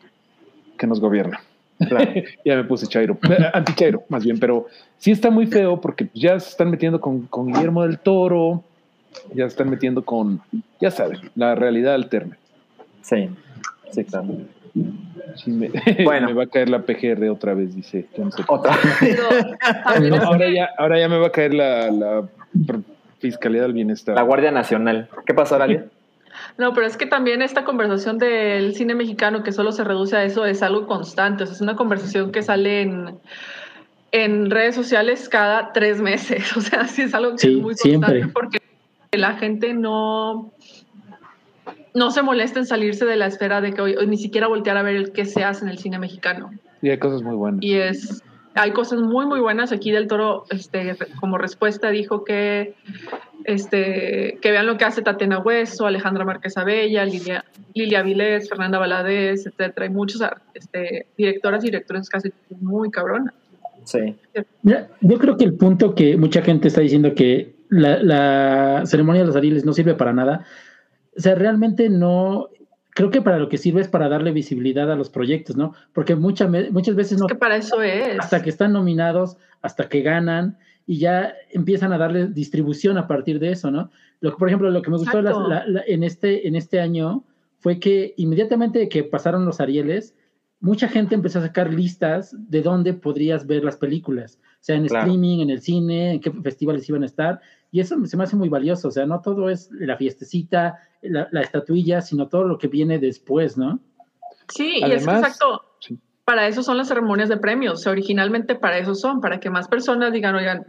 [0.78, 1.42] que nos gobierna.
[1.80, 2.11] Claro.
[2.45, 3.18] ya me puse chairo,
[3.53, 7.47] anti-chairo más bien, pero sí está muy feo porque ya se están metiendo con, con
[7.47, 8.64] Guillermo del Toro,
[9.34, 10.41] ya se están metiendo con,
[10.80, 12.38] ya saben, la realidad alterna.
[13.02, 13.30] Sí,
[13.91, 14.27] sí, claro.
[15.35, 15.69] Sí, me,
[16.03, 16.27] Bueno.
[16.27, 18.07] me va a caer la PGR otra vez, dice.
[18.47, 18.77] Otra.
[20.02, 22.27] No, ahora, ya, ahora ya me va a caer la,
[23.19, 24.15] Fiscalía del Bienestar.
[24.15, 25.10] La Guardia Nacional.
[25.26, 25.85] ¿Qué pasó, Aralia?
[26.57, 30.23] No, pero es que también esta conversación del cine mexicano que solo se reduce a
[30.23, 31.44] eso es algo constante.
[31.44, 33.19] O sea, es una conversación que sale en,
[34.11, 36.45] en redes sociales cada tres meses.
[36.57, 38.27] O sea, sí es algo que Sí, es muy constante siempre.
[38.34, 38.60] porque
[39.11, 40.53] la gente no,
[41.94, 44.77] no se molesta en salirse de la esfera de que hoy, hoy ni siquiera voltear
[44.77, 46.52] a ver el qué se hace en el cine mexicano.
[46.82, 47.64] Y hay cosas muy buenas.
[47.64, 48.23] Y es,
[48.53, 49.73] hay cosas muy, muy buenas.
[49.73, 52.76] Aquí del Toro, este, como respuesta, dijo que,
[53.46, 58.80] este, que vean lo que hace Tatiana Hueso, Alejandra Márquez Abella, Lilia, Lilia Vilés, Fernanda
[58.80, 59.86] Valadez, etcétera.
[59.86, 60.22] Hay muchos
[60.54, 63.34] este, directoras y directores casi muy cabronas.
[63.84, 64.16] Sí.
[64.64, 69.22] Mira, yo creo que el punto que mucha gente está diciendo que la, la ceremonia
[69.22, 70.46] de los Arieles no sirve para nada,
[71.16, 72.50] o sea, realmente no,
[72.96, 75.76] creo que para lo que sirve es para darle visibilidad a los proyectos, ¿no?
[75.94, 77.26] Porque muchas muchas veces no.
[77.28, 78.18] Es que para eso es.
[78.20, 83.40] Hasta que están nominados, hasta que ganan y ya empiezan a darle distribución a partir
[83.40, 83.90] de eso, ¿no?
[84.20, 85.48] Lo que, por ejemplo, lo que me gustó Exacto.
[85.48, 87.24] la- la- en, este, en este año
[87.60, 90.16] fue que inmediatamente que pasaron los Arieles,
[90.60, 94.86] mucha gente empezó a sacar listas de dónde podrías ver las películas, o sea, en
[94.88, 95.06] Claro.
[95.06, 97.40] streaming, en el cine, en qué festivales iban a estar,
[97.72, 101.28] y eso se me hace muy valioso, o sea, no todo es la fiestecita, la,
[101.32, 103.80] la estatuilla, sino todo lo que viene después, ¿no?
[104.49, 105.62] Sí, y es Además, exacto.
[105.80, 105.99] sí.
[106.26, 107.73] Para eso son las ceremonias de premios.
[107.73, 110.65] O sea, originalmente para eso son, para que más personas digan, oigan,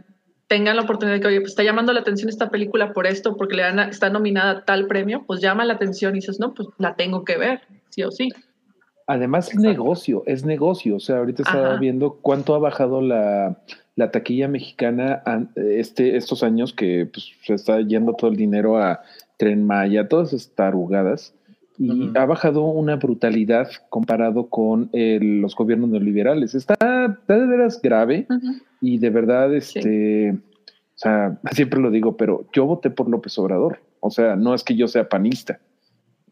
[0.47, 3.35] tengan la oportunidad de que, oye, pues está llamando la atención esta película por esto,
[3.35, 6.39] porque le dan a- está nominada a tal premio, pues llama la atención y dices,
[6.39, 8.29] no, pues la tengo que ver, sí o sí.
[9.07, 10.97] Además es negocio, es negocio.
[10.97, 11.79] O sea, ahorita estaba Ajá.
[11.79, 13.57] viendo cuánto ha bajado la,
[13.95, 18.77] la taquilla mexicana an- este, estos años que pues, se está yendo todo el dinero
[18.77, 19.01] a
[19.37, 21.33] Tren Maya, todas esas tarugadas.
[21.79, 26.55] Y ha bajado una brutalidad comparado con eh, los gobiernos neoliberales.
[26.55, 28.27] Está, está de veras grave
[28.81, 30.37] y de verdad, este, o
[30.95, 33.79] sea, siempre lo digo, pero yo voté por López Obrador.
[33.99, 35.59] O sea, no es que yo sea panista.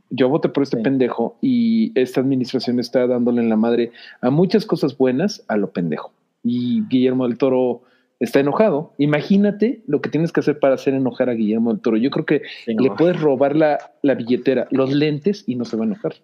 [0.10, 0.84] Yo voté por este Sí.
[0.84, 3.92] pendejo y esta administración está dándole en la madre
[4.22, 6.12] a muchas cosas buenas a lo pendejo.
[6.44, 7.82] Y Guillermo del Toro
[8.26, 8.94] está enojado.
[8.98, 11.98] Imagínate lo que tienes que hacer para hacer enojar a Guillermo del Toro.
[11.98, 15.84] Yo creo que le puedes robar la, la billetera, los lentes y no se va
[15.84, 16.16] a enojar.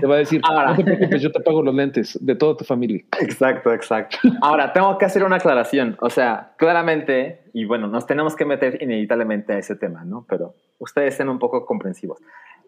[0.00, 0.70] Te va a decir, Ahora.
[0.70, 3.02] no te preocupes, yo te pago los lentes de toda tu familia.
[3.20, 4.18] Exacto, exacto.
[4.40, 5.96] Ahora, tengo que hacer una aclaración.
[6.00, 10.26] O sea, claramente, y bueno, nos tenemos que meter inevitablemente a ese tema, ¿no?
[10.28, 12.18] Pero ustedes sean un poco comprensivos.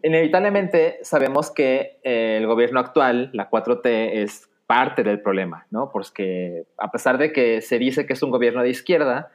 [0.02, 5.90] Inevitablemente sabemos que eh, el gobierno actual, la 4T, es parte del problema, ¿no?
[5.90, 9.30] Porque a pesar de que se dice que es un gobierno de izquierda,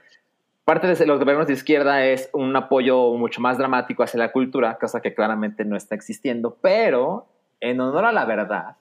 [0.65, 4.77] parte de los gobiernos de izquierda es un apoyo mucho más dramático hacia la cultura,
[4.79, 7.27] cosa que claramente no está existiendo, pero
[7.59, 8.77] en honor a la verdad,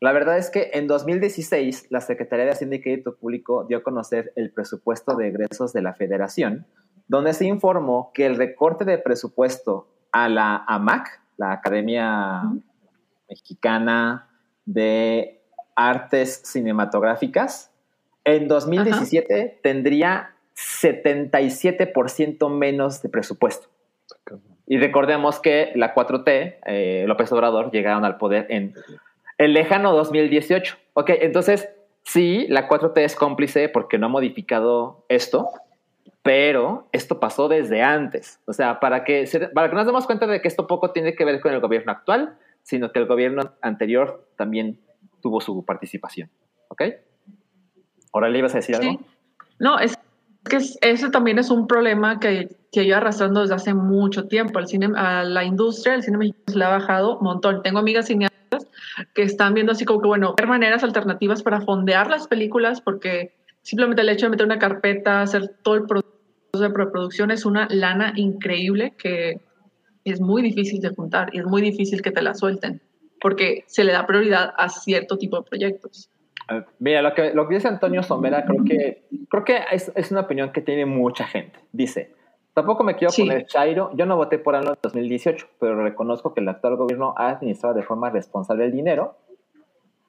[0.00, 3.82] la verdad es que en 2016 la Secretaría de Hacienda y Crédito Público dio a
[3.82, 6.66] conocer el presupuesto de egresos de la Federación,
[7.08, 12.42] donde se informó que el recorte de presupuesto a la AMAC, la Academia
[13.28, 14.28] Mexicana
[14.66, 15.43] de
[15.76, 17.70] Artes Cinematográficas,
[18.24, 23.68] en 2017 tendría 77% menos de presupuesto.
[24.66, 28.74] Y recordemos que la 4T, eh, López Obrador, llegaron al poder en
[29.38, 30.76] el lejano 2018.
[30.94, 31.68] Ok, entonces
[32.02, 35.50] sí, la 4T es cómplice porque no ha modificado esto,
[36.22, 38.40] pero esto pasó desde antes.
[38.46, 41.14] O sea, para que, se- para que nos demos cuenta de que esto poco tiene
[41.14, 44.78] que ver con el gobierno actual, sino que el gobierno anterior también
[45.24, 46.28] tuvo su participación.
[46.68, 46.82] ¿Ok?
[48.12, 48.86] Ahora le ibas a decir Sí.
[48.86, 49.00] algo.
[49.58, 49.98] No, es
[50.48, 54.58] que es- ese también es un problema que, que yo arrastrando desde hace mucho tiempo.
[54.58, 57.62] Al cine, a la industria, el cine mexicano se le ha bajado un montón.
[57.62, 58.66] Tengo amigas cineastas
[59.14, 63.32] que están viendo así como que, bueno, ver maneras alternativas para fondear las películas porque
[63.62, 66.12] simplemente el hecho de meter una carpeta, hacer todo el proceso
[66.60, 69.40] de preproducción es una lana increíble que
[70.04, 72.82] es muy difícil de juntar y es muy difícil que te la suelten
[73.24, 76.10] porque se le da prioridad a cierto tipo de proyectos.
[76.78, 80.20] Mira, lo que, lo que dice Antonio Somera, creo que, creo que es, es una
[80.20, 81.58] opinión que tiene mucha gente.
[81.72, 82.12] Dice,
[82.52, 83.22] tampoco me quiero Sí.
[83.22, 87.14] poner chairo, yo no voté por AMLO en 2018, pero reconozco que el actual gobierno
[87.16, 89.16] ha administrado de forma responsable el dinero,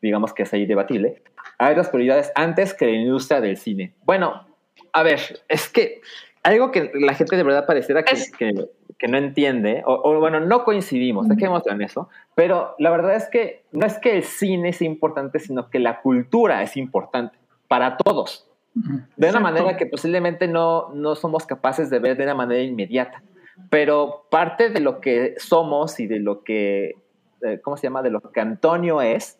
[0.01, 1.23] digamos que es ahí debatible,
[1.57, 3.95] hay otras prioridades antes que la industria del cine.
[4.03, 4.45] Bueno,
[4.91, 6.01] a ver, es que
[6.45, 8.53] algo que la gente de verdad pareciera que, Es- que,
[8.97, 13.27] que no entiende, o, o bueno, no coincidimos, dejémoslo en eso, pero la verdad es
[13.29, 17.97] que no es que el cine sea importante, sino que la cultura es importante para
[17.97, 19.39] todos, de una Exacto.
[19.41, 23.21] manera que posiblemente no, no somos capaces de ver de una manera inmediata.
[23.69, 26.95] Pero parte de lo que somos y de lo que,
[27.41, 28.01] eh, ¿cómo se llama?
[28.01, 29.39] De lo que Antonio es,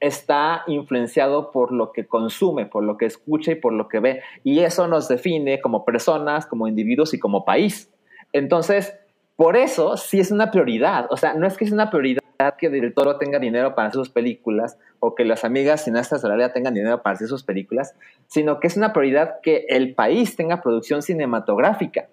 [0.00, 4.22] está influenciado por lo que consume, por lo que escucha y por lo que ve.
[4.44, 7.90] Y eso nos define como personas, como individuos y como país.
[8.32, 8.94] Entonces,
[9.36, 11.06] por eso sí es una prioridad.
[11.10, 12.22] O sea, no es que es una prioridad
[12.58, 16.36] que Del Toro tenga dinero para hacer sus películas o que las amigas cineastas de
[16.36, 17.94] la tengan dinero para hacer sus películas,
[18.26, 22.08] sino que es una prioridad que el país tenga producción cinematográfica.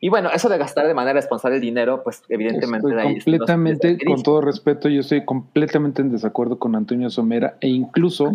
[0.00, 3.14] Y bueno, eso de gastar de manera responsable el dinero, pues evidentemente Estoy de ahí
[3.14, 8.30] completamente, con todo respeto, yo estoy completamente en desacuerdo con Antonio Somera e incluso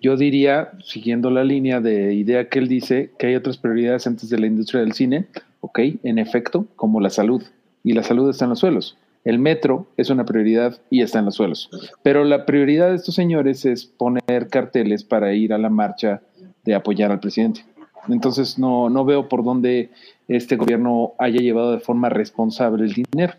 [0.00, 4.30] yo diría, siguiendo la línea de idea que él dice, que hay otras prioridades antes
[4.30, 5.26] de la industria del cine,
[5.60, 7.42] ok, en efecto, como la salud.
[7.84, 8.96] Y la salud está en los suelos.
[9.24, 11.70] El metro es una prioridad y está en los suelos.
[12.02, 16.20] Pero la prioridad de estos señores es poner carteles para ir a la marcha
[16.64, 17.64] de apoyar al presidente.
[18.08, 19.90] Entonces no, no veo por dónde
[20.28, 23.34] este gobierno haya llevado de forma responsable el dinero.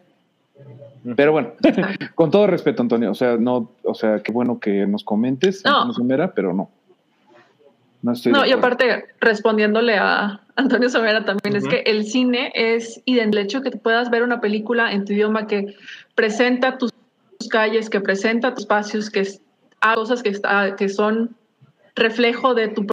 [1.15, 1.53] Pero bueno,
[2.15, 5.71] con todo respeto, Antonio, o sea, no, o sea, qué bueno que nos comentes, No.
[5.71, 6.69] Antonio Somera, pero no.
[8.01, 13.01] No estoy No, y aparte, respondiéndole a Antonio Somera también, es que el cine es,
[13.05, 15.75] y del hecho que puedas ver una película en tu idioma que
[16.15, 16.91] presenta tus
[17.49, 19.41] calles, que presenta tus espacios, que es,
[19.79, 21.35] hay cosas que, está, que son
[21.95, 22.85] reflejo de tu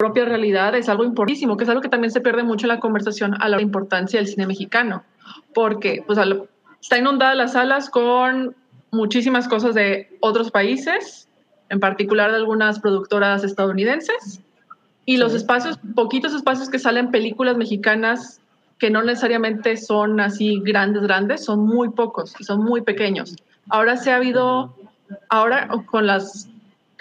[0.00, 2.80] propia realidad, es algo importantísimo, que es algo que también se pierde mucho en la
[2.80, 5.04] conversación a la importancia del cine mexicano,
[5.52, 6.18] porque pues,
[6.80, 8.56] está inundada las salas con
[8.92, 11.28] muchísimas cosas de otros países,
[11.68, 14.40] en particular de algunas productoras estadounidenses,
[15.04, 18.40] y los espacios, poquitos espacios que salen películas mexicanas
[18.78, 23.36] que no necesariamente son así grandes, grandes, son muy pocos y son muy pequeños.
[23.68, 24.74] Ahora se ha habido,
[25.28, 26.48] ahora con las,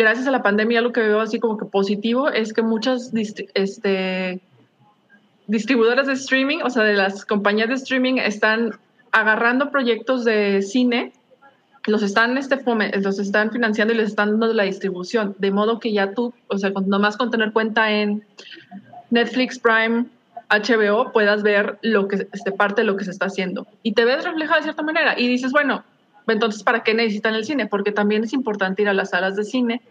[0.03, 4.41] gracias a la pandemia, lo que veo así como que positivo es que muchas este,
[5.47, 8.71] distribuidoras de streaming, o sea, de las compañías de streaming, están
[9.11, 11.11] agarrando proyectos de cine
[11.85, 12.61] los están, este,
[13.01, 16.57] los están financiando y les están dando la distribución, de modo que ya tú, o
[16.57, 18.23] sea, con, nomás con tener cuenta en
[19.09, 20.05] Netflix, Prime,
[20.49, 23.67] HBO, puedas ver lo que, este, parte de lo que se está haciendo.
[23.83, 25.15] Y te ves reflejada de cierta manera.
[25.17, 25.83] Y dices, bueno,
[26.33, 27.67] entonces, ¿para qué necesitan el cine?
[27.67, 29.81] Porque también es importante ir a las salas de cine.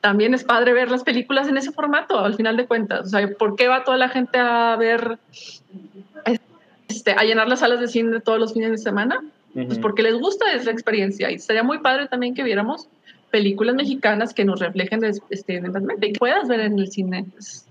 [0.00, 3.06] También es padre ver las películas en ese formato, al final de cuentas.
[3.06, 5.18] O sea, ¿por qué va toda la gente a ver,
[6.88, 9.22] este, a llenar las salas de cine todos los fines de semana?
[9.54, 12.86] Pues porque les gusta esa experiencia y sería muy padre también que viéramos
[13.30, 17.26] películas mexicanas que nos reflejen este, mentalmente y que puedas ver en el cine.
[17.38, 17.67] Es-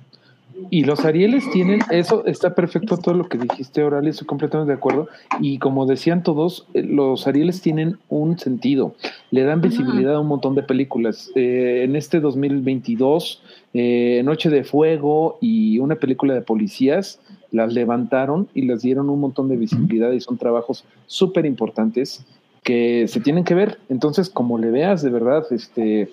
[0.70, 4.78] Y los Arieles tienen, eso está perfecto todo lo que dijiste, Oralia, estoy completamente de
[4.78, 5.08] acuerdo.
[5.40, 8.96] Y como decían todos, eh, los Arieles tienen un sentido,
[9.32, 11.32] le dan visibilidad a un montón de películas.
[11.36, 13.42] Eh, en este 2022,
[13.74, 17.20] eh, Noche de Fuego y una película de policías
[17.52, 22.26] las levantaron y les dieron un montón de visibilidad y son trabajos súper importantes
[22.64, 23.80] que se tienen que ver.
[23.88, 26.10] Entonces, como le veas, de verdad, este,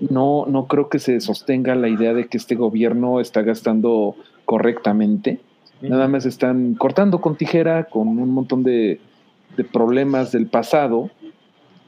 [0.00, 5.40] no, no creo que se sostenga la idea de que este gobierno está gastando correctamente.
[5.80, 9.00] Nada más están cortando con tijera con un montón de,
[9.56, 11.10] de problemas del pasado.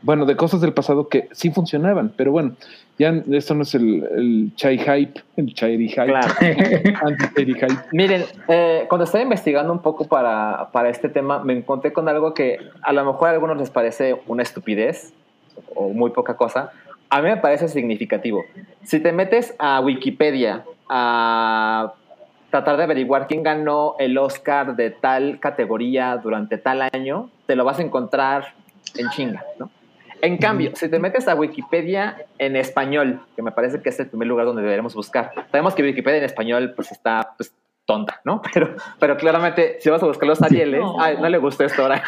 [0.03, 2.55] Bueno, de cosas del pasado que sí funcionaban, pero bueno,
[2.99, 6.07] ya esto no es el, el chai hype, el chairi hype.
[6.07, 6.35] Claro.
[6.41, 7.69] Hype.
[7.93, 12.35] Miren, eh, cuando estaba investigando un poco para, para este tema, me encontré con algo
[12.35, 15.13] que a lo mejor a algunos les parece una estupidez
[15.75, 16.73] o muy poca cosa.
[17.11, 18.45] A mí me parece significativo.
[18.83, 21.93] Si te metes a Wikipedia a
[22.51, 27.65] tratar de averiguar quién ganó el Oscar de tal categoría durante tal año, te lo
[27.65, 28.55] vas a encontrar
[28.97, 29.71] en chinga, ¿no?
[30.23, 34.09] En cambio, si te metes a Wikipedia en español, que me parece que es el
[34.09, 37.55] primer lugar donde deberemos buscar, sabemos que Wikipedia en español pues está pues,
[37.85, 38.41] tonta, ¿no?
[38.53, 41.01] Pero, pero claramente, si vas a buscar los Arieles, No.
[41.01, 42.03] ay, no le gustó esto ahora.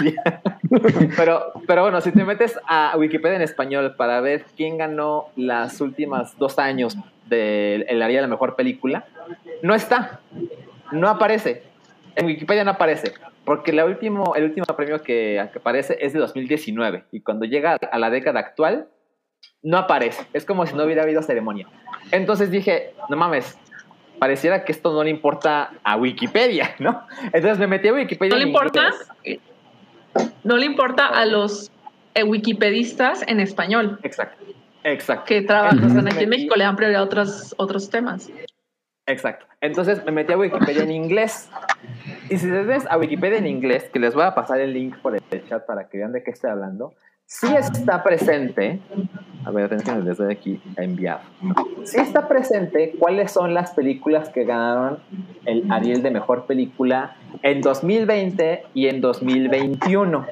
[1.16, 5.80] Pero, pero bueno, si te metes a Wikipedia en español para ver quién ganó las
[5.80, 6.96] últimas dos años
[7.26, 9.06] del el Ariel a la mejor película,
[9.62, 10.20] no está,
[10.92, 11.62] no aparece.
[12.16, 13.14] En Wikipedia no aparece,
[13.44, 17.98] porque la último, el último premio que, aparece es de 2019 y cuando llega a
[17.98, 18.88] la década actual
[19.62, 20.26] no aparece.
[20.32, 21.68] Es como si no hubiera habido ceremonia.
[22.10, 23.58] Entonces dije, no mames,
[24.18, 27.06] pareciera que esto no le importa a Wikipedia, ¿no?
[27.32, 28.34] Entonces me metí a Wikipedia.
[28.34, 28.90] ¿No le importa?
[29.24, 29.40] inglés.
[30.44, 31.70] No le importa a los
[32.14, 34.44] eh, wikipedistas en español Exacto,
[34.84, 35.24] exacto.
[35.26, 38.30] que trabajan aquí en México, le dan prioridad a otros, otros temas.
[39.06, 39.46] Exacto.
[39.60, 41.48] Entonces me metí a Wikipedia en inglés.
[42.28, 44.96] Y si te ves a Wikipedia en inglés, que les voy a pasar el link
[44.98, 46.92] por el chat para que vean de qué estoy hablando,
[47.28, 48.80] sí está presente.
[49.44, 51.20] A ver, atención, les doy aquí a enviar.
[51.94, 54.98] Está presente cuáles son las películas que ganaron
[55.44, 60.26] el Ariel de mejor película en 2020 y en 2021.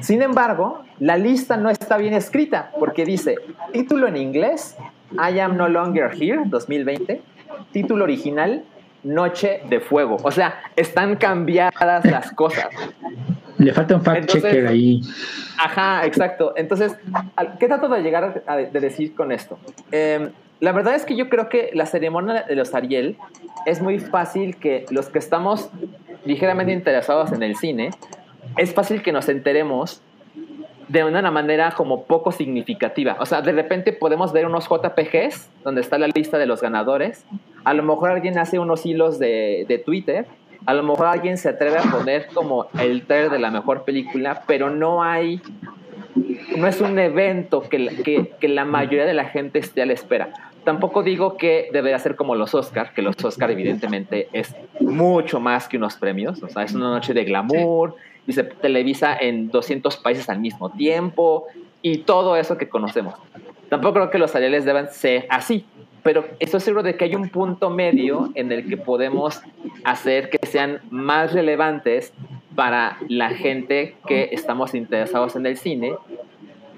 [0.00, 3.36] Sin embargo, la lista no está bien escrita porque dice
[3.72, 4.76] título en inglés,
[5.12, 7.22] I am no longer here, 2020,
[7.70, 8.64] título original,
[9.04, 10.16] Noche de Fuego.
[10.22, 12.68] O sea, están cambiadas las cosas.
[13.58, 15.00] Le falta un fact Entonces- checker ahí.
[15.58, 16.54] Ajá, exacto.
[16.56, 16.96] Entonces,
[17.36, 19.58] ¿al- ¿qué trato de llegar a de decir con esto?
[19.92, 20.30] Eh,
[20.60, 23.16] la verdad es que yo creo que la ceremonia de los Ariel
[23.66, 25.70] es muy fácil que los que estamos
[26.24, 27.90] ligeramente interesados en el cine,
[28.56, 30.00] es fácil que nos enteremos
[30.88, 33.16] de una manera como poco significativa.
[33.20, 37.24] O sea, de repente podemos ver unos JPGs donde está la lista de los ganadores.
[37.64, 40.26] A lo mejor alguien hace unos hilos de, de Twitter.
[40.66, 44.42] A lo mejor alguien se atreve a poner como el trailer de la mejor película,
[44.46, 45.40] pero no hay,
[46.56, 50.32] no es un evento que, que, que la mayoría de la gente esté a espera.
[50.64, 55.66] Tampoco digo que debería ser como los Oscar, que los Oscar evidentemente es mucho más
[55.66, 57.96] que unos premios, o sea, es una noche de glamour
[58.28, 61.46] y se televisa en 200 países al mismo tiempo
[61.82, 63.14] y todo eso que conocemos.
[63.72, 65.64] Tampoco creo que los seriales deban ser así,
[66.02, 69.40] pero estoy seguro de que hay un punto medio en el que podemos
[69.82, 72.12] hacer que sean más relevantes
[72.54, 75.94] para la gente que estamos interesados en el cine,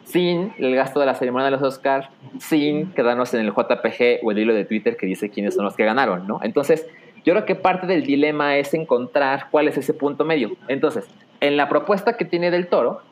[0.05, 2.07] sin el gasto de la ceremonia de los Oscars,
[2.39, 5.75] sin quedarnos en el JPG o el hilo de Twitter que dice quiénes son los
[5.75, 6.39] que ganaron, ¿no?
[6.45, 6.87] Entonces,
[7.25, 10.53] yo creo que parte del dilema es encontrar cuál es ese punto medio.
[10.69, 11.09] Entonces,
[11.41, 13.03] en la propuesta que tiene del Toro,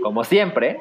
[0.00, 0.78] como siempre,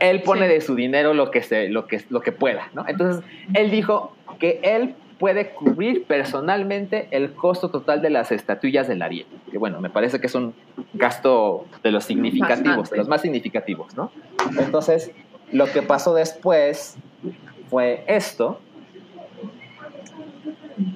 [0.00, 0.54] él pone Sí.
[0.54, 2.84] de su dinero lo que, se, lo, que, lo que pueda, ¿no?
[2.88, 9.02] Entonces, él dijo que él puede cubrir personalmente el costo total de las estatuillas del
[9.02, 9.26] Ariel.
[9.50, 10.54] Que bueno, me parece que es un
[10.94, 12.90] gasto de los significativos, Bastante.
[12.94, 14.12] de los más significativos, ¿no?
[14.58, 15.10] Entonces,
[15.50, 16.96] lo que pasó después
[17.68, 18.60] fue esto,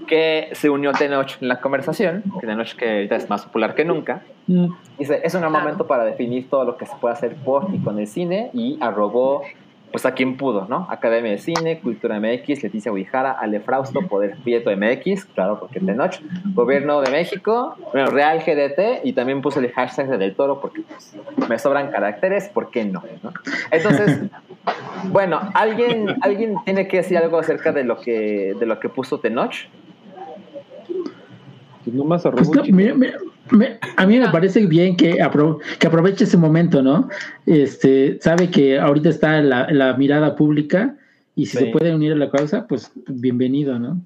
[0.07, 3.85] que se unió Tenoch en la conversación, que Tenoch que ahorita es más popular que
[3.85, 4.67] nunca, Mm.
[4.99, 7.99] Dice, es un momento para definir todo lo que se puede hacer por y con
[7.99, 9.43] el cine y arrobó
[9.93, 10.87] pues a quien pudo, ¿no?
[10.91, 15.87] Academia de Cine, Cultura MX, Leticia Guijara, Ale Frausto, Poder Prieto MX, claro, porque es
[15.87, 16.23] de noche,
[16.55, 20.81] Gobierno de México, bueno, Real GDT y también puso el hashtag de Del Toro porque
[20.81, 21.15] pues,
[21.49, 23.03] me sobran caracteres, ¿por qué no?
[23.23, 23.33] ¿no?
[23.71, 24.21] Entonces,
[25.11, 29.21] bueno, ¿alguien, alguien tiene que decir algo acerca de lo que, de lo que puso
[29.21, 29.55] Tenoch.
[31.85, 33.19] Pues nomás Pues no, mira, mira,
[33.53, 37.09] me- a mí me parece bien que, apro- que aproveche ese momento, ¿no?
[37.47, 40.97] Este, sabe que ahorita está la, la mirada pública
[41.35, 41.65] y si Sí.
[41.67, 44.01] se puede unir a la causa, pues bienvenido, ¿no?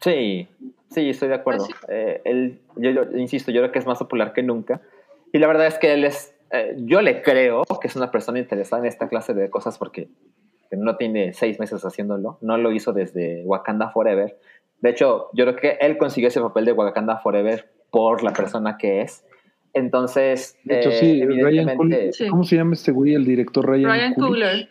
[0.00, 0.48] Sí,
[0.90, 1.66] sí, estoy de acuerdo.
[1.66, 1.86] Pues sí.
[1.88, 4.80] Eh, él, yo, yo insisto, yo creo que es más popular que nunca.
[5.32, 8.38] Y la verdad es que él es, eh, yo le creo que es una persona
[8.38, 10.08] interesada en esta clase de cosas porque
[10.72, 12.38] no tiene seis meses haciéndolo.
[12.40, 14.36] No lo hizo desde Wakanda Forever.
[14.80, 18.76] De hecho, yo creo que él consiguió ese papel de Wakanda Forever por la persona
[18.78, 19.24] que es.
[19.72, 22.12] Entonces, De hecho, eh, sí, Ryan evidentemente, Coogler.
[22.14, 22.28] Sí.
[22.28, 23.14] ¿Cómo se llama este güey?
[23.14, 24.68] El director Ryan, Ryan Coogler.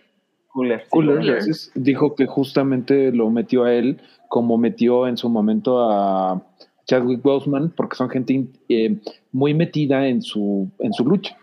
[0.48, 1.44] Coogler, Coogler.
[1.76, 6.42] dijo que justamente lo metió a él como metió en su momento a
[6.86, 8.98] Chadwick Boseman, porque son gente eh,
[9.32, 11.38] muy metida en su, en su lucha.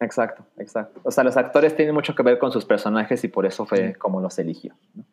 [0.00, 1.00] Exacto, exacto.
[1.04, 3.94] O sea, los actores tienen mucho que ver con sus personajes y por eso fue
[3.94, 4.74] como los eligió.
[4.94, 5.04] ¿no?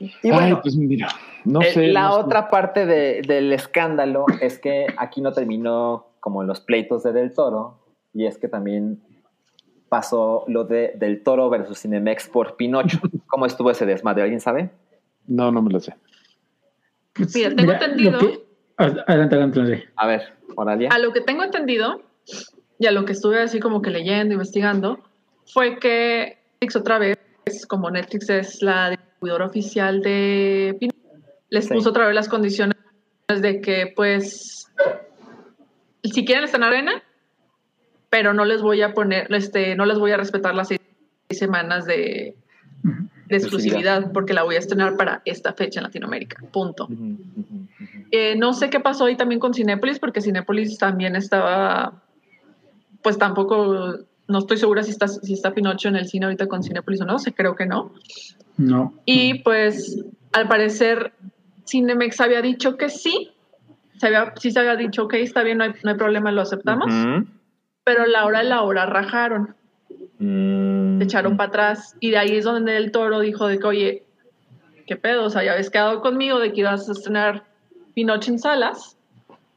[0.00, 1.08] Y Ay, bueno, pues mira,
[1.44, 1.86] no Eh, sé.
[1.88, 2.20] la no sé.
[2.20, 7.32] otra parte de- del escándalo es que aquí no terminó como los pleitos de Del
[7.32, 7.78] Toro,
[8.12, 9.00] y es que también
[9.88, 12.98] pasó lo de Del Toro versus Cinemex por Pinocho.
[13.28, 14.22] ¿Cómo estuvo ese desmadre?
[14.24, 14.70] ¿Alguien sabe?
[15.26, 15.94] No, no me lo sé.
[17.14, 18.40] Pues, Mira, tengo entendido- que-
[18.76, 19.84] ad- adelante, adelante.
[19.96, 20.22] A ver,
[20.56, 20.90] Oralia.
[20.92, 22.02] A lo que tengo entendido,
[22.78, 24.98] y a lo que estuve así como que leyendo, investigando,
[25.46, 27.16] fue que Netflix otra vez,
[27.68, 30.98] como Netflix es la distribuidora oficial de Pinocho,
[31.48, 31.74] les Sí.
[31.74, 32.76] puso otra vez las condiciones
[33.28, 34.70] de que, pues,
[36.04, 37.02] si quieren estar en arena,
[38.10, 40.80] pero no les voy a poner, este, no les voy a respetar las seis
[41.30, 42.36] semanas de,
[43.28, 46.42] de exclusividad, porque la voy a estrenar para esta fecha en Latinoamérica.
[46.52, 46.86] Punto.
[48.12, 52.02] Eh, no sé qué pasó ahí también con Cinépolis, porque Cinépolis también estaba,
[53.02, 53.98] pues tampoco,
[54.28, 57.04] no estoy segura si está, si está Pinocho en el cine ahorita con Cinépolis o
[57.04, 57.92] no, sé, creo que no.
[58.56, 58.94] No.
[59.04, 61.12] Y pues, al parecer,
[61.68, 63.32] Cinemex había dicho que sí,
[63.98, 66.42] se había, sí se había dicho, ok, está bien, no hay, no hay problema, lo
[66.42, 66.92] aceptamos,
[67.84, 69.54] pero a la hora de la hora rajaron,
[70.18, 70.98] Mm.
[70.98, 74.02] se echaron para atrás, y de ahí es donde el toro dijo de que, oye,
[74.86, 75.24] ¿qué pedo?
[75.24, 77.44] O sea, ya habías quedado conmigo de que ibas a estrenar
[77.94, 78.96] Pinocho en salas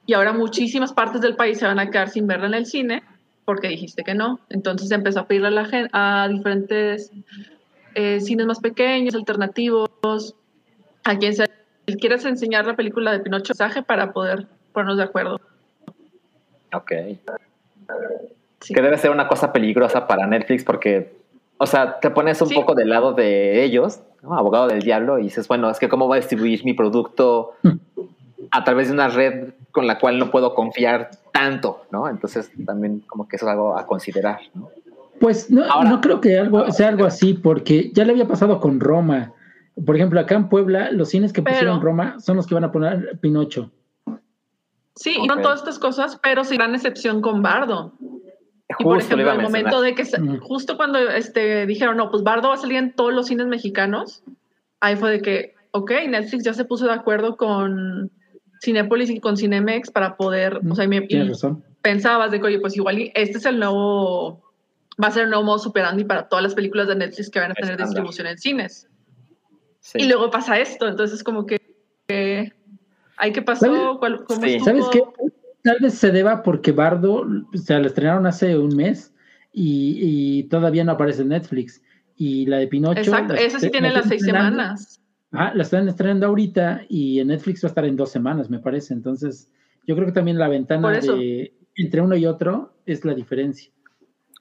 [0.06, 3.04] y ahora muchísimas partes del país se van a quedar sin verla en el cine
[3.50, 4.40] porque dijiste que no.
[4.52, 7.12] Entonces empezó a pedirle a, la gen- a diferentes
[7.96, 10.36] eh, cines más pequeños, alternativos,
[11.04, 11.48] a quien sea.
[12.00, 15.42] ¿Quieres enseñar la película de Pinocho mensaje para poder ponernos de acuerdo?
[16.72, 16.92] Ok.
[18.62, 18.76] Sí.
[18.76, 21.12] Que debe ser una cosa peligrosa para Netflix porque,
[21.58, 22.54] o sea, te pones un Sí.
[22.54, 24.38] poco del lado de ellos, ¿no?
[24.38, 27.54] abogado del diablo, y dices, bueno, es que cómo voy a distribuir mi producto
[28.52, 32.08] a través de una red con la cual no puedo confiar tanto, ¿no?
[32.10, 34.70] Entonces también como que eso es algo a considerar, ¿no?
[35.20, 38.60] Pues no, Ahora- no creo que algo sea algo así, porque ya le había pasado
[38.60, 39.34] con Roma.
[39.86, 42.64] Por ejemplo, acá en Puebla, los cines que Pero- pusieron Roma son los que van
[42.64, 43.72] a poner Pinocho.
[44.96, 47.94] Sí, y con todas estas cosas, pero sin gran excepción con Bardo.
[48.78, 52.12] Y por ejemplo, iba a el momento de que se- justo cuando este, dijeron, no,
[52.12, 54.24] pues Bardo va a salir en todos los cines mexicanos,
[54.80, 58.12] ahí fue de que, ok, Netflix ya se puso de acuerdo con
[58.62, 61.64] Cinépolis y con Cinemex para poder, o sea, y, me- Tienes y razón.
[61.82, 64.42] pensabas de que, oye, pues igual este es el nuevo,
[65.02, 67.52] va a ser el nuevo modo superandi para todas las películas de Netflix que van
[67.52, 67.88] a tener Estándar.
[67.88, 68.88] distribución en cines.
[69.80, 70.00] Sí.
[70.02, 71.60] Y luego pasa esto, entonces como que,
[72.08, 72.52] que
[73.18, 73.66] ¿ay qué pasó?
[73.68, 73.82] ¿Sabes?
[74.00, 74.60] ¿Cuál- ¿Cómo Sí.
[74.60, 75.02] ¿Sabes qué?
[75.64, 79.14] tal vez se deba porque Bardo, o sea, la estrenaron hace un mes
[79.54, 81.82] y, y todavía no aparece en Netflix.
[82.16, 83.00] Y la de Pinocho.
[83.00, 84.99] Exacto, esa sí tiene la las seis semanas.
[85.32, 88.60] Ah, la están estrenando ahorita y en Netflix va a estar en dos semanas, me
[88.60, 88.94] parece.
[88.94, 89.52] Entonces,
[89.86, 93.72] yo creo que también la ventana de entre uno y otro es la diferencia.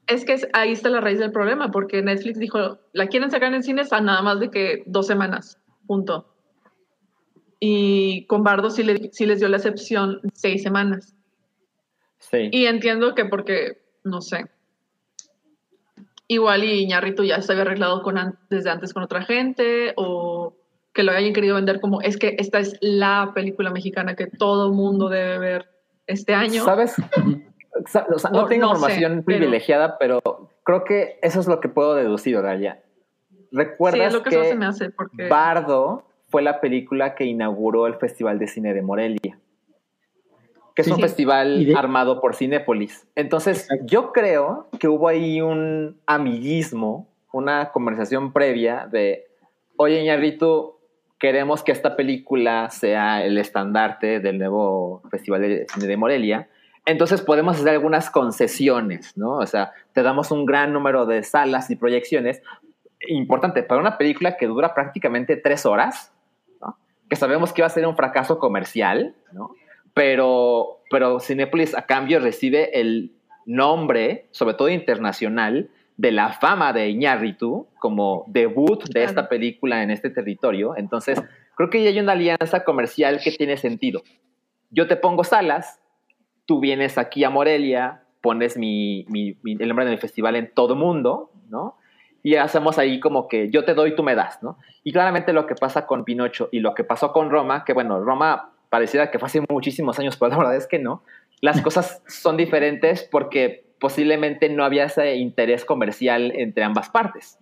[0.06, 3.52] Es que es- ahí está la raíz del problema, porque Netflix dijo, la quieren sacar
[3.52, 6.34] en cines a nada más de que dos semanas, punto.
[7.60, 11.14] Y con Bardo sí, le- sí les dio la excepción seis semanas.
[12.18, 12.48] Sí.
[12.50, 14.46] Y entiendo que porque, no sé,
[16.28, 18.16] igual y Iñárritu ya se había arreglado con
[18.50, 20.56] desde antes con otra gente, o
[20.98, 24.72] que lo hayan querido vender como, es que esta es la película mexicana que todo
[24.72, 25.70] mundo debe ver
[26.08, 26.64] este año.
[26.64, 26.96] ¿Sabes?
[27.86, 30.20] Sa- o sea, no O tengo no información privilegiada, pero
[30.64, 32.82] creo que eso es lo que puedo deducir, Oralia.
[33.30, 35.28] Sí, ¿Recuerdas es lo que, que, eso se me hace, porque...
[35.28, 39.38] Bardo fue la película que inauguró el Festival de Cine de Morelia?
[40.74, 40.90] Que es Sí.
[40.90, 41.02] un Sí.
[41.02, 43.06] festival de- armado por Cinépolis.
[43.14, 49.26] Entonces, yo creo que hubo ahí un amiguismo, una conversación previa de,
[49.76, 50.77] oye, Iñárritu,
[51.18, 56.48] queremos que esta película sea el estandarte del nuevo Festival de Cine de Morelia.
[56.86, 59.36] Entonces podemos hacer algunas concesiones, ¿no?
[59.36, 62.42] O sea, te damos un gran número de salas y proyecciones.
[63.08, 66.12] Importante, para una película que dura prácticamente tres horas,
[66.60, 66.78] ¿no?
[67.10, 69.50] que sabemos que va a ser un fracaso comercial, ¿no?
[69.94, 73.12] pero, pero Cinepolis a cambio recibe el
[73.46, 79.90] nombre, sobre todo internacional, de la fama de Iñárritu como debut de esta película en
[79.90, 80.74] este territorio.
[80.76, 81.20] Entonces,
[81.56, 84.02] creo que ya hay una alianza comercial que tiene sentido.
[84.70, 85.80] Yo te pongo salas,
[86.46, 90.50] tú vienes aquí a Morelia, pones mi, mi- mi- el nombre de mi festival en
[90.54, 91.76] todo mundo, ¿no?
[92.22, 94.56] Y hacemos ahí como que yo te doy, tú me das, ¿no?
[94.84, 98.00] Y claramente lo que pasa con Pinocho y lo que pasó con Roma, que bueno,
[98.04, 101.02] Roma pareciera que fue hace muchísimos años, pero la verdad es que no.
[101.40, 107.38] Las cosas son diferentes porque posiblemente no había ese interés comercial entre ambas partes.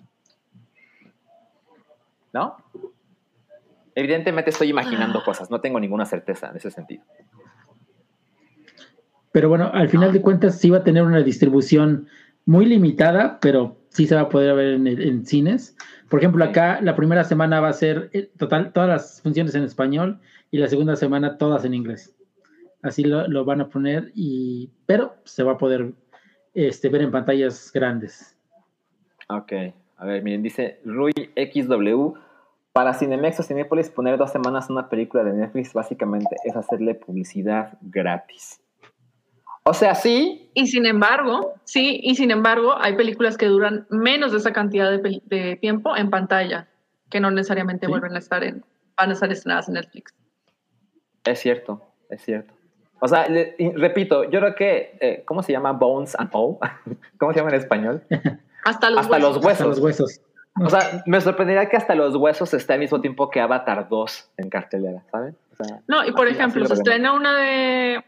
[2.33, 2.57] ¿No?
[3.95, 7.03] Evidentemente estoy imaginando cosas, no tengo ninguna certeza en ese sentido.
[9.33, 12.09] Pero bueno, al final de cuentas sí va a tener una distribución
[12.45, 15.77] muy limitada, pero sí se va a poder ver en, en cines.
[16.09, 19.65] Por ejemplo, acá la primera semana va a ser eh, total todas las funciones en
[19.65, 22.15] español y la segunda semana todas en inglés.
[22.83, 25.93] Así lo, lo van a poner y pero se va a poder
[26.57, 28.35] este, ver en pantallas grandes.
[29.29, 29.53] Ok,
[29.99, 32.15] a ver, miren, dice Rui XW.
[32.73, 37.79] Para Cinemex o Cinépolis, poner dos semanas una película de Netflix básicamente es hacerle publicidad
[37.81, 38.61] gratis.
[39.65, 44.33] O sea, sí, Y sin embargo, sí, y sin embargo, hay películas que duran menos
[44.33, 46.69] de esa cantidad de, tiempo en pantalla,
[47.11, 47.91] que no necesariamente Sí.
[47.91, 48.65] vuelven a estar en,
[48.97, 50.15] van a estar estrenadas en Netflix.
[51.25, 52.56] es cierto, es cierto.
[53.01, 55.73] O sea, le- y repito, yo creo que, eh, ¿cómo se llama?
[55.73, 56.57] Bones and All.
[57.19, 58.03] ¿Cómo se llama en español?
[58.65, 59.37] Hasta los Hasta huesos.
[59.37, 59.51] los huesos.
[59.51, 60.21] Hasta los huesos.
[60.59, 64.31] O sea, me sorprendería que hasta los huesos esté al mismo tiempo que Avatar 2
[64.39, 65.37] en cartelera, ¿saben?
[65.53, 68.03] O sea, No, y por así- ejemplo, así se estrena una de,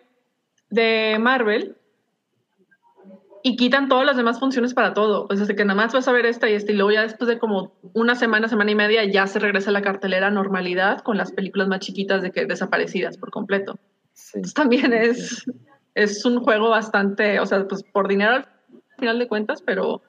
[0.70, 1.76] de Marvel
[3.42, 5.26] y quitan todas las demás funciones para todo.
[5.30, 7.28] O sea, que nada más vas a ver esta y esta, y luego ya después
[7.28, 11.00] de como una semana, semana y media, ya se regresa a la cartelera a normalidad
[11.00, 13.78] con las películas más chiquitas de que desaparecidas por completo.
[14.18, 14.38] Sí.
[14.38, 15.44] Entonces, también es,
[15.94, 18.46] es un juego bastante, o sea, pues por dinero al
[18.98, 20.02] final de cuentas, pero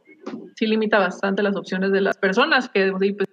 [0.56, 3.30] sí limita bastante las opciones de las personas que sí, pues,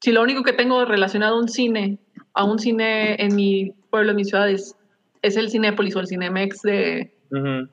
[0.00, 1.98] si lo único que tengo relacionado a un cine,
[2.34, 4.76] a un cine en mi pueblo, en mi ciudad, es,
[5.22, 7.68] es el Cinépolis o el Cinemex de, Ujú.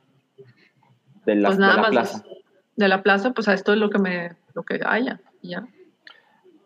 [1.26, 2.23] De la, pues de nada la más plaza.
[2.76, 5.67] de la plaza, pues a esto es lo que me, lo que haya, ya.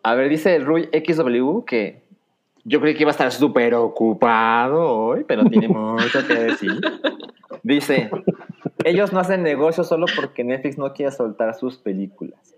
[0.02, 2.04] A ver, dice Rui XW que
[2.70, 6.80] yo creí que iba a estar súper ocupado hoy, pero tiene mucho que decir.
[7.64, 8.08] Dice,
[8.84, 12.54] ellos no hacen negocio solo porque Netflix no quiere soltar sus películas.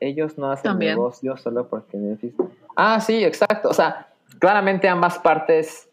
[0.00, 0.92] Ellos no hacen También.
[0.92, 2.34] negocio solo porque Netflix...
[2.76, 3.70] Ah, sí, exacto.
[3.70, 4.08] O sea,
[4.38, 5.88] claramente ambas partes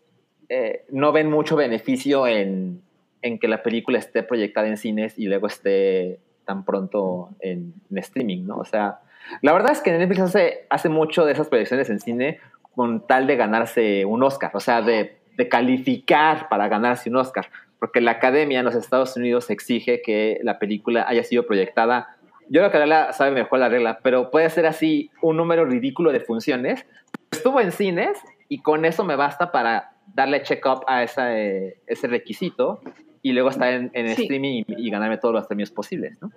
[0.50, 2.82] eh, no ven mucho beneficio en,
[3.22, 7.98] en que la película esté proyectada en cines y luego esté tan pronto en, en
[8.00, 8.58] streaming, ¿no?
[8.58, 9.00] O sea,
[9.42, 12.40] la verdad es que Netflix hace, hace mucho de esas proyecciones en cine
[12.76, 17.50] con tal de ganarse un Oscar, o sea, de, de calificar para ganarse un Oscar,
[17.80, 22.16] porque la academia en los Estados Unidos exige que la película haya sido proyectada.
[22.50, 26.12] Yo creo que Adela sabe mejor la regla, pero puede ser así un número ridículo
[26.12, 26.86] de funciones.
[27.32, 28.18] Estuvo en cines
[28.50, 32.82] y con eso me basta para darle check-up a esa, eh, ese requisito
[33.22, 34.24] y luego estar en, en Sí.
[34.24, 36.32] streaming y, y ganarme todos los premios posibles, ¿no?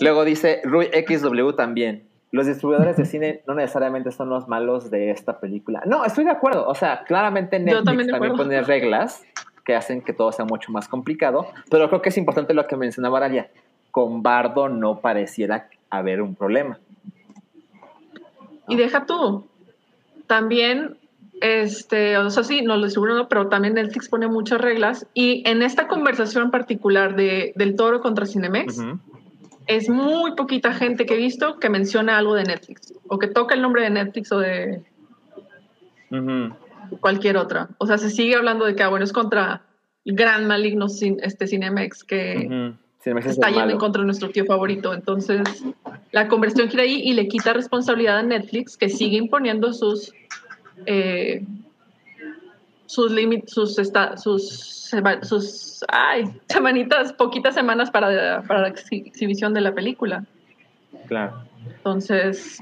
[0.00, 2.04] Luego dice Rui XW también.
[2.32, 5.82] Los distribuidores de cine no necesariamente son los malos de esta película.
[5.86, 6.66] No, estoy de acuerdo.
[6.68, 9.24] O sea, claramente Netflix también pone reglas
[9.64, 12.76] que hacen que todo sea mucho más complicado, pero creo que es importante lo que
[12.76, 13.50] mencionaba Aralia.
[13.90, 16.78] Con Bardo no pareciera haber un problema.
[18.68, 19.46] Y deja tú.
[20.28, 20.96] También,
[21.40, 23.28] este, o sea, sí, no lo distribuyen, ¿no?
[23.28, 25.08] pero también Netflix pone muchas reglas.
[25.12, 28.80] Y en esta conversación particular de, del toro contra Cinemex,
[29.70, 33.54] es muy poquita gente que he visto que menciona algo de Netflix o que toca
[33.54, 34.82] el nombre de Netflix o de
[37.00, 37.68] cualquier otra.
[37.78, 39.62] O sea, se sigue hablando de que, ah, bueno, es contra
[40.04, 42.74] el gran maligno cin- este Cinemex que.
[43.02, 44.92] Cinemex está yendo en contra de nuestro tío favorito.
[44.92, 45.40] Entonces,
[46.10, 50.12] la conversión gira ahí y le quita responsabilidad a Netflix, que sigue imponiendo sus
[50.86, 51.44] eh,
[52.90, 54.90] sus límites, sus, esta- sus,
[55.22, 60.24] sus ay, semanitas, poquitas semanas para, para la exhi- exhibición de la película.
[61.06, 61.42] Claro.
[61.76, 62.58] Entonces,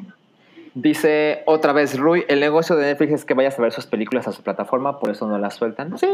[0.74, 4.28] Dice otra vez Rui, el negocio de Netflix es que vayas a ver sus películas
[4.28, 5.98] a su plataforma, por eso no las sueltan.
[5.98, 6.06] Sí,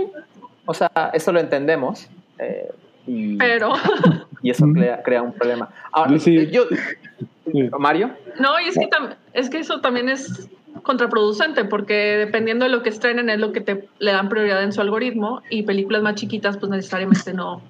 [0.65, 2.09] o sea, eso lo entendemos.
[2.39, 2.71] eh,
[3.07, 3.73] y, pero
[4.43, 5.69] y eso crea, crea un problema.
[5.93, 6.63] Ahora, Yo sí- yo,
[7.79, 8.11] Mario,
[8.41, 10.49] no, y es que, tam- es que eso también es
[10.83, 14.73] contraproducente porque dependiendo de lo que estrenen es lo que te le dan prioridad en
[14.73, 17.63] su algoritmo y películas más chiquitas pues necesariamente no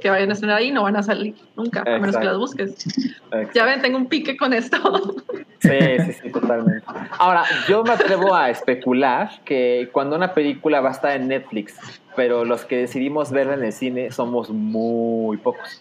[0.00, 2.86] que vayan a estrenar ahí no van a salir nunca a menos que las busques
[2.86, 3.50] Exacto.
[3.54, 5.16] ya ven tengo un pique con esto
[5.62, 6.84] Sí, sí, sí, totalmente.
[7.18, 11.78] Ahora, yo me atrevo a especular que cuando una película va a estar en Netflix,
[12.16, 15.80] pero los que decidimos verla en el cine somos muy pocos.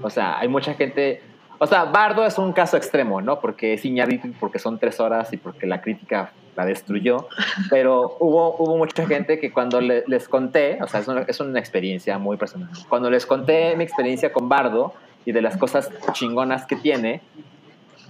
[0.00, 1.22] O sea, hay mucha gente.
[1.62, 3.38] O sea, Bardo es un caso extremo, ¿no?
[3.38, 7.28] Porque es Iñárritu, porque son tres horas y porque la crítica la destruyó.
[7.68, 11.38] Pero hubo, hubo mucha gente que cuando le- les conté, o sea, es una, es
[11.38, 12.70] una experiencia muy personal.
[12.88, 14.94] Cuando les conté mi experiencia con Bardo
[15.26, 17.20] y de las cosas chingonas que tiene,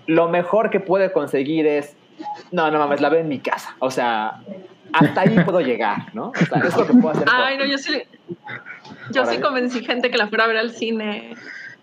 [0.07, 1.97] lo mejor que puede conseguir es,
[2.53, 3.75] no, no mames, la veo en mi casa.
[3.81, 4.41] O sea,
[4.93, 6.29] hasta ahí puedo llegar, ¿no?
[6.29, 7.27] O sea, es lo que puedo hacer.
[7.33, 8.01] ay no yo sí
[9.13, 11.35] yo sí convencí gente que la fuera a ver al cine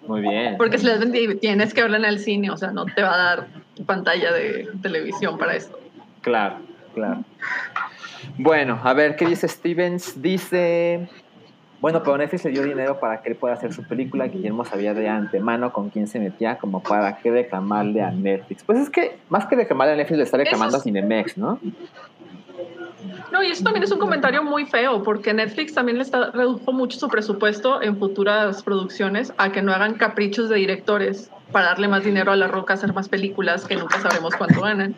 [0.07, 0.55] Muy bien.
[0.57, 3.17] porque si vendí tienes que verla en el cine o sea no te va a
[3.17, 3.47] dar
[3.85, 5.77] pantalla de televisión para esto
[6.27, 6.57] Claro,
[6.93, 7.23] claro.
[8.37, 10.21] Bueno, a ver, ¿qué dice Stevens?
[10.21, 11.07] Dice,
[11.79, 14.27] bueno, pero Netflix le dio dinero para que él pueda hacer su película.
[14.27, 18.63] Guillermo sabía de antemano con quién se metía, como para qué reclamarle a Netflix.
[18.63, 21.59] Pues es que, más que reclamarle a Netflix, le está reclamando Eso a Cinemex, ¿no?
[23.31, 26.71] No, y eso también es un comentario muy feo, porque Netflix también le está, redujo
[26.73, 31.87] mucho su presupuesto en futuras producciones a que no hagan caprichos de directores para darle
[31.87, 34.95] más dinero a La Roca hacer más películas que nunca sabremos cuánto ganan.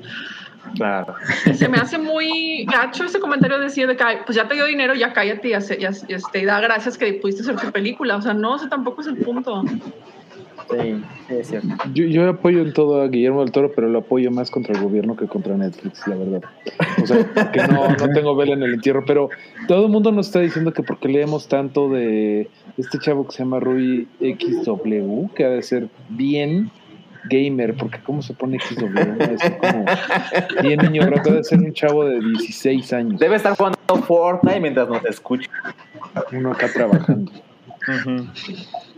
[0.75, 1.15] Claro.
[1.53, 4.55] Se me hace muy gacho ese comentario de decir de que, "Ay, pues ya te
[4.55, 8.17] dio dinero, ya cállate y, hace- ya, este, da gracias que pudiste hacer tu película.
[8.17, 9.63] O sea, no, ese tampoco es el punto.
[10.69, 11.67] Sí, sí, es cierto.
[11.93, 14.83] Yo, yo apoyo en todo a Guillermo del Toro, pero lo apoyo más contra el
[14.83, 16.41] gobierno que contra Netflix, la verdad.
[17.01, 19.29] O sea, que no, no tengo vela en el entierro, pero
[19.67, 23.39] todo el mundo nos está diciendo que porque leemos tanto de este chavo que se
[23.39, 26.71] llama Rui XW, que ha de ser bien
[27.29, 28.97] gamer, porque ¿cómo se pone XW?
[29.19, 29.85] Es como
[30.61, 33.77] bien niño rato, ha de ser un chavo de 16 años, Debe estar jugando
[34.07, 35.49] Fortnite mientras nos escucha.
[36.31, 37.31] uno acá trabajando.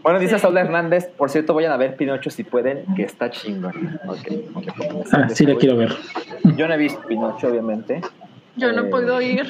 [0.03, 3.99] Bueno, dice Saúl Hernández, por cierto, vayan a ver Pinocho si pueden, que está chingón.
[4.07, 4.67] Ok, ok.
[5.11, 5.93] Ah, sí la quiero ver.
[6.55, 8.01] Yo no he visto Pinocho, obviamente.
[8.55, 9.49] Yo no Eh, podido ir.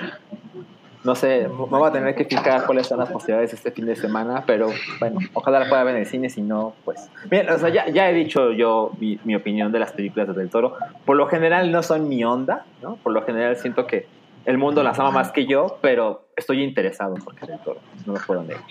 [1.03, 3.95] No sé, me voy a tener que fijar cuáles son las posibilidades este fin de
[3.95, 4.68] semana, pero
[4.99, 7.10] bueno, ojalá la pueda ver en el cine, si no, pues...
[7.28, 10.36] Bien, o sea, ya, ya he dicho yo mi, mi opinión de las películas de
[10.36, 10.76] Del Toro.
[11.06, 12.98] Por lo general no son mi onda, ¿no?
[12.98, 14.06] Por lo general siento que
[14.45, 18.19] el mundo las ama más que yo, pero estoy interesado porque Del Toro, no lo
[18.19, 18.61] puedo negar.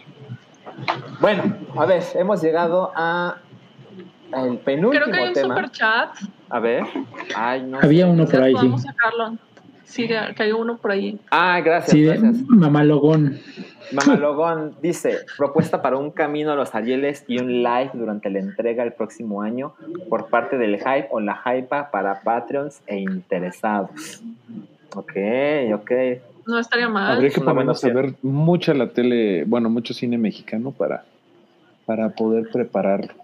[1.21, 1.43] Bueno,
[1.77, 3.37] a ver, hemos llegado a
[4.45, 5.55] el penúltimo Creo que hay un tema.
[5.57, 6.11] super chat.
[6.49, 6.85] A ver,
[7.35, 8.11] ay, no Había sé.
[8.13, 8.79] uno por ahí, sí.
[8.79, 9.37] Sacarlo.
[9.85, 11.19] Sí, que hay uno por ahí.
[11.33, 12.37] Ah, gracias, Sí, gracias.
[12.49, 13.41] mamalogón.
[13.93, 18.85] Mamalogón dice, propuesta para un camino a los Arieles y un live durante la entrega
[18.85, 19.75] el próximo año
[20.09, 24.23] por parte del Hype o la Hypa para Patreons e interesados.
[24.95, 25.13] Ok,
[25.75, 25.91] ok.
[26.51, 27.13] No estaría mal.
[27.13, 31.05] Habría que ponernos a ver mucha la tele, bueno, mucho cine mexicano para,
[31.87, 33.15] para poder prepararlo.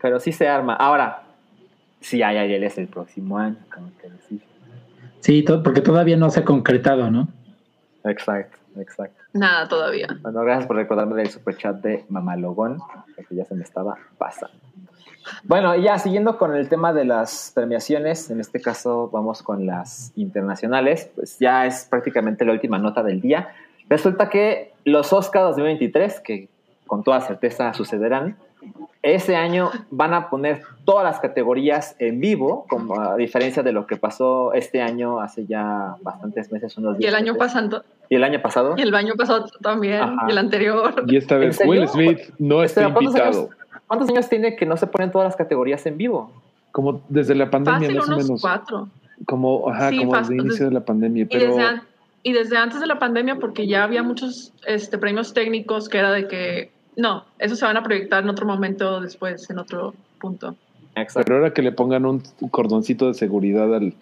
[0.00, 0.74] Pero sí se arma.
[0.74, 1.24] Ahora,
[2.00, 4.40] sí hay Arieles el próximo año, como que decir.
[5.20, 7.28] Sí, porque todavía no se ha concretado, ¿no?
[8.04, 9.22] Exacto, exacto.
[9.34, 10.06] Nada todavía.
[10.22, 12.78] Bueno, gracias por recordarme del superchat de Mamalogón,
[13.28, 14.56] que ya se me estaba pasando.
[15.44, 20.12] Bueno, ya siguiendo con el tema de las premiaciones, en este caso vamos con las
[20.16, 23.48] internacionales, pues ya es prácticamente la última nota del día.
[23.88, 26.48] Resulta que los Oscars 2023, que
[26.86, 28.36] con toda certeza sucederán,
[29.02, 33.86] ese año van a poner todas las categorías en vivo, como a diferencia de lo
[33.86, 38.16] que pasó este año hace ya bastantes meses, unos Y el 10 año pasado, ¿Y
[38.16, 38.74] el año pasado?
[38.76, 40.26] y el año pasado también, Ajá.
[40.26, 41.04] y el anterior.
[41.06, 41.60] Y esta vez?
[41.64, 43.40] Will Smith no está Espera, ¿cuántos invitado.
[43.42, 43.56] años,
[43.88, 46.30] ¿Cuántos años tiene que no se ponen todas las categorías en vivo?
[46.70, 48.40] Como desde la pandemia, Fácil, más o menos.
[48.40, 48.88] cuatro.
[49.26, 51.22] Como, ajá, Sí, como fácil, desde el inicio de la pandemia.
[51.22, 51.80] Y Pero desde,
[52.22, 56.12] y desde antes de la pandemia, porque ya había muchos este, premios técnicos que era
[56.12, 60.54] de que, no, esos se van a proyectar en otro momento después, en otro punto.
[60.94, 61.24] Exacto.
[61.24, 63.94] Pero ahora que le pongan un cordoncito de seguridad al,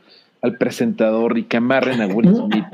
[0.42, 2.64] al presentador y que amarren a Will Smith.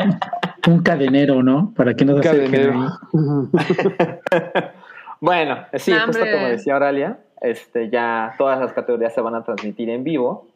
[0.69, 1.73] Un cadenero, ¿no?
[1.77, 2.99] Para que no Un se cadenero.
[5.23, 9.89] Bueno, sí, justo como decía Auralia, este, ya todas las categorías se van a transmitir
[9.89, 10.49] en vivo,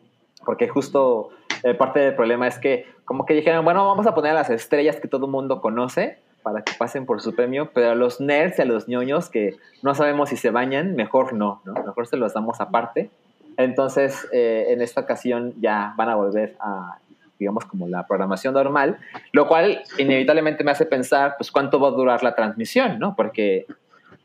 [0.45, 1.31] porque justo
[1.63, 4.51] eh, parte del problema es que como que dijeron, bueno, vamos a poner a las
[4.51, 8.21] estrellas que todo el mundo conoce para que pasen por su premio, pero a los
[8.21, 11.75] nerds y a los ñoños que no sabemos si se bañan, mejor no, ¿no?
[11.75, 13.09] Mejor se los damos aparte.
[13.57, 16.99] Entonces, eh, en esta ocasión ya van a volver a,
[17.39, 18.99] digamos, como la programación normal,
[19.31, 23.15] lo cual inevitablemente me hace pensar, pues, cuánto va a durar la transmisión, ¿no?
[23.15, 23.67] Porque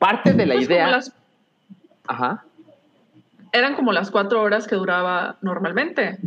[0.01, 0.87] parte de la Pues como idea...
[0.91, 1.13] las-
[2.07, 2.43] Ajá.
[3.53, 6.17] eran como las cuatro horas que duraba normalmente.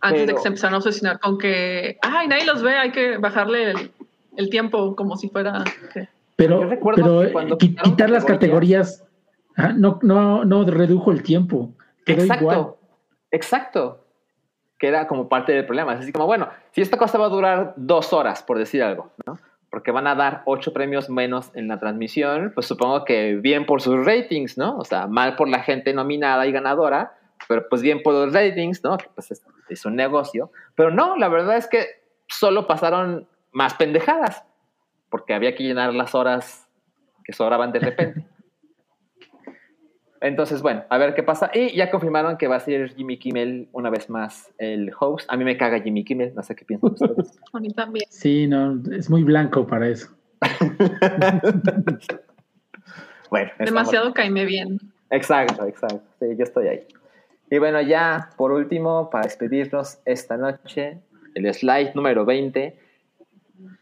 [0.00, 2.90] Antes de Pero- que se empezaran a obsesionar con que, ay, nadie los ve, hay
[2.90, 3.90] que bajarle el,
[4.36, 5.62] el tiempo como si fuera...
[5.92, 9.04] que- Pero, pero eh, cuando quitar las categorías
[9.76, 11.70] no, no, no redujo el tiempo.
[12.06, 12.66] Quedó Exacto, igual.
[13.30, 13.98] exacto.
[14.78, 15.92] Que era como parte del problema.
[15.94, 19.12] Es así como, bueno, si esta cosa va a durar dos horas, por decir algo,
[19.26, 19.38] ¿no?
[19.72, 23.80] Porque van a dar ocho premios menos en la transmisión, pues supongo que bien por
[23.80, 24.76] sus ratings, ¿no?
[24.76, 27.14] O sea, mal por la gente nominada y ganadora,
[27.48, 28.98] pero pues bien por los ratings, ¿no?
[29.14, 30.52] Pues es, es un negocio.
[30.74, 31.86] Pero no, la verdad es que
[32.28, 34.44] solo pasaron más pendejadas,
[35.08, 36.68] porque había que llenar las horas
[37.24, 38.26] que sobraban de repente.
[40.22, 41.50] Entonces, bueno, a ver qué pasa.
[41.52, 45.28] Y ya confirmaron que va a ser Jimmy Kimmel una vez más el host.
[45.28, 47.38] A mí me caga Jimmy Kimmel, no sé qué piensan ustedes.
[47.52, 48.06] A mí también.
[48.08, 50.08] Sí, no, es muy blanco para eso.
[53.30, 54.78] bueno, estamos- Demasiado caíme bien.
[55.10, 56.02] Exacto, exacto.
[56.20, 56.86] Sí, yo estoy ahí.
[57.50, 60.98] Y bueno, ya por último, para despedirnos esta noche,
[61.34, 62.78] el slide número 20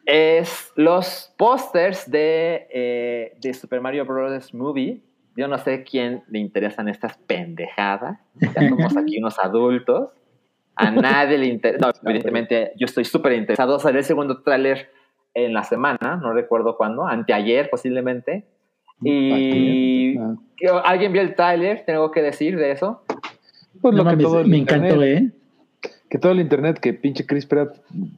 [0.07, 4.53] es los pósters de, eh, de Super Mario Bros.
[4.55, 5.01] Movie.
[5.37, 8.19] Yo no sé quién le interesan estas pendejadas.
[8.41, 10.11] Ya somos aquí unos adultos.
[10.77, 11.87] A nadie le interesa.
[11.87, 13.79] No, evidentemente, yo estoy súper interesado.
[13.79, 14.91] Salió el segundo tráiler
[15.35, 18.47] en la semana, no recuerdo cuándo, anteayer posiblemente.
[19.03, 20.35] Y Ah.
[20.85, 23.03] alguien vio el tráiler, tengo que decir de eso.
[23.81, 25.31] Pues No lo que mames, todo el me internet- encantó, ¿eh?
[26.11, 27.77] Que todo el internet, que pinche Chris Pratt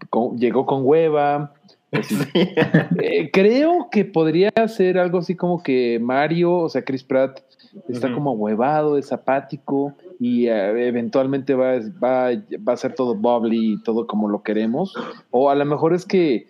[0.08, 1.52] con- llegó con hueva.
[3.02, 7.40] Eh, creo que podría ser algo así como que Mario, o sea, Chris Pratt,
[7.88, 12.30] está como huevado, es apático y eh, eventualmente va, va,
[12.66, 14.94] va a ser todo bubbly y todo como lo queremos.
[15.30, 16.46] O a lo mejor es que,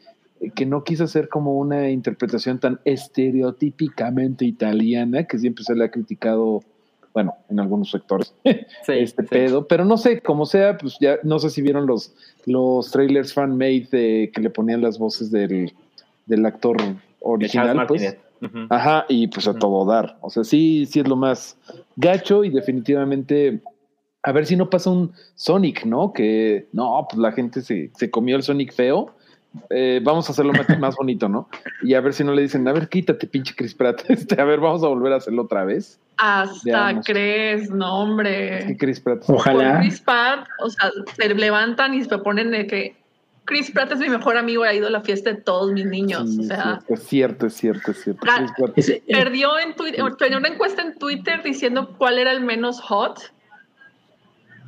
[0.55, 5.91] que no quiso hacer como una interpretación tan estereotípicamente italiana que siempre se le ha
[5.91, 6.61] criticado,
[7.15, 9.29] bueno, en algunos sectores Sí, este sí.
[9.29, 12.15] pedo, pero no sé, como sea, pues ya no sé si vieron los,
[12.47, 15.73] los trailers fan-made de- que le ponían las voces del,
[16.27, 18.17] del actor De original, pues.
[18.71, 20.17] Ajá, y pues a todo dar.
[20.21, 21.57] O sea, sí, sí es lo más
[21.97, 23.61] gacho y definitivamente
[24.25, 26.13] a ver si no pasa un Sonic, ¿no?
[26.13, 29.15] Que no, pues la gente se, se comió el Sonic feo.
[29.71, 31.49] Eh, vamos a hacerlo más, bonito, ¿no?
[31.83, 34.03] Y a ver si no le dicen, a ver, quítate, pinche Chris Pratt.
[34.09, 35.99] Este, a ver, vamos a volver a hacerlo otra vez.
[36.17, 37.07] Hasta Veamos.
[37.07, 38.59] crees, no, hombre.
[38.61, 39.25] Es que Chris Pratt.
[39.27, 39.79] Por Ojalá.
[39.81, 42.97] Chris Pratt, o sea, se levantan y se ponen de que
[43.45, 45.85] Chris Pratt es mi mejor amigo y ha ido a la fiesta de todos mis
[45.87, 46.31] niños.
[46.31, 48.25] Sí, o sea, es cierto, es cierto, es cierto.
[48.27, 48.79] Ga- Chris Pratt.
[48.79, 53.19] Eh, perdió en Twitter, tenía una encuesta en Twitter diciendo cuál era el menos hot.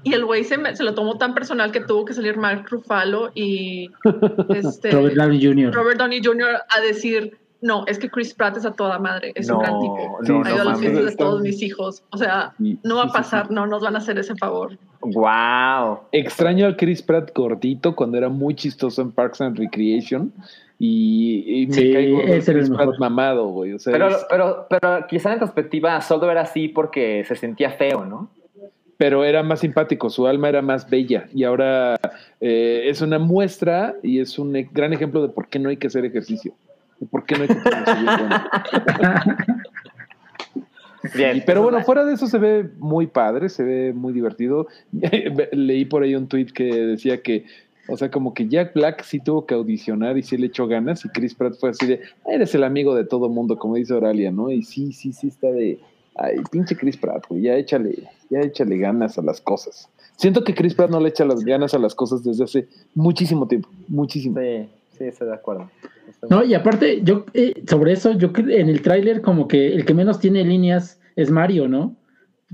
[0.05, 3.91] Y el güey se, lo tomó tan personal que tuvo que salir Mark Ruffalo y
[4.51, 5.75] este, Robert Downey Jr.
[5.75, 6.59] Robert Downey Jr.
[6.77, 10.19] a decir, no, es que Chris Pratt es a toda madre, es un gran tipo.
[10.29, 12.03] no, ha ido a no las fiestas de todos mis hijos.
[12.11, 14.35] O sea, Sí, no va sí, a sí, pasar, no nos van a hacer ese
[14.37, 14.77] favor.
[15.01, 16.01] Wow.
[16.13, 20.33] Extraño al Chris Pratt gordito cuando era muy chistoso en Parks and Recreation.
[20.79, 23.01] Y, y me Sí, el ese Chris Pratt mejor.
[23.01, 23.73] mamado, güey.
[23.73, 27.71] O sea, Pero, es- pero, pero quizá en retrospectiva solo era así porque se sentía
[27.71, 28.29] feo, ¿no?
[28.97, 31.27] Pero era más simpático, su alma era más bella.
[31.35, 31.99] Y ahora
[32.41, 35.77] eh, es una muestra y es un e- gran ejemplo de por qué no hay
[35.77, 36.55] que hacer ejercicio.
[37.01, 37.55] Y por qué no hay que
[41.15, 44.69] bien pero bueno, fuera de eso se ve muy padre, se ve muy divertido.
[45.53, 47.45] Leí por ahí un tweet que decía que,
[47.89, 51.05] o sea, como que Jack Black sí tuvo que audicionar y sí le echó ganas
[51.05, 53.93] y Chris Pratt fue así de, "Ah, eres el amigo de todo mundo, como dice
[53.93, 54.51] Oralia, ¿no?
[54.51, 55.79] Y sí, sí, sí está de,
[56.17, 59.89] Ay, pinche Chris Pratt, güey, ya échale, ya échale ganas a las cosas.
[60.17, 63.49] Siento que Chris Pratt no le echa las ganas a las cosas desde hace muchísimo
[63.49, 64.39] tiempo, muchísimo.
[64.41, 65.69] Sí, sí, estoy de acuerdo.
[66.09, 69.75] Estoy No, y aparte, yo eh, sobre eso, yo cre- en el tráiler como que
[69.75, 71.97] el que menos tiene líneas es Mario, ¿no?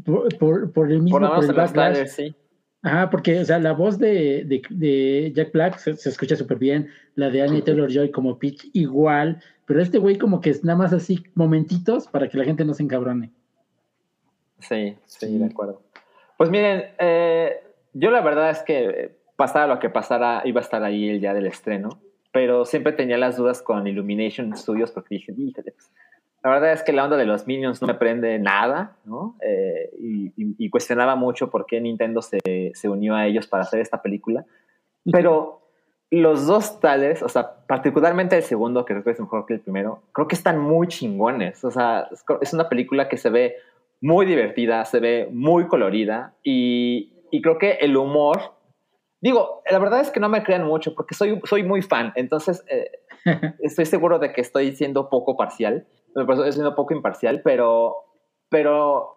[0.06, 1.92] Por, por, por el mismo, Por por el backlash.
[1.92, 2.34] trailers, sí.
[2.82, 6.56] Ajá, porque, o sea, la voz de, de, de Jack Black se, se escucha súper
[6.58, 10.64] bien, la de Annie Taylor Joy como Peach igual, pero este güey como que es
[10.64, 13.32] nada más así momentitos para que la gente no se encabrone.
[14.60, 15.80] Sí, sí, de acuerdo.
[16.36, 17.62] Pues miren, eh,
[17.92, 21.20] yo la verdad es que eh, pasara lo que pasara, iba a estar ahí el
[21.20, 22.00] día del estreno,
[22.32, 25.90] pero siempre tenía las dudas con Illumination Studios porque dije, "Híjole, pues,
[26.42, 29.36] la verdad es que la onda de los Minions no me prende nada, ¿no?
[29.42, 32.38] Eh, y, y- y cuestionaba mucho por qué Nintendo se,
[32.74, 34.46] se unió a ellos para hacer esta película,
[35.12, 35.60] pero
[36.10, 39.60] los dos tales, o sea, particularmente el segundo, que creo que es mejor que el
[39.60, 41.62] primero, creo que están muy chingones.
[41.64, 43.56] O sea, es, es una película que se ve
[44.00, 48.54] muy divertida, se ve muy colorida y, y creo que el humor,
[49.20, 52.64] digo, la verdad es que no me crean mucho porque soy, soy muy fan, entonces
[52.68, 52.90] eh,
[53.60, 57.96] estoy seguro de que estoy siendo poco parcial, estoy siendo poco imparcial, pero,
[58.48, 59.16] pero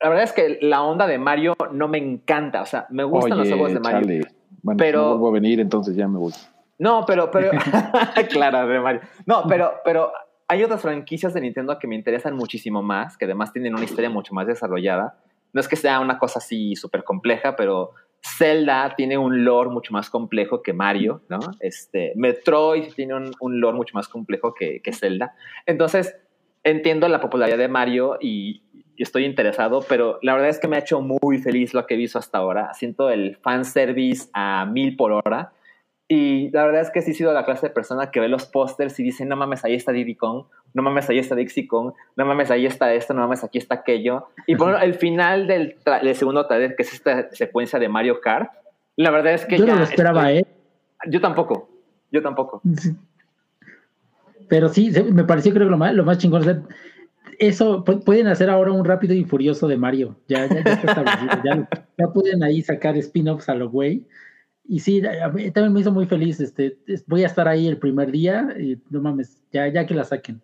[0.00, 3.38] la verdad es que la onda de Mario no me encanta, o sea, me gustan
[3.38, 4.00] los juegos de Mario.
[4.00, 4.20] chale.
[4.62, 6.32] Bueno, pero- no vuelvo a venir, entonces ya me voy.
[6.78, 7.50] No, pero, pero,
[8.30, 9.00] claro, de Mario.
[9.24, 10.12] No, pero, pero
[10.48, 14.10] hay otras franquicias de Nintendo que me interesan muchísimo más, que además tienen una historia
[14.10, 15.18] mucho más desarrollada.
[15.52, 17.92] No es que sea una cosa así súper compleja, pero
[18.22, 21.38] Zelda tiene un lore mucho más complejo que Mario, ¿no?
[21.60, 25.34] Este, Metroid tiene un, un lore mucho más complejo que, que Zelda.
[25.64, 26.16] Entonces,
[26.62, 28.62] entiendo la popularidad de Mario y,
[28.96, 31.94] y estoy interesado, pero la verdad es que me ha hecho muy feliz lo que
[31.94, 32.72] he visto hasta ahora.
[32.74, 35.52] Siento el fanservice a mil por hora.
[36.08, 38.46] Y la verdad es que sí he sido la clase de persona que ve los
[38.46, 41.92] pósters y dice, no mames, ahí está Diddy Kong, no mames, ahí está Dixie Kong,
[42.14, 44.28] no mames, ahí está esto, no mames, aquí está aquello.
[44.46, 48.20] Y ejemplo, el final del, tra- del segundo trailer, que es esta secuencia de Mario
[48.20, 48.50] Kart,
[48.94, 50.56] la verdad es que Yo ya no lo esperaba, estoy- ¿eh?
[51.08, 51.68] Yo tampoco,
[52.12, 52.62] yo tampoco.
[54.48, 56.42] Pero sí, me pareció creo que lo más, lo más chingón.
[56.42, 56.62] o sea,
[57.38, 60.16] eso pu- pueden hacer ahora un rápido y furioso de Mario.
[60.28, 61.42] Ya, ya, ya está establecido.
[61.44, 61.68] ya,
[61.98, 64.04] ya pueden ahí sacar spin-offs a lo güey.
[64.68, 65.00] Y sí,
[65.54, 66.40] también me hizo muy feliz.
[66.40, 68.48] Este, es- voy a estar ahí el primer día.
[68.58, 70.40] Y no mames, ya, ya que la saquen.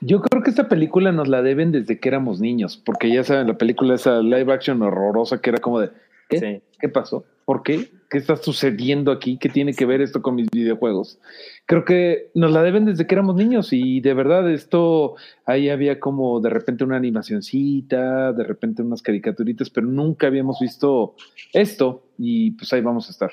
[0.00, 3.46] Yo creo que esta película nos la deben desde que éramos niños, porque ya saben,
[3.46, 5.90] la película esa live action horrorosa que era como de,
[6.28, 6.38] ¿qué?
[6.40, 6.62] Sí.
[6.78, 7.24] ¿Qué pasó?
[7.46, 7.88] ¿Por qué?
[8.10, 9.38] ¿Qué está sucediendo aquí?
[9.38, 11.18] ¿Qué tiene que ver esto con mis videojuegos?
[11.64, 15.14] Creo que nos la deben desde que éramos niños y de verdad esto,
[15.46, 21.14] ahí había como de repente una animacioncita, de repente unas caricaturitas, pero nunca habíamos visto
[21.52, 23.30] esto y pues ahí vamos a estar.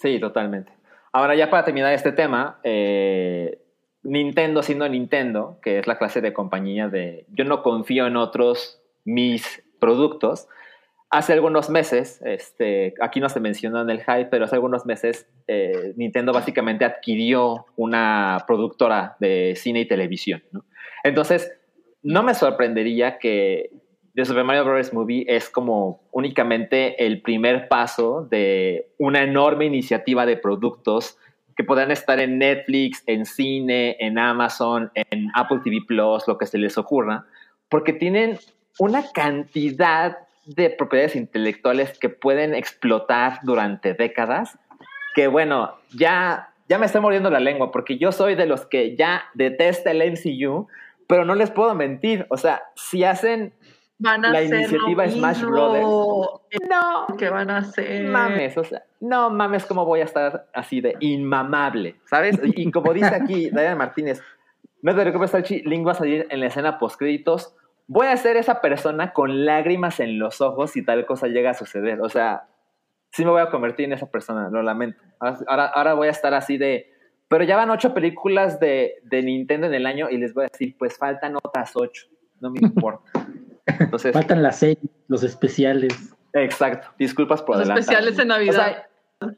[0.00, 0.72] Sí, totalmente.
[1.12, 3.58] Ahora ya para terminar este tema, eh,
[4.02, 8.80] Nintendo siendo Nintendo, que es la clase de compañía de yo no confío en otros
[9.04, 10.48] mis productos,
[11.10, 15.28] hace algunos meses, este, aquí no se mencionó en el hype, pero hace algunos meses
[15.48, 20.42] eh, Nintendo básicamente adquirió una productora de cine y televisión.
[21.04, 21.52] Entonces,
[22.02, 23.70] no me sorprendería que
[24.20, 24.92] The Super Mario Bros.
[24.92, 31.16] Movie es como únicamente el primer paso de una enorme iniciativa de productos
[31.56, 36.44] que podrán estar en Netflix, en cine, en Amazon, en Apple TV Plus, lo que
[36.44, 37.24] se les ocurra,
[37.70, 38.38] porque tienen
[38.78, 44.58] una cantidad de propiedades intelectuales que pueden explotar durante décadas,
[45.14, 48.96] que bueno, ya, ya me estoy mordiendo la lengua, porque yo soy de los que
[48.96, 50.68] ya detesta el MCU,
[51.06, 53.54] pero no les puedo mentir, o sea, si hacen
[54.00, 55.86] Van a la hacer iniciativa lo Smash mismo Brothers.
[56.68, 58.02] No, que van a hacer.
[58.08, 62.40] mames, o sea, no mames cómo voy a estar así de inmamable, ¿sabes?
[62.42, 64.22] Y, y como dice aquí Diana Martínez,
[64.82, 67.54] no te preocupes, Salchi, Link va a salir en la escena postcréditos.
[67.86, 71.54] Voy a ser esa persona con lágrimas en los ojos si tal cosa llega a
[71.54, 72.00] suceder.
[72.00, 72.44] O sea,
[73.10, 75.02] sí me voy a convertir en esa persona, lo lamento.
[75.18, 76.90] Ahora, ahora voy a estar así de...
[77.28, 80.48] Pero ya van ocho películas de, de Nintendo en el año y les voy a
[80.48, 82.06] decir, pues faltan otras ocho.
[82.40, 83.19] No me importa.
[83.78, 84.78] Entonces, Faltan las series,
[85.08, 86.14] los especiales.
[86.32, 87.80] Exacto, disculpas por Los adelantado.
[87.80, 88.86] especiales en Navidad.
[89.20, 89.34] O sea,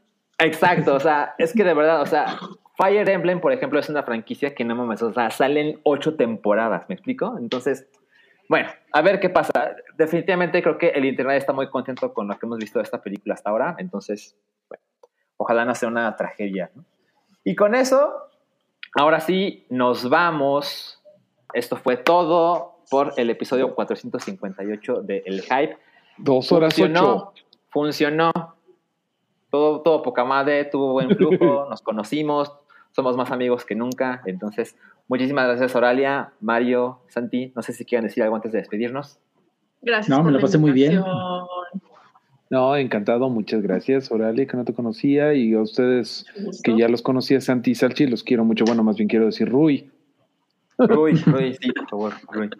[0.47, 2.39] exacto, o sea, es que de verdad, o sea,
[2.77, 6.85] Fire Emblem, por ejemplo, es una franquicia que no mames, o sea, salen ocho temporadas,
[6.89, 7.37] ¿me explico?
[7.39, 7.89] Entonces,
[8.49, 9.75] bueno, a ver qué pasa.
[9.97, 13.01] Definitivamente creo que el internet está muy contento con lo que hemos visto de esta
[13.01, 14.37] película hasta ahora, entonces,
[14.69, 14.85] bueno,
[15.37, 16.85] ojalá no sea una tragedia, ¿no?
[17.45, 18.13] Y con eso,
[18.95, 21.03] ahora sí, nos vamos.
[21.55, 25.79] Esto fue todo por el episodio 458 de El Hype.
[26.19, 27.45] Dos horas funcionó, ocho.
[27.71, 28.31] funcionó.
[29.49, 32.53] Todo, todo poca madre, tuvo buen flujo, nos conocimos,
[32.91, 34.21] somos más amigos que nunca.
[34.27, 34.77] Entonces,
[35.09, 37.51] muchísimas gracias, Oralia, Mario, Santi.
[37.57, 39.19] No sé si quieren decir algo antes de despedirnos.
[39.81, 40.11] Gracias.
[40.11, 41.03] No, por me la pasé muy bien.
[42.51, 46.27] No, encantado, muchas gracias, Oralia, que no te conocía, y a ustedes
[46.63, 48.67] que ya los conocía, Santi y Salchi, los quiero mucho.
[48.67, 49.91] Bueno, más bien quiero decir Rui.
[50.89, 52.51] Rui, Rui, sí, por favor, Rui.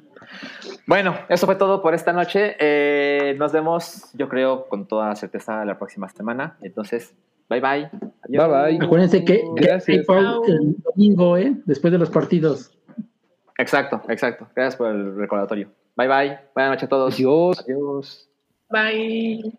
[0.87, 2.57] Bueno, eso fue todo por esta noche.
[2.59, 6.57] Eh, nos vemos, yo creo, con toda certeza la próxima semana.
[6.63, 7.15] Entonces,
[7.49, 7.91] bye bye.
[8.23, 8.49] Adiós.
[8.49, 8.87] Bye, bye.
[8.87, 10.07] Acuérdense que, que Gracias.
[10.09, 11.55] el domingo, ¿eh?
[11.67, 12.73] Después de los partidos.
[13.59, 14.49] Exacto, exacto.
[14.55, 15.71] Gracias por el recordatorio.
[15.97, 16.39] Bye bye.
[16.55, 17.15] Buenas noches a todos.
[17.15, 17.61] Adiós.
[17.61, 18.29] Adiós.
[18.71, 19.59] Bye.